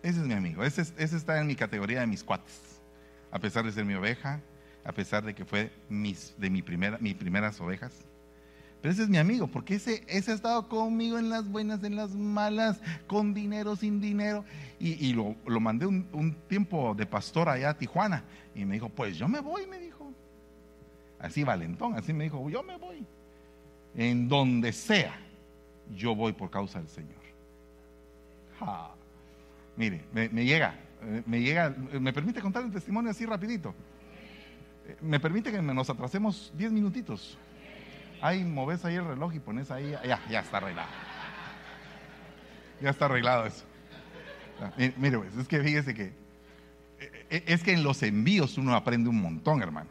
Ese 0.01 0.19
es 0.19 0.25
mi 0.25 0.33
amigo. 0.33 0.63
Ese, 0.63 0.81
ese, 0.81 1.17
está 1.17 1.39
en 1.39 1.47
mi 1.47 1.55
categoría 1.55 1.99
de 1.99 2.07
mis 2.07 2.23
cuates. 2.23 2.81
A 3.31 3.39
pesar 3.39 3.65
de 3.65 3.71
ser 3.71 3.85
mi 3.85 3.93
oveja, 3.93 4.41
a 4.83 4.91
pesar 4.91 5.23
de 5.23 5.35
que 5.35 5.45
fue 5.45 5.71
mis, 5.89 6.33
de 6.37 6.49
mi 6.49 6.61
primera, 6.61 6.97
mis 6.99 7.15
primeras 7.15 7.59
ovejas. 7.61 7.93
Pero 8.81 8.91
ese 8.91 9.03
es 9.03 9.09
mi 9.09 9.17
amigo, 9.17 9.47
porque 9.47 9.75
ese, 9.75 10.03
ese 10.07 10.31
ha 10.31 10.35
estado 10.35 10.69
conmigo 10.69 11.17
en 11.17 11.29
las 11.29 11.49
buenas, 11.49 11.83
en 11.83 11.95
las 11.95 12.13
malas, 12.13 12.79
con 13.07 13.33
dinero, 13.33 13.75
sin 13.75 13.99
dinero. 13.99 14.45
Y, 14.79 15.13
lo, 15.13 15.35
mandé 15.59 15.87
un, 15.87 16.35
tiempo 16.47 16.93
de 16.93 17.05
pastor 17.05 17.49
allá 17.49 17.71
a 17.71 17.77
Tijuana. 17.77 18.23
Y 18.53 18.65
me 18.65 18.75
dijo, 18.75 18.89
pues 18.89 19.17
yo 19.17 19.27
me 19.27 19.39
voy, 19.39 19.65
me 19.65 19.79
dijo. 19.79 20.11
Así 21.19 21.43
valentón, 21.43 21.95
así 21.95 22.13
me 22.13 22.25
dijo, 22.25 22.47
yo 22.49 22.61
me 22.61 22.77
voy. 22.77 23.03
En 23.95 24.27
donde 24.27 24.71
sea, 24.71 25.19
yo 25.95 26.15
voy 26.15 26.33
por 26.33 26.51
causa 26.51 26.77
del 26.77 26.87
Señor. 26.87 27.17
Mire, 29.75 30.03
me, 30.13 30.45
llega, 30.45 30.75
me 31.25 31.41
llega, 31.41 31.75
¿me 31.99 32.13
permite 32.13 32.41
contar 32.41 32.63
el 32.63 32.71
testimonio 32.71 33.09
así 33.09 33.25
rapidito? 33.25 33.73
¿Me 35.01 35.19
permite 35.19 35.51
que 35.51 35.61
nos 35.61 35.89
atrasemos 35.89 36.53
10 36.55 36.71
minutitos? 36.71 37.37
Ahí 38.21 38.43
moves 38.43 38.83
ahí 38.85 38.95
el 38.95 39.05
reloj 39.05 39.33
y 39.35 39.39
pones 39.39 39.69
ahí, 39.71 39.91
ya, 39.91 40.19
ya 40.29 40.39
está 40.39 40.57
arreglado. 40.57 40.89
Ya 42.81 42.89
está 42.89 43.05
arreglado 43.05 43.45
eso. 43.45 43.65
Mire, 44.97 45.19
pues, 45.19 45.35
es 45.37 45.47
que 45.47 45.59
fíjese 45.61 45.93
que 45.93 46.13
e, 46.99 47.25
e, 47.29 47.43
es 47.47 47.63
que 47.63 47.73
en 47.73 47.83
los 47.83 48.01
envíos 48.03 48.57
uno 48.57 48.75
aprende 48.75 49.09
un 49.09 49.21
montón, 49.21 49.61
hermano. 49.61 49.89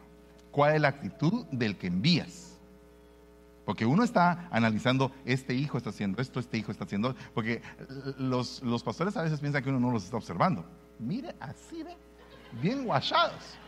¿Cuál 0.50 0.74
es 0.74 0.80
la 0.80 0.88
actitud 0.88 1.44
del 1.50 1.76
que 1.76 1.86
envías? 1.86 2.58
Porque 3.64 3.84
uno 3.84 4.04
está 4.04 4.48
analizando, 4.50 5.12
este 5.24 5.54
hijo 5.54 5.76
está 5.76 5.90
haciendo 5.90 6.22
esto, 6.22 6.38
este 6.38 6.56
hijo 6.56 6.70
está 6.70 6.84
haciendo, 6.84 7.16
porque 7.34 7.62
los, 8.16 8.62
los 8.62 8.82
pastores 8.82 9.16
a 9.16 9.22
veces 9.22 9.40
piensan 9.40 9.62
que 9.62 9.70
uno 9.70 9.80
no 9.80 9.90
los 9.90 10.04
está 10.04 10.16
observando. 10.16 10.64
Mire, 10.98 11.34
así 11.40 11.82
ve, 11.82 11.96
bien 12.62 12.84
guachados. 12.84 13.58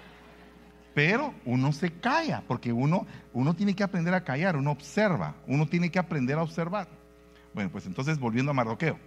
Pero 0.94 1.34
uno 1.44 1.72
se 1.72 1.92
calla, 1.92 2.42
porque 2.46 2.72
uno, 2.72 3.06
uno 3.32 3.54
tiene 3.54 3.74
que 3.74 3.82
aprender 3.82 4.14
a 4.14 4.24
callar, 4.24 4.56
uno 4.56 4.70
observa, 4.70 5.34
uno 5.46 5.66
tiene 5.66 5.90
que 5.90 5.98
aprender 5.98 6.38
a 6.38 6.42
observar. 6.42 6.88
Bueno, 7.54 7.70
pues 7.70 7.86
entonces 7.86 8.18
volviendo 8.18 8.50
a 8.50 8.54
Mardoqueo, 8.54 8.98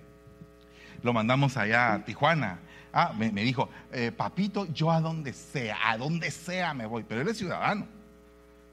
lo 1.04 1.14
mandamos 1.14 1.58
allá 1.58 1.94
a 1.94 2.06
Tijuana. 2.06 2.60
Ah, 2.94 3.14
me, 3.18 3.30
dijo, 3.30 3.70
eh, 3.92 4.12
papito, 4.12 4.72
yo 4.74 4.92
a 4.92 5.00
donde 5.00 5.34
sea, 5.34 5.78
a 5.86 5.98
donde 5.98 6.30
sea 6.30 6.74
me 6.74 6.86
voy, 6.86 7.04
pero 7.08 7.22
él 7.22 7.28
es 7.28 7.38
ciudadano. 7.38 7.88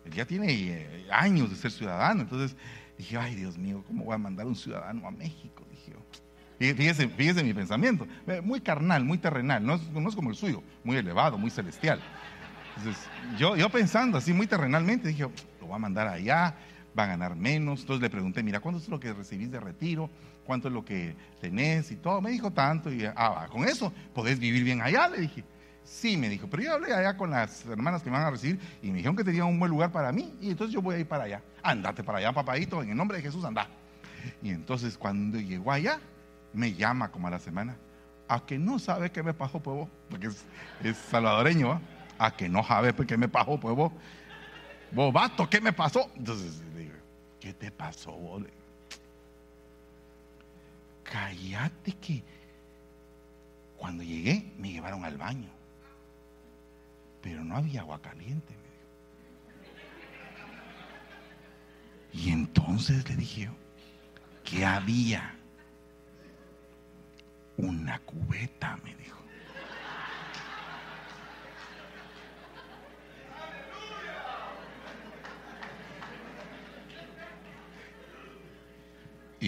Él 0.04 0.12
ya 0.12 0.24
tiene 0.24 0.52
eh, 0.52 1.06
años 1.10 1.50
de 1.50 1.56
ser 1.56 1.70
ciudadano. 1.70 2.22
Entonces 2.22 2.56
dije, 2.96 3.16
ay 3.16 3.36
Dios 3.36 3.56
mío, 3.56 3.84
¿cómo 3.86 4.04
voy 4.04 4.14
a 4.14 4.18
mandar 4.18 4.46
un 4.46 4.56
ciudadano 4.56 5.06
a 5.06 5.10
México? 5.10 5.64
Dije, 6.58 6.74
fíjese, 6.74 7.44
mi 7.44 7.54
pensamiento, 7.54 8.06
eh, 8.26 8.40
muy 8.40 8.60
carnal, 8.60 9.04
muy 9.04 9.18
terrenal, 9.18 9.64
no 9.64 9.78
no 9.92 10.08
es 10.08 10.16
como 10.16 10.30
el 10.30 10.36
suyo, 10.36 10.62
muy 10.82 10.96
elevado, 10.96 11.38
muy 11.38 11.50
celestial. 11.50 12.00
Entonces, 12.78 13.08
yo, 13.38 13.68
pensando 13.70 14.18
así 14.18 14.32
muy 14.32 14.46
terrenalmente, 14.46 15.08
dije, 15.08 15.22
lo 15.22 15.66
voy 15.66 15.74
a 15.74 15.78
mandar 15.78 16.08
allá, 16.08 16.54
va 16.98 17.04
a 17.04 17.06
ganar 17.06 17.36
menos. 17.36 17.80
Entonces 17.80 18.02
le 18.02 18.10
pregunté, 18.10 18.42
mira, 18.42 18.60
¿cuánto 18.60 18.80
es 18.80 18.88
lo 18.88 19.00
que 19.00 19.12
recibís 19.12 19.50
de 19.50 19.60
retiro? 19.60 20.10
¿Cuánto 20.44 20.68
es 20.68 20.74
lo 20.74 20.84
que 20.84 21.14
tenés? 21.40 21.90
Y 21.90 21.96
todo. 21.96 22.20
Me 22.20 22.30
dijo 22.30 22.50
tanto. 22.52 22.92
Y, 22.92 23.04
ah, 23.04 23.48
con 23.50 23.64
eso 23.64 23.92
podés 24.14 24.38
vivir 24.38 24.64
bien 24.64 24.80
allá, 24.80 25.08
le 25.08 25.20
dije. 25.20 25.44
Sí, 25.84 26.18
me 26.18 26.28
dijo, 26.28 26.46
pero 26.50 26.62
yo 26.62 26.74
hablé 26.74 26.92
allá 26.92 27.16
con 27.16 27.30
las 27.30 27.64
hermanas 27.64 28.02
que 28.02 28.10
me 28.10 28.18
van 28.18 28.26
a 28.26 28.30
recibir 28.30 28.60
y 28.82 28.88
me 28.88 28.98
dijeron 28.98 29.16
que 29.16 29.24
tenían 29.24 29.46
un 29.46 29.58
buen 29.58 29.70
lugar 29.70 29.90
para 29.90 30.12
mí 30.12 30.34
y 30.38 30.50
entonces 30.50 30.74
yo 30.74 30.82
voy 30.82 30.96
a 30.96 30.98
ir 30.98 31.08
para 31.08 31.24
allá. 31.24 31.42
Andate 31.62 32.04
para 32.04 32.18
allá, 32.18 32.32
papadito, 32.32 32.82
en 32.82 32.90
el 32.90 32.96
nombre 32.96 33.16
de 33.16 33.22
Jesús, 33.22 33.42
anda. 33.42 33.66
Y 34.42 34.50
entonces 34.50 34.98
cuando 34.98 35.38
llegó 35.38 35.72
allá, 35.72 35.98
me 36.52 36.74
llama 36.74 37.10
como 37.10 37.28
a 37.28 37.30
la 37.30 37.38
semana, 37.38 37.74
a 38.28 38.44
que 38.44 38.58
no 38.58 38.78
sabe 38.78 39.10
qué 39.10 39.22
me 39.22 39.32
pasó, 39.32 39.60
pueblo, 39.60 39.88
porque 40.10 40.26
es, 40.26 40.96
salvadoreño, 41.10 41.72
¿ah? 41.72 41.80
A 42.18 42.36
que 42.36 42.48
no 42.48 42.64
sabe 42.64 42.92
porque 42.92 43.16
me 43.16 43.28
pasó, 43.28 43.58
pues 43.58 43.74
vos. 43.74 43.92
bobato, 44.92 45.48
¿qué 45.48 45.60
me 45.60 45.72
pasó? 45.72 46.10
Entonces 46.16 46.60
le 46.74 46.80
digo, 46.80 46.94
¿qué 47.40 47.52
te 47.52 47.70
pasó, 47.70 48.12
bole? 48.12 48.50
Cállate 51.04 51.92
que 51.92 52.22
cuando 53.76 54.02
llegué 54.02 54.52
me 54.58 54.72
llevaron 54.72 55.04
al 55.04 55.16
baño, 55.16 55.48
pero 57.22 57.44
no 57.44 57.56
había 57.56 57.80
agua 57.80 58.02
caliente. 58.02 58.52
Me 62.12 62.20
Y 62.20 62.30
entonces 62.30 63.08
le 63.08 63.16
dije 63.16 63.48
¿qué 64.44 64.64
había? 64.64 65.34
Una 67.56 67.98
cubeta, 68.00 68.78
me 68.84 68.94
dijo. 68.96 69.18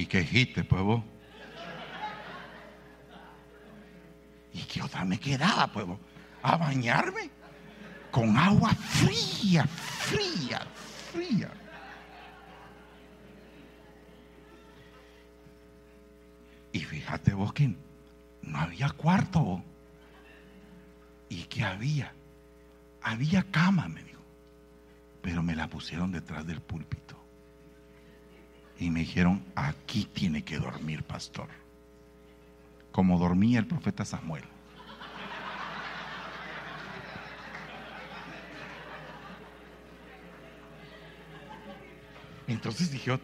¿Y 0.00 0.06
qué 0.06 0.20
dijiste, 0.20 0.64
pues 0.64 0.80
vos? 0.82 1.02
¿Y 4.54 4.62
qué 4.62 4.80
otra 4.80 5.04
me 5.04 5.20
quedaba, 5.20 5.66
pues? 5.66 5.86
A 6.42 6.56
bañarme 6.56 7.30
con 8.10 8.34
agua 8.38 8.70
fría, 8.70 9.66
fría, 9.66 10.66
fría. 11.12 11.50
Y 16.72 16.80
fíjate 16.80 17.34
vos 17.34 17.52
que 17.52 17.76
no 18.40 18.58
había 18.58 18.88
cuarto. 18.88 19.40
Vos. 19.40 19.62
¿Y 21.28 21.42
qué 21.42 21.62
había? 21.62 22.14
Había 23.02 23.42
cama, 23.50 23.86
me 23.86 24.02
dijo. 24.02 24.22
Pero 25.20 25.42
me 25.42 25.54
la 25.54 25.68
pusieron 25.68 26.10
detrás 26.10 26.46
del 26.46 26.62
púlpito. 26.62 27.19
Y 28.80 28.90
me 28.90 29.00
dijeron, 29.00 29.44
aquí 29.54 30.06
tiene 30.06 30.42
que 30.42 30.58
dormir, 30.58 31.02
pastor. 31.02 31.48
Como 32.90 33.18
dormía 33.18 33.58
el 33.58 33.66
profeta 33.66 34.06
Samuel. 34.06 34.42
Entonces 42.48 42.90
dije, 42.90 43.20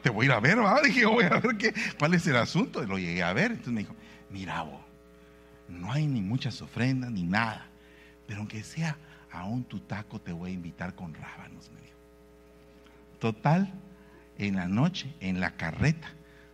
te 0.00 0.10
voy 0.10 0.24
a 0.24 0.26
ir 0.26 0.32
a 0.32 0.40
ver, 0.40 0.58
¿va? 0.60 0.80
Dije, 0.80 1.04
voy 1.04 1.24
a 1.24 1.40
ver 1.40 1.56
qué, 1.58 1.74
cuál 1.98 2.14
es 2.14 2.26
el 2.28 2.36
asunto. 2.36 2.82
Y 2.82 2.86
lo 2.86 2.96
llegué 2.96 3.24
a 3.24 3.32
ver. 3.32 3.50
Entonces 3.50 3.72
me 3.72 3.80
dijo, 3.80 3.96
mira 4.30 4.62
vos, 4.62 4.80
no 5.68 5.92
hay 5.92 6.06
ni 6.06 6.20
muchas 6.20 6.62
ofrendas 6.62 7.10
ni 7.10 7.24
nada. 7.24 7.66
Pero 8.28 8.38
aunque 8.38 8.62
sea 8.62 8.96
aún 9.32 9.64
tu 9.64 9.80
taco, 9.80 10.20
te 10.20 10.32
voy 10.32 10.52
a 10.52 10.54
invitar 10.54 10.94
con 10.94 11.12
rábanos. 11.14 11.68
Total, 13.18 13.70
en 14.46 14.56
la 14.56 14.66
noche, 14.66 15.14
en 15.20 15.40
la 15.40 15.52
carreta, 15.52 16.08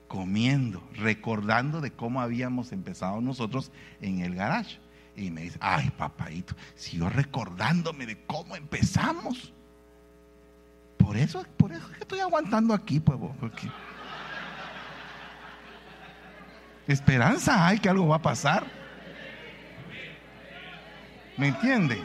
comiendo, 0.08 0.82
recordando 0.94 1.80
de 1.80 1.92
cómo 1.92 2.20
habíamos 2.20 2.72
empezado 2.72 3.20
nosotros 3.20 3.70
en 4.00 4.20
el 4.20 4.34
garage. 4.34 4.78
Y 5.16 5.30
me 5.30 5.42
dice, 5.42 5.58
ay, 5.60 5.90
papadito, 5.90 6.54
siguió 6.74 7.08
recordándome 7.08 8.06
de 8.06 8.18
cómo 8.26 8.54
empezamos. 8.54 9.52
Por 10.98 11.16
eso, 11.16 11.44
por 11.56 11.72
eso 11.72 11.88
que 11.88 12.00
estoy 12.00 12.20
aguantando 12.20 12.74
aquí, 12.74 13.00
pues, 13.00 13.18
porque 13.40 13.68
esperanza 16.86 17.66
hay 17.66 17.78
que 17.78 17.88
algo 17.88 18.08
va 18.08 18.16
a 18.16 18.22
pasar. 18.22 18.66
¿Me 21.36 21.48
entiende? 21.48 22.02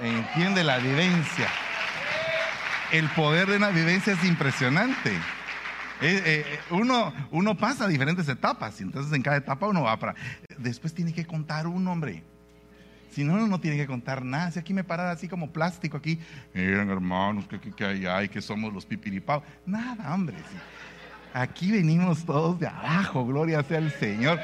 Entiende 0.00 0.64
la 0.64 0.78
vivencia. 0.78 1.48
El 2.92 3.08
poder 3.10 3.48
de 3.48 3.56
una 3.56 3.70
vivencia 3.70 4.12
es 4.12 4.24
impresionante. 4.24 5.10
Eh, 6.02 6.22
eh, 6.24 6.58
uno, 6.70 7.12
uno 7.30 7.56
pasa 7.56 7.88
diferentes 7.88 8.28
etapas 8.28 8.78
y 8.80 8.84
entonces 8.84 9.12
en 9.12 9.22
cada 9.22 9.38
etapa 9.38 9.66
uno 9.66 9.82
va 9.82 9.98
para... 9.98 10.14
Después 10.58 10.94
tiene 10.94 11.12
que 11.12 11.24
contar 11.26 11.66
un 11.66 11.86
hombre. 11.88 12.22
Si 13.10 13.24
no, 13.24 13.32
uno 13.32 13.46
no 13.46 13.60
tiene 13.60 13.78
que 13.78 13.86
contar 13.86 14.24
nada. 14.24 14.50
Si 14.50 14.58
aquí 14.58 14.74
me 14.74 14.84
paran 14.84 15.08
así 15.08 15.26
como 15.26 15.50
plástico 15.50 15.96
aquí, 15.96 16.20
miren 16.52 16.90
hermanos, 16.90 17.46
que, 17.46 17.58
que, 17.58 17.84
hay, 17.84 18.06
hay, 18.06 18.28
que 18.28 18.42
somos 18.42 18.72
los 18.72 18.84
pipiripaos. 18.84 19.42
Nada, 19.64 20.14
hombre. 20.14 20.36
Aquí 21.32 21.72
venimos 21.72 22.24
todos 22.24 22.58
de 22.58 22.66
abajo, 22.66 23.26
gloria 23.26 23.62
sea 23.62 23.78
el 23.78 23.90
Señor, 23.92 24.40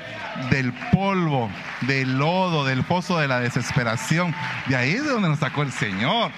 del 0.51 0.73
polvo, 0.93 1.51
del 1.83 2.19
lodo, 2.19 2.65
del 2.65 2.83
pozo 2.85 3.19
de 3.19 3.29
la 3.29 3.41
desesperación. 3.41 4.35
De 4.69 4.77
ahí 4.77 4.93
es 4.93 5.05
de 5.05 5.11
donde 5.11 5.29
nos 5.29 5.39
sacó 5.39 5.63
el 5.63 5.73
Señor. 5.73 6.31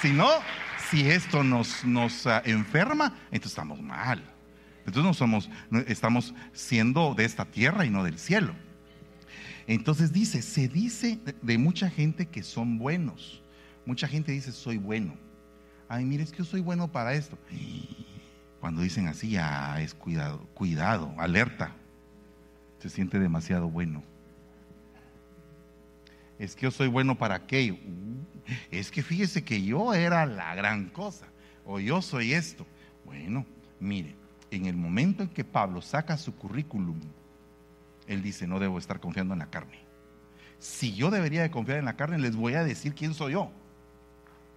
Si 0.00 0.12
no, 0.12 0.28
si 0.92 1.08
esto 1.08 1.42
nos, 1.42 1.84
uh, 1.84 2.30
enferma, 2.44 3.16
entonces 3.30 3.52
estamos 3.52 3.80
mal. 3.80 4.22
Entonces 4.80 5.02
no 5.02 5.14
somos, 5.14 5.48
estamos 5.86 6.34
siendo 6.52 7.14
de 7.14 7.24
esta 7.24 7.46
tierra 7.46 7.86
y 7.86 7.90
no 7.90 8.04
del 8.04 8.18
cielo. 8.18 8.54
Entonces 9.66 10.12
dice, 10.12 10.42
se 10.42 10.68
dice 10.68 11.18
de 11.40 11.56
mucha 11.56 11.88
gente 11.88 12.26
que 12.26 12.42
son 12.42 12.76
buenos. 12.76 13.42
Mucha 13.86 14.06
gente 14.06 14.32
dice, 14.32 14.52
soy 14.52 14.76
bueno. 14.76 15.14
Ay, 15.88 16.04
mire, 16.04 16.24
es 16.24 16.30
que 16.30 16.38
yo 16.38 16.44
soy 16.44 16.60
bueno 16.60 16.92
para 16.92 17.14
esto. 17.14 17.38
Cuando 18.60 18.82
dicen 18.82 19.08
así, 19.08 19.34
ah, 19.38 19.80
es 19.80 19.94
cuidado, 19.94 20.46
cuidado, 20.52 21.14
alerta. 21.16 21.74
Se 22.80 22.90
siente 22.90 23.18
demasiado 23.18 23.70
bueno. 23.70 24.02
Es 26.38 26.54
que 26.54 26.62
yo 26.62 26.70
soy 26.70 26.88
bueno 26.88 27.16
para 27.16 27.36
aquello. 27.36 27.76
Es 28.70 28.90
que 28.90 29.02
fíjese 29.02 29.44
que 29.44 29.62
yo 29.62 29.94
era 29.94 30.26
la 30.26 30.54
gran 30.54 30.88
cosa. 30.88 31.26
O 31.64 31.78
yo 31.78 32.02
soy 32.02 32.32
esto. 32.32 32.66
Bueno, 33.04 33.46
mire, 33.78 34.16
en 34.50 34.66
el 34.66 34.76
momento 34.76 35.22
en 35.22 35.28
que 35.28 35.44
Pablo 35.44 35.80
saca 35.80 36.16
su 36.16 36.34
currículum 36.34 37.00
él 38.06 38.22
dice, 38.22 38.46
no 38.46 38.58
debo 38.58 38.78
estar 38.78 39.00
confiando 39.00 39.34
en 39.34 39.40
la 39.40 39.50
carne. 39.50 39.78
Si 40.58 40.94
yo 40.94 41.10
debería 41.10 41.42
de 41.42 41.50
confiar 41.50 41.78
en 41.78 41.84
la 41.84 41.96
carne, 41.96 42.18
les 42.18 42.36
voy 42.36 42.54
a 42.54 42.64
decir 42.64 42.94
quién 42.94 43.14
soy 43.14 43.32
yo. 43.32 43.50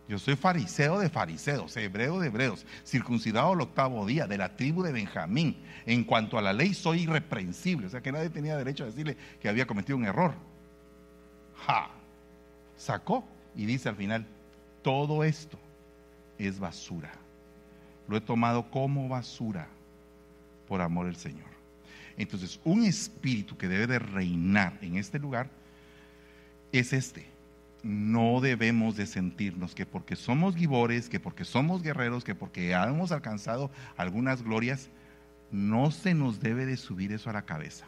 Yo 0.07 0.19
soy 0.19 0.35
fariseo 0.35 0.99
de 0.99 1.09
fariseos, 1.09 1.75
hebreo 1.77 2.19
de 2.19 2.27
hebreos, 2.27 2.65
circuncidado 2.85 3.53
al 3.53 3.61
octavo 3.61 4.05
día, 4.05 4.27
de 4.27 4.37
la 4.37 4.55
tribu 4.55 4.83
de 4.83 4.91
Benjamín. 4.91 5.57
En 5.87 6.03
cuanto 6.03 6.37
a 6.37 6.43
la 6.43 6.53
ley, 6.53 6.75
soy 6.75 7.03
irreprensible. 7.03 7.87
O 7.87 7.89
sea 7.89 8.01
que 8.01 8.11
nadie 8.11 8.29
tenía 8.29 8.55
derecho 8.55 8.83
a 8.83 8.87
decirle 8.87 9.17
que 9.41 9.49
había 9.49 9.65
cometido 9.65 9.97
un 9.97 10.05
error. 10.05 10.35
Ja. 11.65 11.89
Sacó 12.77 13.23
y 13.55 13.65
dice 13.65 13.89
al 13.89 13.95
final, 13.95 14.25
todo 14.81 15.23
esto 15.23 15.57
es 16.37 16.59
basura. 16.59 17.11
Lo 18.07 18.17
he 18.17 18.21
tomado 18.21 18.69
como 18.69 19.07
basura 19.07 19.67
por 20.67 20.81
amor 20.81 21.07
al 21.07 21.15
Señor. 21.15 21.55
Entonces, 22.17 22.59
un 22.63 22.83
espíritu 22.83 23.57
que 23.57 23.67
debe 23.67 23.87
de 23.87 23.99
reinar 23.99 24.77
en 24.81 24.97
este 24.97 25.19
lugar 25.19 25.49
es 26.71 26.93
este. 26.93 27.25
No 27.83 28.41
debemos 28.41 28.95
de 28.95 29.05
sentirnos 29.05 29.75
que 29.75 29.85
porque 29.85 30.15
somos 30.15 30.55
gibores, 30.55 31.09
que 31.09 31.19
porque 31.19 31.45
somos 31.45 31.83
guerreros, 31.83 32.23
que 32.23 32.33
porque 32.33 32.71
hemos 32.71 33.11
alcanzado 33.11 33.69
algunas 33.95 34.43
glorias, 34.43 34.89
no 35.51 35.91
se 35.91 36.13
nos 36.13 36.39
debe 36.39 36.65
de 36.65 36.77
subir 36.77 37.11
eso 37.11 37.29
a 37.29 37.33
la 37.33 37.43
cabeza. 37.43 37.85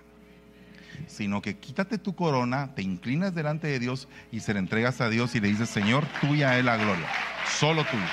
Sino 1.08 1.42
que 1.42 1.58
quítate 1.58 1.98
tu 1.98 2.16
corona, 2.16 2.74
te 2.76 2.82
inclinas 2.82 3.34
delante 3.34 3.68
de 3.68 3.80
Dios 3.80 4.08
y 4.32 4.40
se 4.40 4.54
la 4.54 4.60
entregas 4.60 5.02
a 5.02 5.10
Dios 5.10 5.36
y 5.36 5.40
le 5.40 5.48
dices, 5.48 5.70
Señor, 5.70 6.06
tuya 6.22 6.58
es 6.58 6.66
la 6.66 6.78
gloria. 6.78 7.08
Solo 7.60 7.84
tuya. 7.86 8.10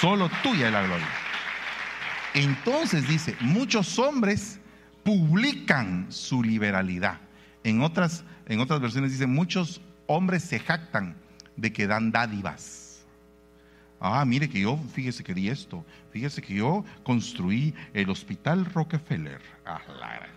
Solo 0.00 0.30
tuya 0.42 0.66
es 0.66 0.72
la 0.72 0.82
gloria. 0.82 1.08
Entonces 2.34 3.08
dice, 3.08 3.36
muchos 3.40 3.98
hombres 3.98 4.60
publican 5.02 6.06
su 6.10 6.42
liberalidad. 6.42 7.18
En 7.64 7.82
otras, 7.82 8.24
en 8.46 8.60
otras 8.60 8.80
versiones 8.80 9.12
dice, 9.12 9.26
muchos 9.26 9.80
hombres 10.06 10.42
se 10.42 10.60
jactan 10.60 11.16
de 11.56 11.72
que 11.72 11.86
dan 11.86 12.12
dádivas. 12.12 13.06
Ah, 14.00 14.24
mire 14.24 14.48
que 14.48 14.60
yo, 14.60 14.78
fíjese 14.92 15.24
que 15.24 15.34
di 15.34 15.48
esto, 15.48 15.84
fíjese 16.12 16.40
que 16.40 16.54
yo 16.54 16.84
construí 17.02 17.74
el 17.94 18.08
hospital 18.10 18.64
Rockefeller. 18.66 19.40
Ah, 19.66 19.80
la, 19.98 20.28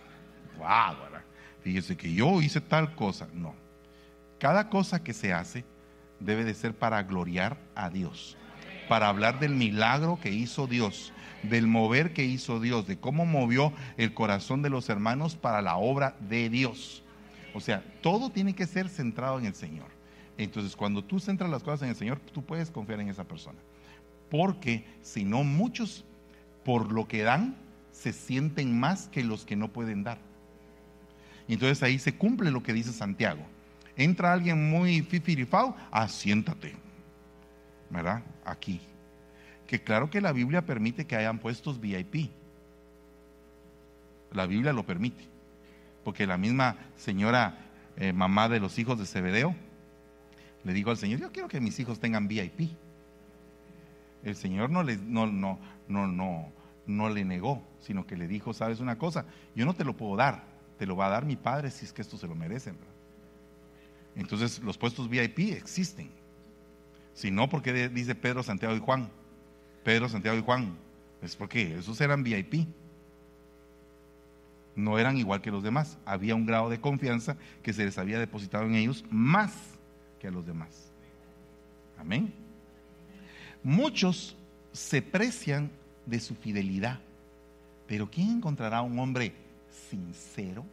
fíjese 1.62 1.96
que 1.96 2.12
yo 2.12 2.40
hice 2.40 2.60
tal 2.60 2.94
cosa. 2.94 3.28
No, 3.32 3.54
cada 4.38 4.68
cosa 4.68 5.02
que 5.02 5.12
se 5.12 5.32
hace 5.32 5.64
debe 6.20 6.44
de 6.44 6.54
ser 6.54 6.74
para 6.74 7.02
gloriar 7.02 7.56
a 7.74 7.90
Dios, 7.90 8.36
para 8.88 9.08
hablar 9.08 9.40
del 9.40 9.54
milagro 9.54 10.18
que 10.20 10.30
hizo 10.30 10.66
Dios 10.66 11.12
del 11.42 11.66
mover 11.66 12.12
que 12.12 12.24
hizo 12.24 12.60
Dios, 12.60 12.86
de 12.86 12.98
cómo 12.98 13.26
movió 13.26 13.72
el 13.96 14.14
corazón 14.14 14.62
de 14.62 14.70
los 14.70 14.88
hermanos 14.88 15.36
para 15.36 15.62
la 15.62 15.76
obra 15.76 16.16
de 16.20 16.48
Dios. 16.48 17.02
O 17.54 17.60
sea, 17.60 17.84
todo 18.00 18.30
tiene 18.30 18.54
que 18.54 18.66
ser 18.66 18.88
centrado 18.88 19.38
en 19.38 19.46
el 19.46 19.54
Señor. 19.54 19.88
Entonces, 20.38 20.76
cuando 20.76 21.04
tú 21.04 21.20
centras 21.20 21.50
las 21.50 21.62
cosas 21.62 21.82
en 21.82 21.90
el 21.90 21.96
Señor, 21.96 22.20
tú 22.32 22.42
puedes 22.42 22.70
confiar 22.70 23.00
en 23.00 23.08
esa 23.08 23.24
persona. 23.24 23.58
Porque 24.30 24.86
si 25.02 25.24
no, 25.24 25.44
muchos, 25.44 26.04
por 26.64 26.90
lo 26.90 27.06
que 27.06 27.22
dan, 27.22 27.56
se 27.90 28.12
sienten 28.12 28.78
más 28.78 29.08
que 29.08 29.22
los 29.22 29.44
que 29.44 29.56
no 29.56 29.68
pueden 29.68 30.04
dar. 30.04 30.18
Entonces 31.54 31.82
ahí 31.82 31.98
se 31.98 32.14
cumple 32.14 32.50
lo 32.50 32.62
que 32.62 32.72
dice 32.72 32.92
Santiago. 32.92 33.42
Entra 33.96 34.32
alguien 34.32 34.70
muy 34.70 35.02
fifirifao, 35.02 35.76
asiéntate. 35.90 36.82
¿verdad? 37.92 38.22
Aquí. 38.44 38.80
Que 39.66 39.82
claro 39.82 40.10
que 40.10 40.20
la 40.20 40.32
Biblia 40.32 40.66
permite 40.66 41.06
que 41.06 41.16
hayan 41.16 41.38
puestos 41.38 41.80
VIP. 41.80 42.30
La 44.32 44.46
Biblia 44.46 44.72
lo 44.72 44.84
permite. 44.84 45.24
Porque 46.02 46.26
la 46.26 46.36
misma 46.36 46.76
señora 46.96 47.58
eh, 47.96 48.12
mamá 48.12 48.48
de 48.48 48.58
los 48.58 48.78
hijos 48.78 48.98
de 48.98 49.06
Zebedeo 49.06 49.54
le 50.64 50.72
dijo 50.72 50.90
al 50.90 50.96
Señor, 50.96 51.20
yo 51.20 51.32
quiero 51.32 51.48
que 51.48 51.60
mis 51.60 51.78
hijos 51.78 52.00
tengan 52.00 52.28
VIP. 52.28 52.70
El 54.24 54.36
Señor 54.36 54.70
no, 54.70 54.82
no 56.86 57.08
le 57.08 57.24
negó, 57.24 57.62
sino 57.80 58.06
que 58.06 58.16
le 58.16 58.28
dijo, 58.28 58.52
sabes 58.52 58.80
una 58.80 58.96
cosa, 58.96 59.24
yo 59.54 59.66
no 59.66 59.74
te 59.74 59.84
lo 59.84 59.96
puedo 59.96 60.16
dar, 60.16 60.44
te 60.82 60.86
lo 60.86 60.96
va 60.96 61.06
a 61.06 61.10
dar 61.10 61.24
mi 61.24 61.36
padre 61.36 61.70
si 61.70 61.84
es 61.84 61.92
que 61.92 62.02
esto 62.02 62.18
se 62.18 62.26
lo 62.26 62.34
merecen. 62.34 62.76
Entonces 64.16 64.58
los 64.58 64.76
puestos 64.76 65.08
VIP 65.08 65.52
existen. 65.52 66.10
Si 67.14 67.30
no, 67.30 67.48
porque 67.48 67.88
dice 67.88 68.16
Pedro, 68.16 68.42
Santiago 68.42 68.74
y 68.74 68.80
Juan? 68.80 69.08
Pedro, 69.84 70.08
Santiago 70.08 70.36
y 70.36 70.42
Juan. 70.42 70.76
Es 71.22 71.36
porque 71.36 71.78
esos 71.78 72.00
eran 72.00 72.24
VIP. 72.24 72.66
No 74.74 74.98
eran 74.98 75.16
igual 75.18 75.40
que 75.40 75.52
los 75.52 75.62
demás. 75.62 75.98
Había 76.04 76.34
un 76.34 76.46
grado 76.46 76.68
de 76.68 76.80
confianza 76.80 77.36
que 77.62 77.72
se 77.72 77.84
les 77.84 77.96
había 77.96 78.18
depositado 78.18 78.64
en 78.64 78.74
ellos 78.74 79.04
más 79.08 79.52
que 80.18 80.26
a 80.26 80.32
los 80.32 80.44
demás. 80.44 80.90
Amén. 81.96 82.34
Muchos 83.62 84.36
se 84.72 85.00
precian 85.00 85.70
de 86.06 86.18
su 86.18 86.34
fidelidad, 86.34 86.98
pero 87.86 88.10
¿quién 88.10 88.30
encontrará 88.30 88.82
un 88.82 88.98
hombre 88.98 89.41
sincero? 89.90 90.64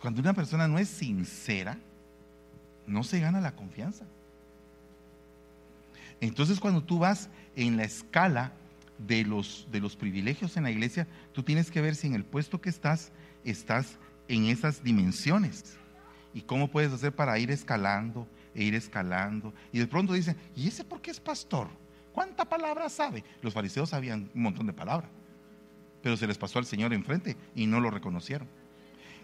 Cuando 0.00 0.20
una 0.20 0.34
persona 0.34 0.66
no 0.66 0.78
es 0.78 0.88
sincera, 0.88 1.78
no 2.86 3.04
se 3.04 3.20
gana 3.20 3.40
la 3.40 3.52
confianza. 3.52 4.04
Entonces 6.20 6.60
cuando 6.60 6.82
tú 6.82 6.98
vas 6.98 7.28
en 7.56 7.76
la 7.76 7.84
escala 7.84 8.52
de 8.98 9.24
los, 9.24 9.66
de 9.70 9.80
los 9.80 9.96
privilegios 9.96 10.56
en 10.56 10.64
la 10.64 10.70
iglesia, 10.70 11.06
tú 11.32 11.42
tienes 11.42 11.70
que 11.70 11.80
ver 11.80 11.94
si 11.94 12.06
en 12.06 12.14
el 12.14 12.24
puesto 12.24 12.60
que 12.60 12.70
estás, 12.70 13.12
estás 13.44 13.98
en 14.28 14.46
esas 14.46 14.82
dimensiones. 14.82 15.76
¿Y 16.32 16.42
cómo 16.42 16.68
puedes 16.68 16.92
hacer 16.92 17.14
para 17.14 17.38
ir 17.38 17.50
escalando 17.50 18.26
e 18.54 18.64
ir 18.64 18.74
escalando? 18.74 19.52
Y 19.72 19.78
de 19.78 19.86
pronto 19.86 20.12
dicen, 20.12 20.36
¿y 20.56 20.68
ese 20.68 20.84
por 20.84 21.00
qué 21.00 21.10
es 21.10 21.20
pastor? 21.20 21.68
¿Cuánta 22.12 22.44
palabra 22.44 22.88
sabe? 22.88 23.24
Los 23.42 23.54
fariseos 23.54 23.90
sabían 23.90 24.30
un 24.34 24.42
montón 24.42 24.66
de 24.66 24.72
palabras, 24.72 25.10
pero 26.04 26.16
se 26.16 26.28
les 26.28 26.38
pasó 26.38 26.60
al 26.60 26.66
Señor 26.66 26.92
enfrente 26.92 27.36
y 27.56 27.66
no 27.66 27.80
lo 27.80 27.90
reconocieron. 27.90 28.46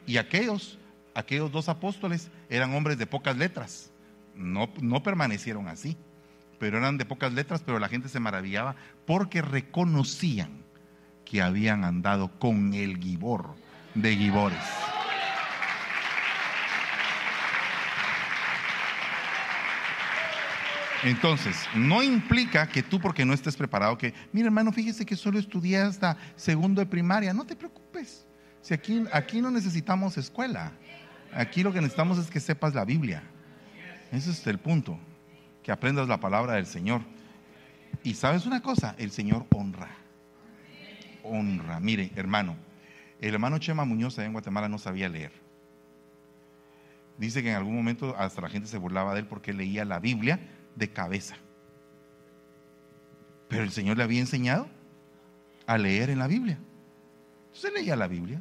Y 0.05 0.17
aquellos, 0.17 0.81
aquellos 1.15 1.53
dos 1.53 1.69
apóstoles 1.69 2.33
eran 2.49 2.75
hombres 2.75 2.99
de 2.99 3.07
pocas 3.07 3.37
letras, 3.37 3.93
no, 4.35 4.69
no 4.81 5.05
permanecieron 5.05 5.69
así 5.69 5.97
pero 6.61 6.77
eran 6.77 6.99
de 6.99 7.07
pocas 7.07 7.33
letras, 7.33 7.63
pero 7.65 7.79
la 7.79 7.89
gente 7.89 8.11
se 8.11 8.21
maravillaba 8.21 8.77
porque 9.07 9.41
reconocían 9.41 10.63
que 11.25 11.41
habían 11.41 11.85
andado 11.85 12.39
con 12.39 12.75
el 12.75 12.99
Gibor 12.99 13.57
de 13.95 14.15
Gibores. 14.15 14.90
Entonces, 21.03 21.57
no 21.75 22.03
implica 22.03 22.69
que 22.69 22.83
tú 22.83 23.01
porque 23.01 23.25
no 23.25 23.33
estés 23.33 23.57
preparado, 23.57 23.97
que, 23.97 24.13
mira 24.33 24.47
hermano, 24.47 24.71
fíjese 24.71 25.07
que 25.07 25.17
solo 25.17 25.39
estudié 25.39 25.79
hasta 25.79 26.17
segundo 26.37 26.81
de 26.81 26.87
primaria, 26.87 27.33
no 27.33 27.47
te 27.47 27.57
preocupes. 27.57 28.27
Si 28.61 28.75
aquí, 28.75 29.05
aquí 29.13 29.41
no 29.41 29.51
necesitamos 29.51 30.19
escuela, 30.19 30.73
aquí 31.33 31.63
lo 31.63 31.73
que 31.73 31.81
necesitamos 31.81 32.19
es 32.19 32.31
que 32.31 32.39
sepas 32.39 32.75
la 32.75 32.85
Biblia. 32.85 33.23
Ese 34.13 34.31
es 34.31 34.47
el 34.47 34.59
punto 34.59 34.99
que 35.63 35.73
aprendas 35.73 36.07
la 36.07 36.21
palabra 36.21 36.55
del 36.55 36.67
Señor. 36.67 37.01
Y 38.03 38.15
sabes 38.15 38.45
una 38.45 38.61
cosa, 38.61 38.95
el 38.99 39.11
Señor 39.11 39.47
honra. 39.55 39.89
Honra. 41.23 41.81
Mire, 41.81 42.13
hermano, 42.15 42.57
el 43.21 43.33
hermano 43.33 43.59
Chema 43.59 43.87
Muñoz 43.87 44.19
en 44.19 44.33
Guatemala 44.33 44.69
no 44.69 44.79
sabía 44.79 45.09
leer. 45.09 45.33
Dice 47.17 47.43
que 47.43 47.51
en 47.51 47.57
algún 47.57 47.77
momento 47.77 48.15
hasta 48.19 48.43
la 48.43 48.49
gente 48.49 48.69
se 48.69 48.79
burlaba 48.79 49.15
de 49.15 49.21
él 49.21 49.27
porque 49.27 49.53
leía 49.53 49.85
la 49.85 49.99
Biblia 49.99 50.41
de 50.77 50.91
cabeza. 50.91 51.37
Pero 53.49 53.63
el 53.63 53.71
Señor 53.71 53.97
le 53.97 54.05
había 54.05 54.21
enseñado 54.21 54.69
a 55.67 55.77
leer 55.79 56.11
en 56.11 56.19
la 56.19 56.27
Biblia. 56.27 56.59
Entonces 57.47 57.73
leía 57.73 57.97
la 57.97 58.07
Biblia. 58.07 58.41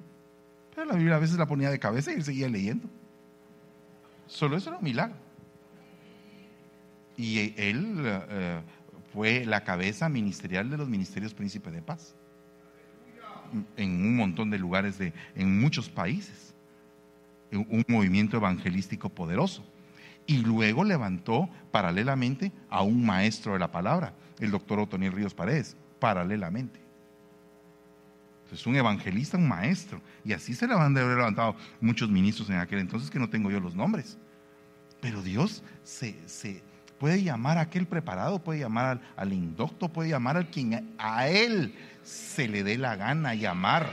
Pero 0.76 0.86
la 0.86 0.96
Biblia 0.96 1.16
a 1.16 1.20
veces 1.20 1.38
la 1.38 1.48
ponía 1.48 1.72
de 1.72 1.80
cabeza 1.80 2.12
y 2.12 2.16
él 2.16 2.24
seguía 2.24 2.48
leyendo. 2.48 2.88
Solo 4.28 4.58
eso 4.58 4.70
era 4.70 4.78
un 4.78 4.84
milagro 4.84 5.30
y 7.20 7.54
él 7.58 7.98
eh, 8.02 8.62
fue 9.12 9.44
la 9.46 9.66
cabeza 9.66 10.08
ministerial 10.08 10.70
de 10.70 10.78
los 10.78 10.88
ministerios 10.88 11.34
Príncipe 11.34 11.70
de 11.70 11.82
Paz 11.82 12.16
en 13.76 14.06
un 14.06 14.16
montón 14.16 14.50
de 14.50 14.58
lugares 14.58 14.98
de, 14.98 15.12
en 15.36 15.60
muchos 15.60 15.90
países, 15.90 16.54
un 17.52 17.84
movimiento 17.90 18.38
evangelístico 18.38 19.10
poderoso. 19.10 19.66
Y 20.30 20.38
luego 20.38 20.84
levantó 20.84 21.50
paralelamente 21.72 22.52
a 22.70 22.84
un 22.84 23.04
maestro 23.04 23.54
de 23.54 23.60
la 23.60 23.72
palabra, 23.72 24.14
el 24.38 24.52
doctor 24.52 24.78
Otoniel 24.78 25.12
Ríos 25.12 25.34
Paredes, 25.34 25.76
paralelamente. 26.00 26.80
Es 28.52 28.68
un 28.68 28.76
evangelista, 28.76 29.38
un 29.38 29.48
maestro. 29.48 30.00
Y 30.24 30.34
así 30.34 30.54
se 30.54 30.68
le 30.68 30.76
han 30.76 30.94
de 30.94 31.02
haber 31.02 31.18
levantado 31.18 31.56
muchos 31.82 32.12
ministros 32.12 32.48
en 32.52 32.58
aquel 32.60 32.78
entonces 32.78 33.10
que 33.10 33.18
no 33.18 33.28
tengo 33.28 33.50
yo 33.50 33.60
los 33.60 33.74
nombres. 33.74 34.20
Pero 35.02 35.24
Dios 35.24 35.64
se, 35.84 36.16
se, 36.28 36.62
puede 37.00 37.24
llamar 37.24 37.58
a 37.58 37.62
aquel 37.62 37.88
preparado, 37.88 38.38
puede 38.38 38.60
llamar 38.60 39.02
al, 39.18 39.34
indocto, 39.34 39.90
puede 39.90 40.10
llamar 40.10 40.38
al 40.38 40.52
quien 40.52 40.94
a 41.00 41.28
él 41.28 41.74
se 42.04 42.48
le 42.48 42.64
dé 42.64 42.78
la 42.78 42.96
gana 42.96 43.34
llamar. 43.34 43.90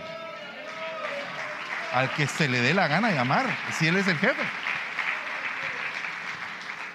Al 1.94 2.12
que 2.12 2.26
se 2.26 2.46
le 2.46 2.60
dé 2.60 2.74
la 2.74 2.88
gana 2.88 3.10
llamar, 3.10 3.46
si 3.78 3.86
él 3.86 3.96
es 3.96 4.06
el 4.06 4.18
jefe. 4.18 4.65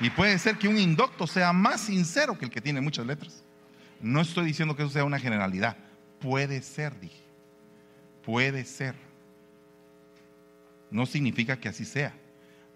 Y 0.02 0.10
puede 0.10 0.38
ser 0.40 0.58
que 0.58 0.68
un 0.68 0.80
indocto 0.80 1.28
sea 1.28 1.54
más 1.54 1.82
sincero 1.82 2.38
que 2.38 2.46
el 2.46 2.52
que 2.52 2.60
tiene 2.60 2.82
muchas 2.82 3.06
letras. 3.06 3.44
No 4.02 4.22
estoy 4.22 4.48
diciendo 4.48 4.76
que 4.76 4.82
eso 4.82 4.92
sea 4.92 5.06
una 5.06 5.20
generalidad. 5.20 5.78
Puede 6.20 6.62
ser, 6.64 7.00
dije. 7.00 7.22
Puede 8.26 8.66
ser. 8.66 8.96
No 10.90 11.06
significa 11.06 11.60
que 11.60 11.70
así 11.70 11.86
sea. 11.86 12.16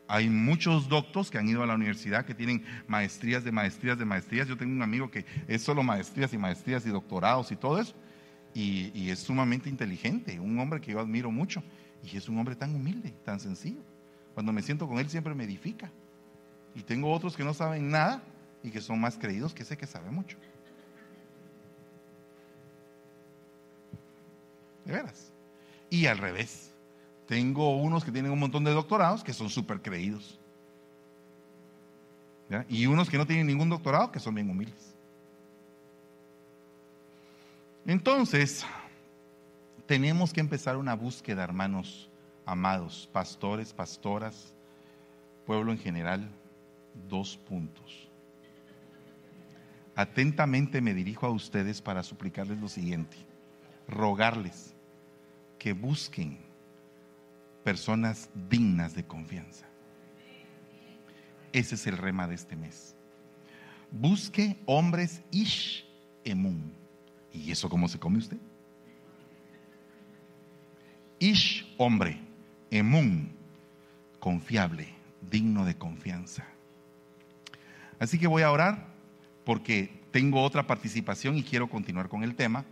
Hay 0.07 0.29
muchos 0.29 0.87
doctos 0.87 1.31
que 1.31 1.39
han 1.39 1.49
ido 1.49 1.63
a 1.63 1.65
la 1.65 1.73
universidad 1.73 2.25
que 2.25 2.35
tienen 2.35 2.63
maestrías 2.87 3.43
de 3.43 3.51
maestrías 3.51 3.97
de 3.97 4.05
maestrías. 4.05 4.47
Yo 4.47 4.55
tengo 4.55 4.73
un 4.73 4.83
amigo 4.83 5.09
que 5.09 5.25
es 5.47 5.63
solo 5.63 5.81
maestrías 5.81 6.31
y 6.31 6.37
maestrías 6.37 6.85
y 6.85 6.89
doctorados 6.89 7.51
y 7.51 7.55
todo 7.55 7.79
eso. 7.79 7.95
Y, 8.53 9.09
es 9.09 9.19
sumamente 9.19 9.67
inteligente, 9.67 10.39
un 10.39 10.57
hombre 10.59 10.79
que 10.79 10.91
yo 10.91 10.99
admiro 10.99 11.31
mucho. 11.31 11.63
Y 12.03 12.15
es 12.15 12.29
un 12.29 12.37
hombre 12.37 12.55
tan 12.55 12.73
humilde, 12.75 13.13
tan 13.25 13.39
sencillo. 13.39 13.81
Cuando 14.35 14.53
me 14.53 14.61
siento 14.61 14.87
con 14.87 14.99
él 14.99 15.09
siempre 15.09 15.33
me 15.33 15.43
edifica. 15.43 15.91
Y 16.75 16.83
tengo 16.83 17.11
otros 17.11 17.35
que 17.35 17.43
no 17.43 17.53
saben 17.53 17.89
nada 17.89 18.21
y 18.61 18.69
que 18.69 18.81
son 18.81 18.99
más 18.99 19.17
creídos 19.17 19.53
que 19.53 19.63
sé 19.63 19.77
que 19.77 19.87
sabe 19.87 20.11
mucho. 20.11 20.37
De 24.83 24.91
veras. 24.91 25.31
Y 25.89 26.05
al 26.05 26.17
revés. 26.17 26.71
Tengo 27.27 27.75
unos 27.77 28.03
que 28.03 28.11
tienen 28.11 28.31
un 28.31 28.39
montón 28.39 28.63
de 28.63 28.71
doctorados 28.71 29.23
que 29.23 29.33
son 29.33 29.49
súper 29.49 29.81
creídos. 29.81 30.39
Y 32.69 32.85
unos 32.85 33.09
que 33.09 33.17
no 33.17 33.25
tienen 33.25 33.47
ningún 33.47 33.69
doctorado 33.69 34.11
que 34.11 34.19
son 34.19 34.35
bien 34.35 34.49
humildes. 34.49 34.93
Entonces, 37.87 38.63
tenemos 39.87 40.33
que 40.33 40.41
empezar 40.41 40.77
una 40.77 40.95
búsqueda, 40.95 41.43
hermanos 41.43 42.09
amados, 42.45 43.09
pastores, 43.11 43.73
pastoras, 43.73 44.53
pueblo 45.45 45.71
en 45.71 45.79
general, 45.79 46.29
dos 47.09 47.37
puntos. 47.37 48.09
Atentamente 49.95 50.81
me 50.81 50.93
dirijo 50.93 51.25
a 51.25 51.29
ustedes 51.29 51.81
para 51.81 52.03
suplicarles 52.03 52.59
lo 52.59 52.67
siguiente, 52.67 53.17
rogarles 53.87 54.75
que 55.57 55.73
busquen 55.73 56.37
personas 57.63 58.29
dignas 58.49 58.93
de 58.93 59.05
confianza. 59.05 59.65
Ese 61.53 61.75
es 61.75 61.87
el 61.87 61.97
rema 61.97 62.27
de 62.27 62.35
este 62.35 62.55
mes. 62.55 62.95
Busque 63.89 64.57
hombres 64.65 65.21
ish 65.31 65.85
emun. 66.25 66.73
¿Y 67.31 67.51
eso 67.51 67.69
cómo 67.69 67.87
se 67.87 67.99
come 67.99 68.17
usted? 68.17 68.37
Ish, 71.19 71.73
hombre, 71.77 72.19
emun, 72.71 73.33
confiable, 74.19 74.93
digno 75.21 75.65
de 75.65 75.77
confianza. 75.77 76.45
Así 77.99 78.19
que 78.19 78.27
voy 78.27 78.41
a 78.41 78.51
orar 78.51 78.87
porque 79.43 80.01
tengo 80.11 80.41
otra 80.41 80.65
participación 80.65 81.37
y 81.37 81.43
quiero 81.43 81.69
continuar 81.69 82.09
con 82.09 82.23
el 82.23 82.35
tema, 82.35 82.65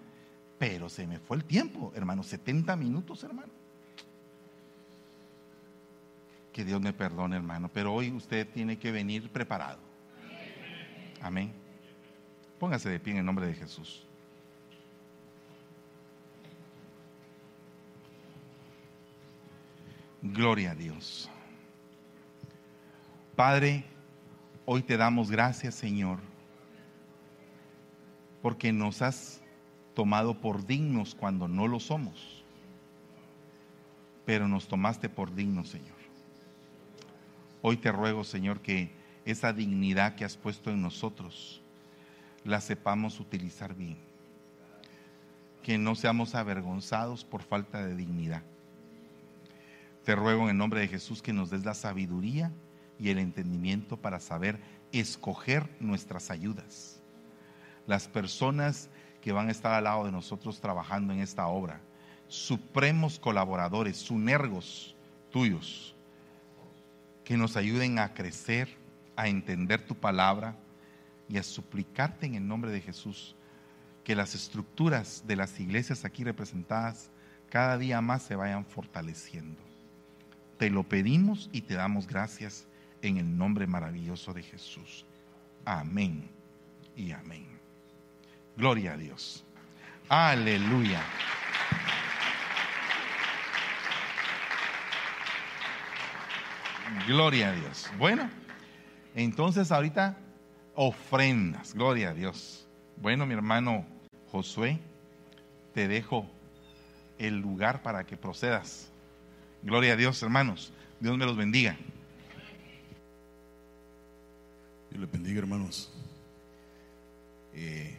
pero 0.58 0.90
se 0.90 1.08
me 1.08 1.20
fue 1.20 1.38
el 1.38 1.44
tiempo, 1.44 1.92
hermano, 1.96 2.24
70 2.24 2.76
minutos, 2.76 3.24
hermano. 3.24 3.52
Que 6.52 6.64
Dios 6.64 6.80
me 6.82 6.94
perdone, 6.94 7.36
hermano, 7.36 7.70
pero 7.74 7.94
hoy 7.94 8.12
usted 8.12 8.48
tiene 8.48 8.78
que 8.78 8.92
venir 8.92 9.30
preparado. 9.30 9.80
Amén. 11.22 11.52
Póngase 12.60 12.90
de 12.90 13.00
pie 13.00 13.14
en 13.14 13.20
el 13.20 13.26
nombre 13.26 13.48
de 13.48 13.54
Jesús. 13.54 14.06
Gloria 20.22 20.72
a 20.72 20.76
Dios. 20.76 21.30
Padre, 23.36 23.84
hoy 24.66 24.82
te 24.84 24.98
damos 24.98 25.30
gracias, 25.30 25.76
Señor, 25.76 26.20
porque 28.42 28.72
nos 28.72 29.02
has 29.02 29.42
tomado 29.94 30.40
por 30.40 30.66
dignos 30.66 31.16
cuando 31.16 31.48
no 31.48 31.68
lo 31.68 31.80
somos, 31.80 32.44
pero 34.26 34.48
nos 34.48 34.68
tomaste 34.68 35.10
por 35.10 35.34
dignos, 35.34 35.70
Señor. 35.70 35.94
Hoy 37.62 37.78
te 37.78 37.92
ruego, 37.92 38.24
Señor, 38.24 38.60
que 38.62 38.92
esa 39.26 39.54
dignidad 39.54 40.16
que 40.16 40.26
has 40.26 40.36
puesto 40.36 40.70
en 40.70 40.82
nosotros 40.82 41.62
la 42.44 42.60
sepamos 42.60 43.20
utilizar 43.20 43.74
bien, 43.74 43.98
que 45.62 45.78
no 45.78 45.96
seamos 45.96 46.36
avergonzados 46.36 47.24
por 47.24 47.42
falta 47.42 47.86
de 47.86 47.96
dignidad 47.96 48.44
te 50.04 50.16
ruego 50.16 50.44
en 50.44 50.50
el 50.50 50.58
nombre 50.58 50.82
de 50.82 50.88
Jesús 50.88 51.22
que 51.22 51.34
nos 51.34 51.50
des 51.50 51.64
la 51.66 51.74
sabiduría 51.74 52.52
y 53.00 53.10
el 53.10 53.20
entendimiento 53.20 53.98
para 53.98 54.20
saber 54.20 54.60
escoger 54.92 55.70
nuestras 55.80 56.30
ayudas. 56.32 57.02
Las 57.88 58.08
personas 58.08 58.90
que 59.22 59.32
van 59.32 59.48
a 59.48 59.52
estar 59.52 59.74
al 59.74 59.86
lado 59.86 60.06
de 60.06 60.12
nosotros 60.12 60.62
trabajando 60.62 61.14
en 61.14 61.20
esta 61.20 61.48
obra, 61.48 61.82
supremos 62.28 63.20
colaboradores, 63.20 63.98
sunergos 63.98 64.96
tuyos, 65.32 65.96
que 67.24 67.38
nos 67.38 67.56
ayuden 67.56 68.00
a 68.00 68.14
crecer, 68.14 68.70
a 69.16 69.28
entender 69.28 69.86
tu 69.86 69.96
palabra 69.96 70.56
y 71.30 71.38
a 71.38 71.44
suplicarte 71.44 72.26
en 72.26 72.36
el 72.36 72.48
nombre 72.48 72.72
de 72.72 72.82
Jesús 72.82 73.36
que 74.04 74.16
las 74.16 74.36
estructuras 74.36 75.24
de 75.26 75.38
las 75.38 75.60
iglesias 75.60 76.04
aquí 76.04 76.24
representadas 76.24 77.10
cada 77.50 77.78
día 77.78 78.02
más 78.02 78.24
se 78.24 78.36
vayan 78.36 78.66
fortaleciendo. 78.66 79.62
Te 80.58 80.70
lo 80.70 80.84
pedimos 80.84 81.50
y 81.54 81.62
te 81.62 81.76
damos 81.76 82.08
gracias 82.08 82.68
en 83.04 83.18
el 83.18 83.38
nombre 83.38 83.68
maravilloso 83.68 84.34
de 84.34 84.42
Jesús. 84.42 85.06
Amén 85.66 86.30
y 86.96 87.12
amén. 87.12 87.46
Gloria 88.58 88.94
a 88.94 88.98
Dios. 88.98 89.44
Aleluya. 90.10 91.02
Gloria 97.08 97.50
a 97.50 97.54
Dios. 97.54 97.90
Bueno, 97.98 98.30
entonces 99.16 99.72
ahorita 99.72 100.18
ofrendas. 100.76 101.74
Gloria 101.74 102.10
a 102.10 102.14
Dios. 102.14 102.68
Bueno, 102.98 103.26
mi 103.26 103.34
hermano 103.34 103.86
Josué, 104.32 104.80
te 105.74 105.88
dejo 105.88 106.26
el 107.18 107.40
lugar 107.40 107.82
para 107.82 108.06
que 108.06 108.16
procedas. 108.16 108.92
Gloria 109.62 109.94
a 109.94 109.96
Dios, 109.96 110.22
hermanos. 110.24 110.72
Dios 111.00 111.18
me 111.18 111.26
los 111.26 111.36
bendiga. 111.36 111.76
Dios 114.94 115.02
le 115.02 115.12
bendiga, 115.12 115.40
hermanos. 115.40 115.90
Eh, 117.56 117.96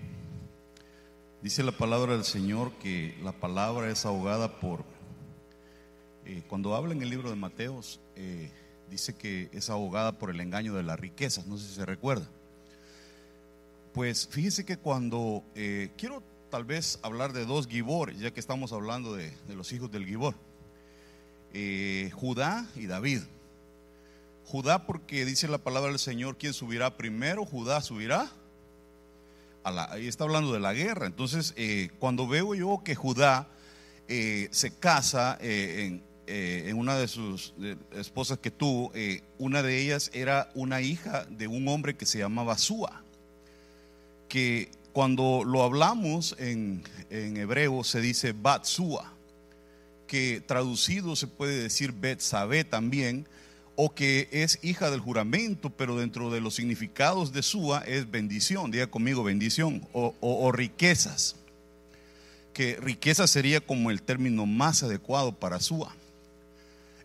dice 1.42 1.64
la 1.64 1.72
palabra 1.72 2.12
del 2.12 2.22
Señor 2.22 2.70
que 2.74 3.18
la 3.20 3.32
palabra 3.32 3.90
es 3.90 4.06
ahogada 4.06 4.60
por... 4.60 4.84
Eh, 6.24 6.44
cuando 6.46 6.76
habla 6.76 6.94
en 6.94 7.02
el 7.02 7.10
libro 7.10 7.30
de 7.30 7.34
Mateos, 7.34 7.98
eh, 8.14 8.48
dice 8.92 9.12
que 9.16 9.50
es 9.52 9.70
ahogada 9.70 10.12
por 10.20 10.30
el 10.30 10.40
engaño 10.40 10.72
de 10.72 10.84
las 10.84 11.00
riquezas. 11.00 11.48
No 11.48 11.58
sé 11.58 11.66
si 11.66 11.74
se 11.74 11.84
recuerda. 11.84 12.28
Pues 13.92 14.28
fíjese 14.28 14.64
que 14.64 14.76
cuando... 14.76 15.42
quiero 15.96 16.22
tal 16.48 16.62
vez 16.62 17.00
hablar 17.02 17.32
de 17.32 17.44
dos 17.44 17.66
Gibor, 17.66 18.14
ya 18.14 18.30
que 18.30 18.38
estamos 18.38 18.72
hablando 18.72 19.16
de, 19.16 19.32
de 19.48 19.56
los 19.56 19.72
hijos 19.72 19.90
del 19.90 20.06
Gibor. 20.06 20.36
Judá 22.12 22.68
y 22.76 22.86
David. 22.86 23.22
Judá 24.46 24.86
porque 24.86 25.24
dice 25.24 25.48
la 25.48 25.58
palabra 25.58 25.90
del 25.90 25.98
Señor, 25.98 26.36
¿quién 26.38 26.52
subirá 26.52 26.96
primero? 26.96 27.44
Judá 27.44 27.80
subirá. 27.80 28.30
Ahí 29.64 30.06
está 30.06 30.24
hablando 30.24 30.52
de 30.52 30.60
la 30.60 30.74
guerra. 30.74 31.06
Entonces, 31.06 31.54
eh, 31.56 31.90
cuando 31.98 32.28
veo 32.28 32.54
yo 32.54 32.82
que 32.84 32.94
Judá 32.94 33.48
eh, 34.08 34.48
se 34.50 34.74
casa 34.74 35.38
en, 35.40 36.02
una 36.76 36.96
de 36.96 37.08
sus 37.08 37.54
esposas 37.92 38.38
que 38.38 38.50
tuvo, 38.50 38.92
una 39.38 39.62
de 39.62 39.80
ellas 39.80 40.10
era 40.12 40.50
una 40.54 40.82
hija 40.82 41.24
de 41.24 41.48
un 41.48 41.66
hombre 41.68 41.96
que 41.96 42.04
se 42.06 42.18
llamaba 42.18 42.58
Sua, 42.58 43.02
que 44.28 44.70
cuando 44.94 45.42
lo 45.44 45.64
hablamos 45.64 46.36
en, 46.38 46.82
hebreo 47.10 47.82
se 47.82 48.00
dice 48.00 48.32
Batsua 48.32 49.12
que 50.06 50.40
traducido 50.40 51.16
se 51.16 51.26
puede 51.26 51.64
decir 51.64 51.90
Betsabé 51.90 52.62
también, 52.62 53.26
o 53.76 53.94
que 53.94 54.28
es 54.30 54.58
hija 54.62 54.90
del 54.90 55.00
juramento, 55.00 55.70
pero 55.70 55.96
dentro 55.96 56.30
de 56.30 56.40
los 56.40 56.54
significados 56.54 57.32
de 57.32 57.42
Sua 57.42 57.80
es 57.80 58.10
bendición, 58.10 58.70
diga 58.70 58.86
conmigo 58.86 59.24
bendición, 59.24 59.86
o, 59.92 60.52
riquezas, 60.52 61.36
que 62.52 62.76
riqueza 62.80 63.26
sería 63.26 63.60
como 63.60 63.90
el 63.90 64.02
término 64.02 64.46
más 64.46 64.82
adecuado 64.82 65.32
para 65.32 65.60
Sua. 65.60 65.94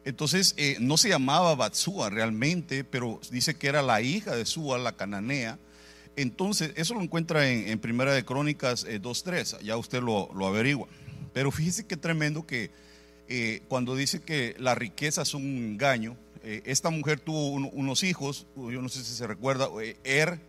Entonces, 0.06 0.54
eh, 0.58 0.78
no 0.80 0.98
se 0.98 1.10
llamaba 1.10 1.56
Batsua 1.56 2.10
realmente, 2.10 2.84
pero 2.84 3.20
dice 3.32 3.56
que 3.56 3.68
era 3.68 3.82
la 3.82 4.02
hija 4.02 4.36
de 4.36 4.46
Sua, 4.46 4.78
la 4.78 4.94
cananea. 4.94 5.60
Entonces, 6.16 6.72
eso 6.76 6.94
lo 6.94 7.02
encuentra 7.02 7.50
en, 7.50 7.80
Primera 7.80 8.14
de 8.14 8.26
Crónicas 8.26 8.86
2.3, 8.86 9.58
eh, 9.58 9.64
ya 9.64 9.78
usted 9.78 10.02
lo, 10.02 10.30
averigua. 10.46 10.88
Pero 11.34 11.52
fíjese 11.52 11.86
qué 11.86 11.98
tremendo 11.98 12.46
que 12.46 12.72
eh, 13.28 13.62
cuando 13.68 13.96
dice 13.96 14.22
que 14.22 14.56
la 14.58 14.74
riqueza 14.76 15.22
es 15.22 15.34
un 15.34 15.44
engaño, 15.44 16.18
eh, 16.44 16.62
esta 16.66 16.90
mujer 16.90 17.20
tuvo 17.20 17.50
unos 17.50 18.04
hijos, 18.04 18.48
yo 18.56 18.82
no 18.82 18.90
sé 18.90 19.04
si 19.04 19.14
se 19.14 19.28
recuerda, 19.28 19.70
eh, 19.82 19.98
Er 20.04 20.40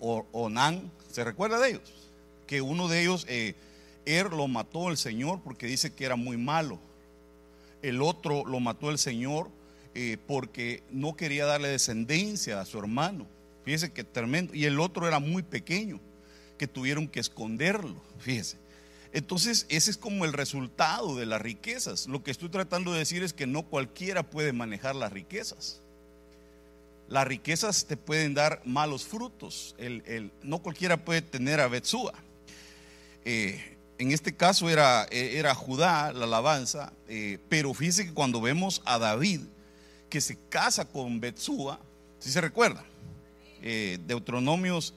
o 0.00 0.26
Onan, 0.32 0.90
¿se 1.10 1.24
recuerda 1.24 1.60
de 1.60 1.70
ellos? 1.70 2.10
Que 2.46 2.60
uno 2.60 2.88
de 2.88 3.02
ellos, 3.02 3.26
Er 4.06 4.32
lo 4.32 4.48
mató 4.48 4.88
el 4.88 4.96
Señor 4.96 5.40
porque 5.42 5.66
dice 5.66 5.92
que 5.92 6.04
era 6.04 6.16
muy 6.16 6.36
malo. 6.36 6.78
El 7.82 8.02
otro 8.02 8.44
lo 8.46 8.60
mató 8.60 8.90
el 8.90 8.98
Señor 8.98 9.50
porque 10.26 10.82
no 10.90 11.16
quería 11.16 11.44
darle 11.44 11.68
descendencia 11.68 12.60
a 12.60 12.64
su 12.64 12.78
hermano. 12.78 13.26
Fíjese 13.64 13.92
que 13.92 14.04
tremendo. 14.04 14.54
Y 14.54 14.64
el 14.64 14.80
otro 14.80 15.06
era 15.06 15.18
muy 15.18 15.42
pequeño, 15.42 16.00
que 16.56 16.66
tuvieron 16.66 17.06
que 17.06 17.20
esconderlo. 17.20 18.02
Fíjese. 18.18 18.56
Entonces, 19.12 19.66
ese 19.68 19.90
es 19.90 19.96
como 19.96 20.24
el 20.24 20.32
resultado 20.32 21.16
de 21.16 21.26
las 21.26 21.40
riquezas. 21.40 22.06
Lo 22.06 22.22
que 22.22 22.30
estoy 22.30 22.48
tratando 22.50 22.92
de 22.92 22.98
decir 22.98 23.22
es 23.22 23.32
que 23.32 23.46
no 23.46 23.62
cualquiera 23.62 24.22
puede 24.22 24.52
manejar 24.52 24.94
las 24.94 25.12
riquezas. 25.12 25.80
Las 27.08 27.26
riquezas 27.26 27.86
te 27.86 27.96
pueden 27.96 28.34
dar 28.34 28.60
malos 28.66 29.06
frutos. 29.06 29.74
No 30.42 30.58
cualquiera 30.58 31.04
puede 31.04 31.22
tener 31.22 31.60
a 31.60 31.68
Betsúa. 31.68 32.12
Eh, 33.24 33.76
en 33.98 34.12
este 34.12 34.34
caso 34.36 34.68
era, 34.68 35.06
eh, 35.10 35.38
era 35.38 35.54
Judá, 35.54 36.12
la 36.12 36.24
alabanza, 36.24 36.92
eh, 37.08 37.38
pero 37.48 37.72
fíjese 37.74 38.06
que 38.06 38.14
cuando 38.14 38.40
vemos 38.40 38.82
a 38.84 38.98
David 38.98 39.40
que 40.10 40.20
se 40.20 40.38
casa 40.48 40.86
con 40.86 41.18
Betsúa, 41.18 41.80
si 42.18 42.30
se 42.30 42.40
recuerda, 42.40 42.84
Deuteronomios 43.60 44.94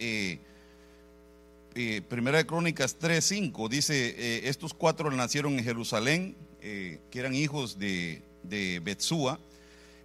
Primera 1.74 2.38
de 2.38 2.46
Crónicas 2.46 3.00
3.5 3.00 3.70
dice, 3.70 4.16
eh, 4.18 4.50
estos 4.50 4.74
cuatro 4.74 5.10
nacieron 5.12 5.58
en 5.58 5.64
Jerusalén, 5.64 6.36
eh, 6.62 7.00
que 7.10 7.20
eran 7.20 7.34
hijos 7.34 7.80
de, 7.80 8.22
de 8.44 8.80
Betsúa, 8.82 9.40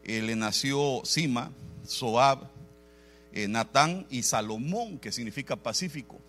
le 0.05 0.37
nació 0.37 1.03
Sima, 1.05 1.51
Soab, 1.85 2.49
Natán 3.49 4.07
y 4.09 4.23
Salomón, 4.23 4.99
que 4.99 5.11
significa 5.11 5.57
pacífico. 5.57 6.21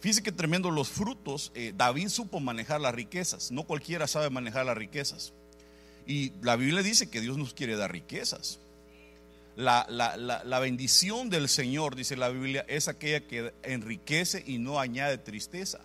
Fíjese 0.00 0.22
que 0.22 0.32
tremendo 0.32 0.70
los 0.70 0.90
frutos, 0.90 1.50
David 1.74 2.08
supo 2.08 2.40
manejar 2.40 2.82
las 2.82 2.94
riquezas, 2.94 3.50
no 3.50 3.64
cualquiera 3.64 4.06
sabe 4.06 4.28
manejar 4.28 4.66
las 4.66 4.76
riquezas. 4.76 5.32
Y 6.06 6.32
la 6.42 6.56
Biblia 6.56 6.82
dice 6.82 7.08
que 7.08 7.22
Dios 7.22 7.38
nos 7.38 7.54
quiere 7.54 7.76
dar 7.76 7.90
riquezas. 7.90 8.58
La, 9.60 10.58
bendición 10.60 11.28
del 11.28 11.48
Señor, 11.48 11.94
dice 11.94 12.16
la 12.16 12.30
Biblia, 12.30 12.64
es 12.68 12.88
aquella 12.88 13.26
que 13.26 13.52
enriquece 13.62 14.42
y 14.46 14.58
no 14.58 14.80
añade 14.80 15.18
tristeza. 15.18 15.80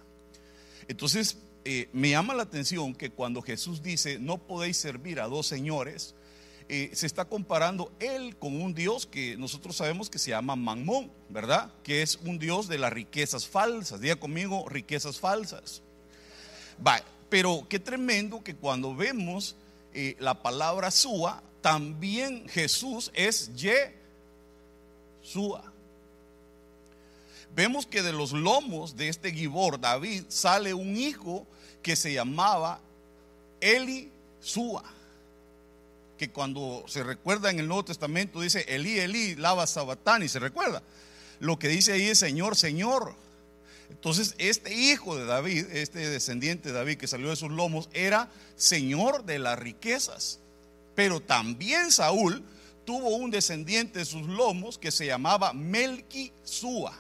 Entonces, 0.88 1.40
eh, 1.66 1.90
me 1.94 2.12
llama 2.12 2.34
la 2.34 2.44
atención 2.44 2.94
que 2.94 3.10
cuando 3.10 3.42
Jesús 3.42 3.82
dice, 3.82 4.18
no 4.20 4.38
podéis 4.38 4.78
servir 4.78 5.20
a 5.20 5.28
dos 5.28 5.48
señores, 5.48 6.16
eh, 6.68 6.90
se 6.94 7.06
está 7.06 7.26
comparando 7.26 7.92
él 8.00 8.38
con 8.38 8.60
un 8.60 8.74
Dios 8.74 9.06
que 9.06 9.38
nosotros 9.38 9.76
sabemos 9.76 10.10
que 10.10 10.18
se 10.18 10.32
llama 10.32 10.56
Mamón, 10.56 11.12
¿verdad? 11.30 11.72
Que 11.84 12.02
es 12.02 12.18
un 12.26 12.40
Dios 12.40 12.68
de 12.68 12.80
las 12.80 12.92
riquezas 12.92 13.46
falsas. 13.48 14.02
Diga 14.02 14.16
conmigo, 14.16 14.68
riquezas 14.68 15.20
falsas. 15.20 15.84
Va, 16.86 17.04
pero 17.30 17.68
qué 17.70 17.78
tremendo 17.78 18.44
que 18.44 18.56
cuando 18.56 18.96
vemos 18.96 19.56
eh, 19.94 20.16
la 20.20 20.42
palabra 20.42 20.90
Sua, 20.90 21.44
también 21.66 22.48
Jesús 22.48 23.10
es 23.16 23.50
Yeshua. 23.56 23.92
vemos 27.56 27.88
que 27.88 28.04
de 28.04 28.14
los 28.14 28.34
lomos 28.34 28.96
de 28.96 29.10
este 29.10 29.32
Gibor, 29.32 29.82
David, 29.82 30.26
sale 30.30 30.76
un 30.76 30.96
hijo 30.96 31.48
que 31.82 31.96
se 31.96 32.14
llamaba 32.14 32.80
Eli 33.62 34.12
Sua. 34.40 34.84
Que 36.20 36.30
cuando 36.30 36.86
se 36.88 37.02
recuerda 37.02 37.50
en 37.50 37.58
el 37.58 37.68
Nuevo 37.68 37.86
Testamento 37.86 38.42
dice 38.42 38.64
Eli, 38.68 39.00
Eli, 39.00 39.34
lava 39.36 39.66
sabatán, 39.66 40.22
y 40.22 40.28
se 40.28 40.38
recuerda. 40.38 40.84
Lo 41.40 41.58
que 41.58 41.68
dice 41.68 41.94
ahí 41.94 42.04
es 42.10 42.20
Señor, 42.20 42.56
Señor. 42.56 43.16
Entonces, 43.90 44.36
este 44.38 44.72
hijo 44.72 45.18
de 45.18 45.26
David, 45.26 45.66
este 45.72 46.08
descendiente 46.10 46.70
de 46.70 46.76
David 46.76 47.00
que 47.00 47.08
salió 47.08 47.32
de 47.32 47.36
sus 47.36 47.50
lomos, 47.50 47.90
era 47.92 48.30
Señor 48.56 49.26
de 49.26 49.40
las 49.40 49.58
riquezas. 49.58 50.42
Pero 50.96 51.20
también 51.20 51.92
Saúl 51.92 52.44
tuvo 52.86 53.10
un 53.18 53.30
descendiente 53.30 54.00
de 54.00 54.06
sus 54.06 54.28
lomos 54.28 54.78
que 54.78 54.92
se 54.92 55.06
llamaba 55.06 55.54
Melqui 55.54 56.32
Sua. 56.44 56.98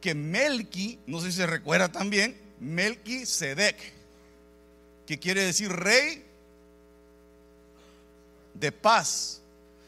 Que 0.00 0.14
Melqui, 0.14 0.98
no 1.06 1.20
sé 1.20 1.30
si 1.30 1.38
se 1.38 1.46
recuerda 1.46 1.90
también, 1.90 2.38
Melqui 2.60 3.24
Sedec, 3.24 3.76
que 5.06 5.18
quiere 5.18 5.44
decir 5.44 5.72
rey 5.72 6.24
de 8.52 8.70
paz. 8.70 9.40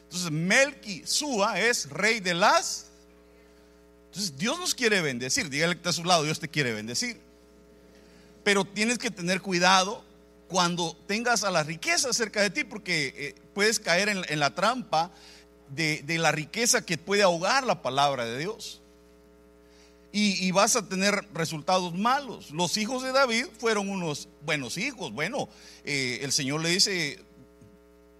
Entonces, 0.05 0.31
Melqui 0.31 1.03
Sua 1.05 1.59
es 1.59 1.89
rey 1.89 2.19
de 2.19 2.33
las. 2.33 2.87
Entonces, 4.07 4.37
Dios 4.37 4.57
nos 4.57 4.73
quiere 4.73 5.01
bendecir. 5.01 5.49
Dígale 5.49 5.73
que 5.73 5.79
está 5.79 5.89
a 5.89 5.93
su 5.93 6.03
lado, 6.03 6.23
Dios 6.23 6.39
te 6.39 6.47
quiere 6.47 6.73
bendecir. 6.73 7.19
Pero 8.43 8.65
tienes 8.65 8.97
que 8.97 9.11
tener 9.11 9.41
cuidado 9.41 10.03
cuando 10.47 10.95
tengas 11.07 11.43
a 11.43 11.51
la 11.51 11.63
riqueza 11.63 12.13
cerca 12.13 12.41
de 12.41 12.49
ti, 12.49 12.63
porque 12.63 13.13
eh, 13.17 13.35
puedes 13.53 13.79
caer 13.79 14.09
en, 14.09 14.39
la 14.39 14.55
trampa 14.55 15.11
de, 15.69 16.03
la 16.07 16.31
riqueza 16.31 16.85
que 16.85 16.97
puede 16.97 17.23
ahogar 17.23 17.65
la 17.65 17.81
palabra 17.81 18.25
de 18.25 18.37
Dios. 18.37 18.81
Y, 20.19 20.49
vas 20.49 20.75
a 20.75 20.87
tener 20.87 21.27
resultados 21.31 21.93
malos. 21.93 22.49
Los 22.49 22.77
hijos 22.77 23.03
de 23.03 23.11
David 23.11 23.45
fueron 23.59 23.87
unos 23.87 24.27
buenos 24.43 24.79
hijos. 24.79 25.11
Bueno, 25.13 25.47
eh, 25.83 26.21
el 26.23 26.31
Señor 26.31 26.61
le 26.61 26.69
dice, 26.69 27.19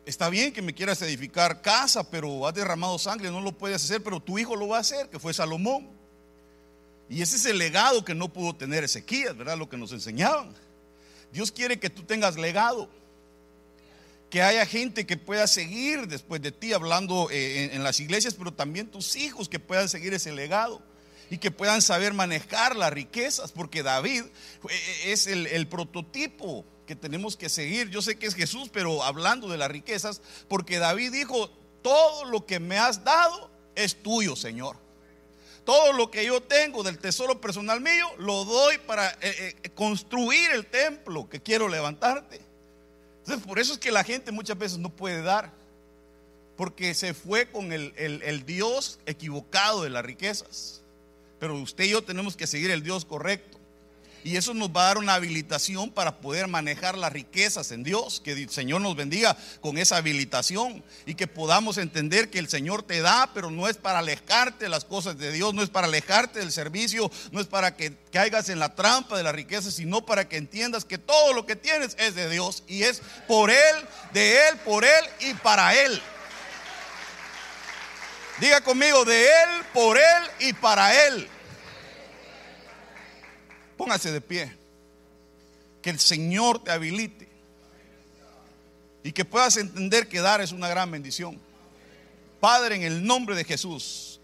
está 0.06 0.30
bien 0.30 0.54
que 0.54 0.62
me 0.62 0.76
quieras 0.76 1.02
edificar 1.02 1.64
casa, 1.64 2.08
pero 2.12 2.46
has 2.46 2.54
derramado 2.54 3.00
sangre, 3.00 3.32
no 3.32 3.42
lo 3.42 3.52
puedes 3.52 3.84
hacer, 3.84 4.04
pero 4.04 4.20
tu 4.20 4.38
hijo 4.38 4.56
lo 4.56 4.68
va 4.68 4.78
a 4.78 4.82
hacer, 4.82 5.10
que 5.10 5.18
fue 5.18 5.34
Salomón. 5.34 5.90
Y 7.10 7.24
ese 7.24 7.38
es 7.38 7.46
el 7.46 7.58
legado 7.58 8.06
que 8.06 8.14
no 8.14 8.32
pudo 8.32 8.56
tener 8.56 8.84
Ezequías, 8.84 9.36
¿verdad? 9.36 9.58
Lo 9.58 9.68
que 9.68 9.78
nos 9.78 9.92
enseñaban. 9.92 10.54
Dios 11.38 11.52
quiere 11.52 11.78
que 11.78 11.92
tú 11.92 12.02
tengas 12.02 12.36
legado. 12.36 12.90
Que 14.32 14.42
haya 14.42 14.66
gente 14.66 15.06
que 15.06 15.18
pueda 15.18 15.46
seguir 15.46 16.08
después 16.08 16.42
de 16.42 16.52
ti 16.52 16.74
hablando 16.74 17.30
eh, 17.30 17.70
en, 17.74 17.84
las 17.84 18.00
iglesias, 18.00 18.34
pero 18.34 18.52
también 18.52 18.88
tus 18.88 19.16
hijos 19.16 19.48
que 19.48 19.60
puedan 19.60 19.88
seguir 19.88 20.16
ese 20.16 20.32
legado 20.32 20.82
y 21.30 21.38
que 21.38 21.52
puedan 21.52 21.84
saber 21.84 22.16
manejar 22.16 22.76
las 22.76 22.92
riquezas, 22.92 23.52
porque 23.52 23.84
David 23.84 24.24
eh, 24.68 25.12
es 25.12 25.28
el, 25.28 25.46
el 25.46 25.68
prototipo 25.68 26.66
que 26.88 26.96
tenemos 26.96 27.38
que 27.38 27.50
seguir. 27.50 27.92
Yo 27.92 28.02
sé 28.02 28.18
que 28.18 28.26
es 28.26 28.34
Jesús, 28.34 28.70
pero 28.74 29.04
hablando 29.04 29.48
de 29.48 29.60
las 29.60 29.70
riquezas, 29.70 30.24
porque 30.48 30.80
David 30.80 31.12
dijo, 31.12 31.52
todo 31.84 32.26
lo 32.26 32.48
que 32.48 32.60
me 32.60 32.80
has 32.80 33.04
dado 33.04 33.52
es 33.76 34.02
tuyo, 34.02 34.36
Señor 34.36 34.87
todo 35.68 35.92
lo 35.92 36.10
que 36.10 36.24
yo 36.24 36.42
tengo 36.42 36.82
del 36.82 36.98
tesoro 36.98 37.42
personal 37.42 37.82
mío, 37.82 38.08
lo 38.20 38.46
doy 38.46 38.78
para 38.78 39.10
eh, 39.20 39.54
eh, 39.62 39.70
construir 39.76 40.52
el 40.52 40.66
templo 40.66 41.28
que 41.28 41.42
quiero 41.42 41.68
levantarte. 41.68 42.40
Entonces, 43.20 43.46
por 43.46 43.60
eso 43.60 43.74
es 43.74 43.78
que 43.78 43.92
la 43.92 44.06
gente 44.06 44.32
muchas 44.32 44.58
veces 44.58 44.78
no 44.78 44.90
puede 44.90 45.22
dar, 45.22 45.52
porque 46.56 46.94
se 46.94 47.14
fue 47.14 47.52
con 47.52 47.74
el, 47.74 47.94
el 47.98 48.46
Dios 48.46 49.00
equivocado 49.06 49.84
de 49.84 49.90
las 49.90 50.06
riquezas. 50.06 50.84
Pero 51.38 51.56
usted 51.56 51.84
y 51.84 51.90
yo 51.90 52.02
tenemos 52.02 52.38
que 52.38 52.48
seguir 52.48 52.72
el 52.72 52.82
Dios 52.82 53.04
correcto. 53.04 53.57
Y 54.28 54.36
eso 54.36 54.54
nos 54.54 54.72
va 54.72 54.82
a 54.82 54.88
dar 54.88 54.98
una 54.98 55.14
habilitación 55.14 55.90
para 55.90 56.18
poder 56.18 56.50
manejar 56.50 56.98
las 56.98 57.14
riquezas 57.14 57.72
en 57.72 57.84
Dios. 57.84 58.20
Que 58.20 58.34
el 58.34 58.50
Señor 58.50 58.82
nos 58.82 58.94
bendiga 58.94 59.38
con 59.62 59.78
esa 59.78 59.96
habilitación 59.96 60.84
y 61.06 61.16
que 61.16 61.28
podamos 61.28 61.78
entender 61.78 62.30
que 62.30 62.38
el 62.38 62.50
Señor 62.50 62.84
te 62.84 63.00
da, 63.00 63.32
pero 63.34 63.52
no 63.52 63.70
es 63.70 63.78
para 63.78 64.00
alejarte 64.00 64.66
de 64.66 64.70
las 64.70 64.84
cosas 64.84 65.18
de 65.18 65.32
Dios, 65.32 65.54
no 65.54 65.64
es 65.64 65.70
para 65.70 65.88
alejarte 65.88 66.40
del 66.40 66.52
servicio, 66.52 67.10
no 67.32 67.40
es 67.40 67.48
para 67.48 67.78
que 67.78 67.96
caigas 68.12 68.50
en 68.50 68.60
la 68.60 68.76
trampa 68.76 69.16
de 69.16 69.24
la 69.24 69.32
riqueza, 69.32 69.72
sino 69.72 70.06
para 70.06 70.28
que 70.28 70.36
entiendas 70.36 70.84
que 70.84 70.98
todo 70.98 71.32
lo 71.32 71.46
que 71.46 71.56
tienes 71.56 71.96
es 71.98 72.14
de 72.14 72.30
Dios 72.30 72.64
y 72.68 72.84
es 72.84 73.02
por 73.30 73.50
Él, 73.50 73.76
de 74.12 74.50
Él, 74.50 74.58
por 74.66 74.84
Él 74.84 75.06
y 75.22 75.36
para 75.36 75.74
Él. 75.74 76.02
Diga 78.42 78.60
conmigo, 78.60 79.06
de 79.06 79.24
Él, 79.26 79.64
por 79.74 79.98
Él 79.98 80.24
y 80.40 80.52
para 80.52 81.08
Él. 81.08 81.30
Póngase 83.78 84.12
de 84.12 84.22
pie. 84.22 84.52
Que 85.82 85.92
el 85.92 86.00
Señor 86.00 86.64
te 86.64 86.72
habilite. 86.72 87.28
Y 89.04 89.12
que 89.12 89.24
puedas 89.24 89.56
entender 89.58 90.10
que 90.10 90.20
dar 90.20 90.42
es 90.42 90.52
una 90.52 90.68
gran 90.68 90.92
bendición. 90.92 91.40
Padre, 92.42 92.76
en 92.76 92.84
el 92.84 93.06
nombre 93.06 93.36
de 93.36 93.44
Jesús, 93.44 94.20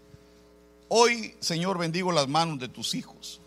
hoy, 0.88 1.34
Señor, 1.40 1.78
bendigo 1.78 2.12
las 2.12 2.28
manos 2.28 2.58
de 2.58 2.68
tus 2.68 2.94
hijos. 2.94 3.40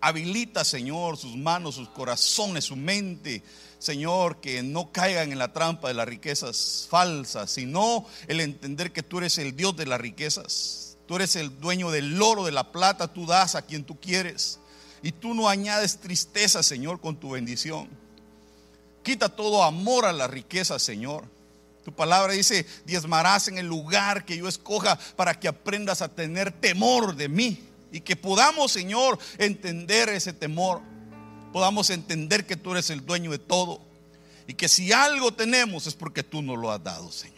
Habilita, 0.00 0.64
Señor, 0.64 1.16
sus 1.16 1.36
manos, 1.36 1.74
sus 1.74 1.88
corazones, 1.88 2.66
su 2.66 2.76
mente, 2.76 3.42
Señor, 3.80 4.40
que 4.40 4.62
no 4.62 4.92
caigan 4.92 5.32
en 5.32 5.38
la 5.38 5.52
trampa 5.52 5.88
de 5.88 5.94
las 5.94 6.06
riquezas 6.06 6.86
falsas, 6.88 7.50
sino 7.50 8.06
el 8.28 8.40
entender 8.40 8.92
que 8.92 9.02
tú 9.02 9.18
eres 9.18 9.38
el 9.38 9.56
Dios 9.56 9.76
de 9.76 9.86
las 9.86 10.00
riquezas 10.00 10.87
Tú 11.08 11.16
eres 11.16 11.36
el 11.36 11.58
dueño 11.58 11.90
del 11.90 12.20
oro, 12.20 12.44
de 12.44 12.52
la 12.52 12.70
plata, 12.70 13.08
tú 13.08 13.24
das 13.24 13.54
a 13.54 13.62
quien 13.62 13.82
tú 13.82 13.98
quieres. 13.98 14.60
Y 15.02 15.10
tú 15.10 15.32
no 15.32 15.48
añades 15.48 15.98
tristeza, 15.98 16.62
Señor, 16.62 17.00
con 17.00 17.16
tu 17.16 17.30
bendición. 17.30 17.88
Quita 19.02 19.30
todo 19.30 19.64
amor 19.64 20.04
a 20.04 20.12
la 20.12 20.26
riqueza, 20.26 20.78
Señor. 20.78 21.24
Tu 21.82 21.94
palabra 21.94 22.34
dice, 22.34 22.66
diezmarás 22.84 23.48
en 23.48 23.56
el 23.56 23.66
lugar 23.66 24.26
que 24.26 24.36
yo 24.36 24.48
escoja 24.48 24.98
para 25.16 25.40
que 25.40 25.48
aprendas 25.48 26.02
a 26.02 26.08
tener 26.08 26.52
temor 26.52 27.16
de 27.16 27.30
mí. 27.30 27.64
Y 27.90 28.02
que 28.02 28.14
podamos, 28.14 28.70
Señor, 28.70 29.18
entender 29.38 30.10
ese 30.10 30.34
temor. 30.34 30.82
Podamos 31.54 31.88
entender 31.88 32.46
que 32.46 32.56
tú 32.56 32.72
eres 32.72 32.90
el 32.90 33.06
dueño 33.06 33.30
de 33.30 33.38
todo. 33.38 33.80
Y 34.46 34.52
que 34.52 34.68
si 34.68 34.92
algo 34.92 35.32
tenemos 35.32 35.86
es 35.86 35.94
porque 35.94 36.22
tú 36.22 36.42
nos 36.42 36.58
lo 36.58 36.70
has 36.70 36.84
dado, 36.84 37.10
Señor. 37.10 37.37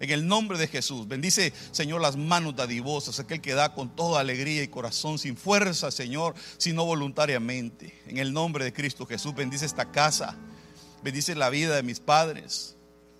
En 0.00 0.10
el 0.10 0.26
nombre 0.26 0.58
de 0.58 0.68
Jesús. 0.68 1.08
Bendice, 1.08 1.52
Señor, 1.72 2.00
las 2.00 2.16
manos 2.16 2.54
dadivosas, 2.54 3.18
aquel 3.18 3.40
que 3.40 3.54
da 3.54 3.74
con 3.74 3.94
toda 3.94 4.20
alegría 4.20 4.62
y 4.62 4.68
corazón, 4.68 5.18
sin 5.18 5.36
fuerza, 5.36 5.90
Señor, 5.90 6.34
sino 6.56 6.84
voluntariamente. 6.84 8.00
En 8.06 8.18
el 8.18 8.32
nombre 8.32 8.64
de 8.64 8.72
Cristo 8.72 9.06
Jesús, 9.06 9.34
bendice 9.34 9.66
esta 9.66 9.90
casa. 9.90 10.36
Bendice 11.02 11.34
la 11.34 11.50
vida 11.50 11.74
de 11.74 11.82
mis 11.82 11.98
padres. 11.98 12.76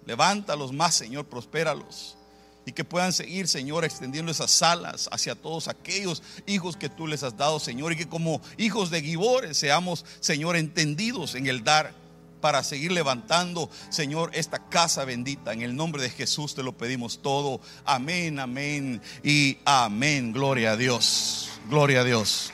Levántalos 0.07 0.73
más, 0.73 0.95
Señor, 0.95 1.27
prospéralos. 1.27 2.17
Y 2.65 2.73
que 2.73 2.85
puedan 2.85 3.13
seguir, 3.13 3.49
Señor, 3.49 3.85
extendiendo 3.85 4.31
esas 4.31 4.51
salas 4.51 5.09
hacia 5.11 5.35
todos 5.35 5.69
aquellos 5.69 6.23
hijos 6.47 6.77
que 6.77 6.89
tú 6.89 7.07
les 7.07 7.23
has 7.23 7.37
dado, 7.37 7.59
Señor. 7.59 7.93
Y 7.93 7.97
que 7.97 8.09
como 8.09 8.41
hijos 8.57 8.91
de 8.91 9.03
Gibores 9.03 9.57
seamos, 9.57 10.05
Señor, 10.21 10.55
entendidos 10.57 11.35
en 11.35 11.47
el 11.47 11.65
dar 11.65 11.93
para 12.41 12.63
seguir 12.63 12.93
levantando, 12.93 13.71
Señor, 13.91 14.31
esta 14.35 14.69
casa 14.69 15.05
bendita. 15.05 15.53
En 15.53 15.63
el 15.63 15.77
nombre 15.77 16.03
de 16.03 16.11
Jesús 16.11 16.55
te 16.55 16.63
lo 16.63 16.77
pedimos 16.77 17.21
todo. 17.23 17.61
Amén, 17.85 18.39
amén 18.41 19.01
y 19.23 19.59
amén. 19.65 20.33
Gloria 20.33 20.73
a 20.73 20.77
Dios. 20.77 21.51
Gloria 21.69 22.01
a 22.01 22.05
Dios. 22.05 22.53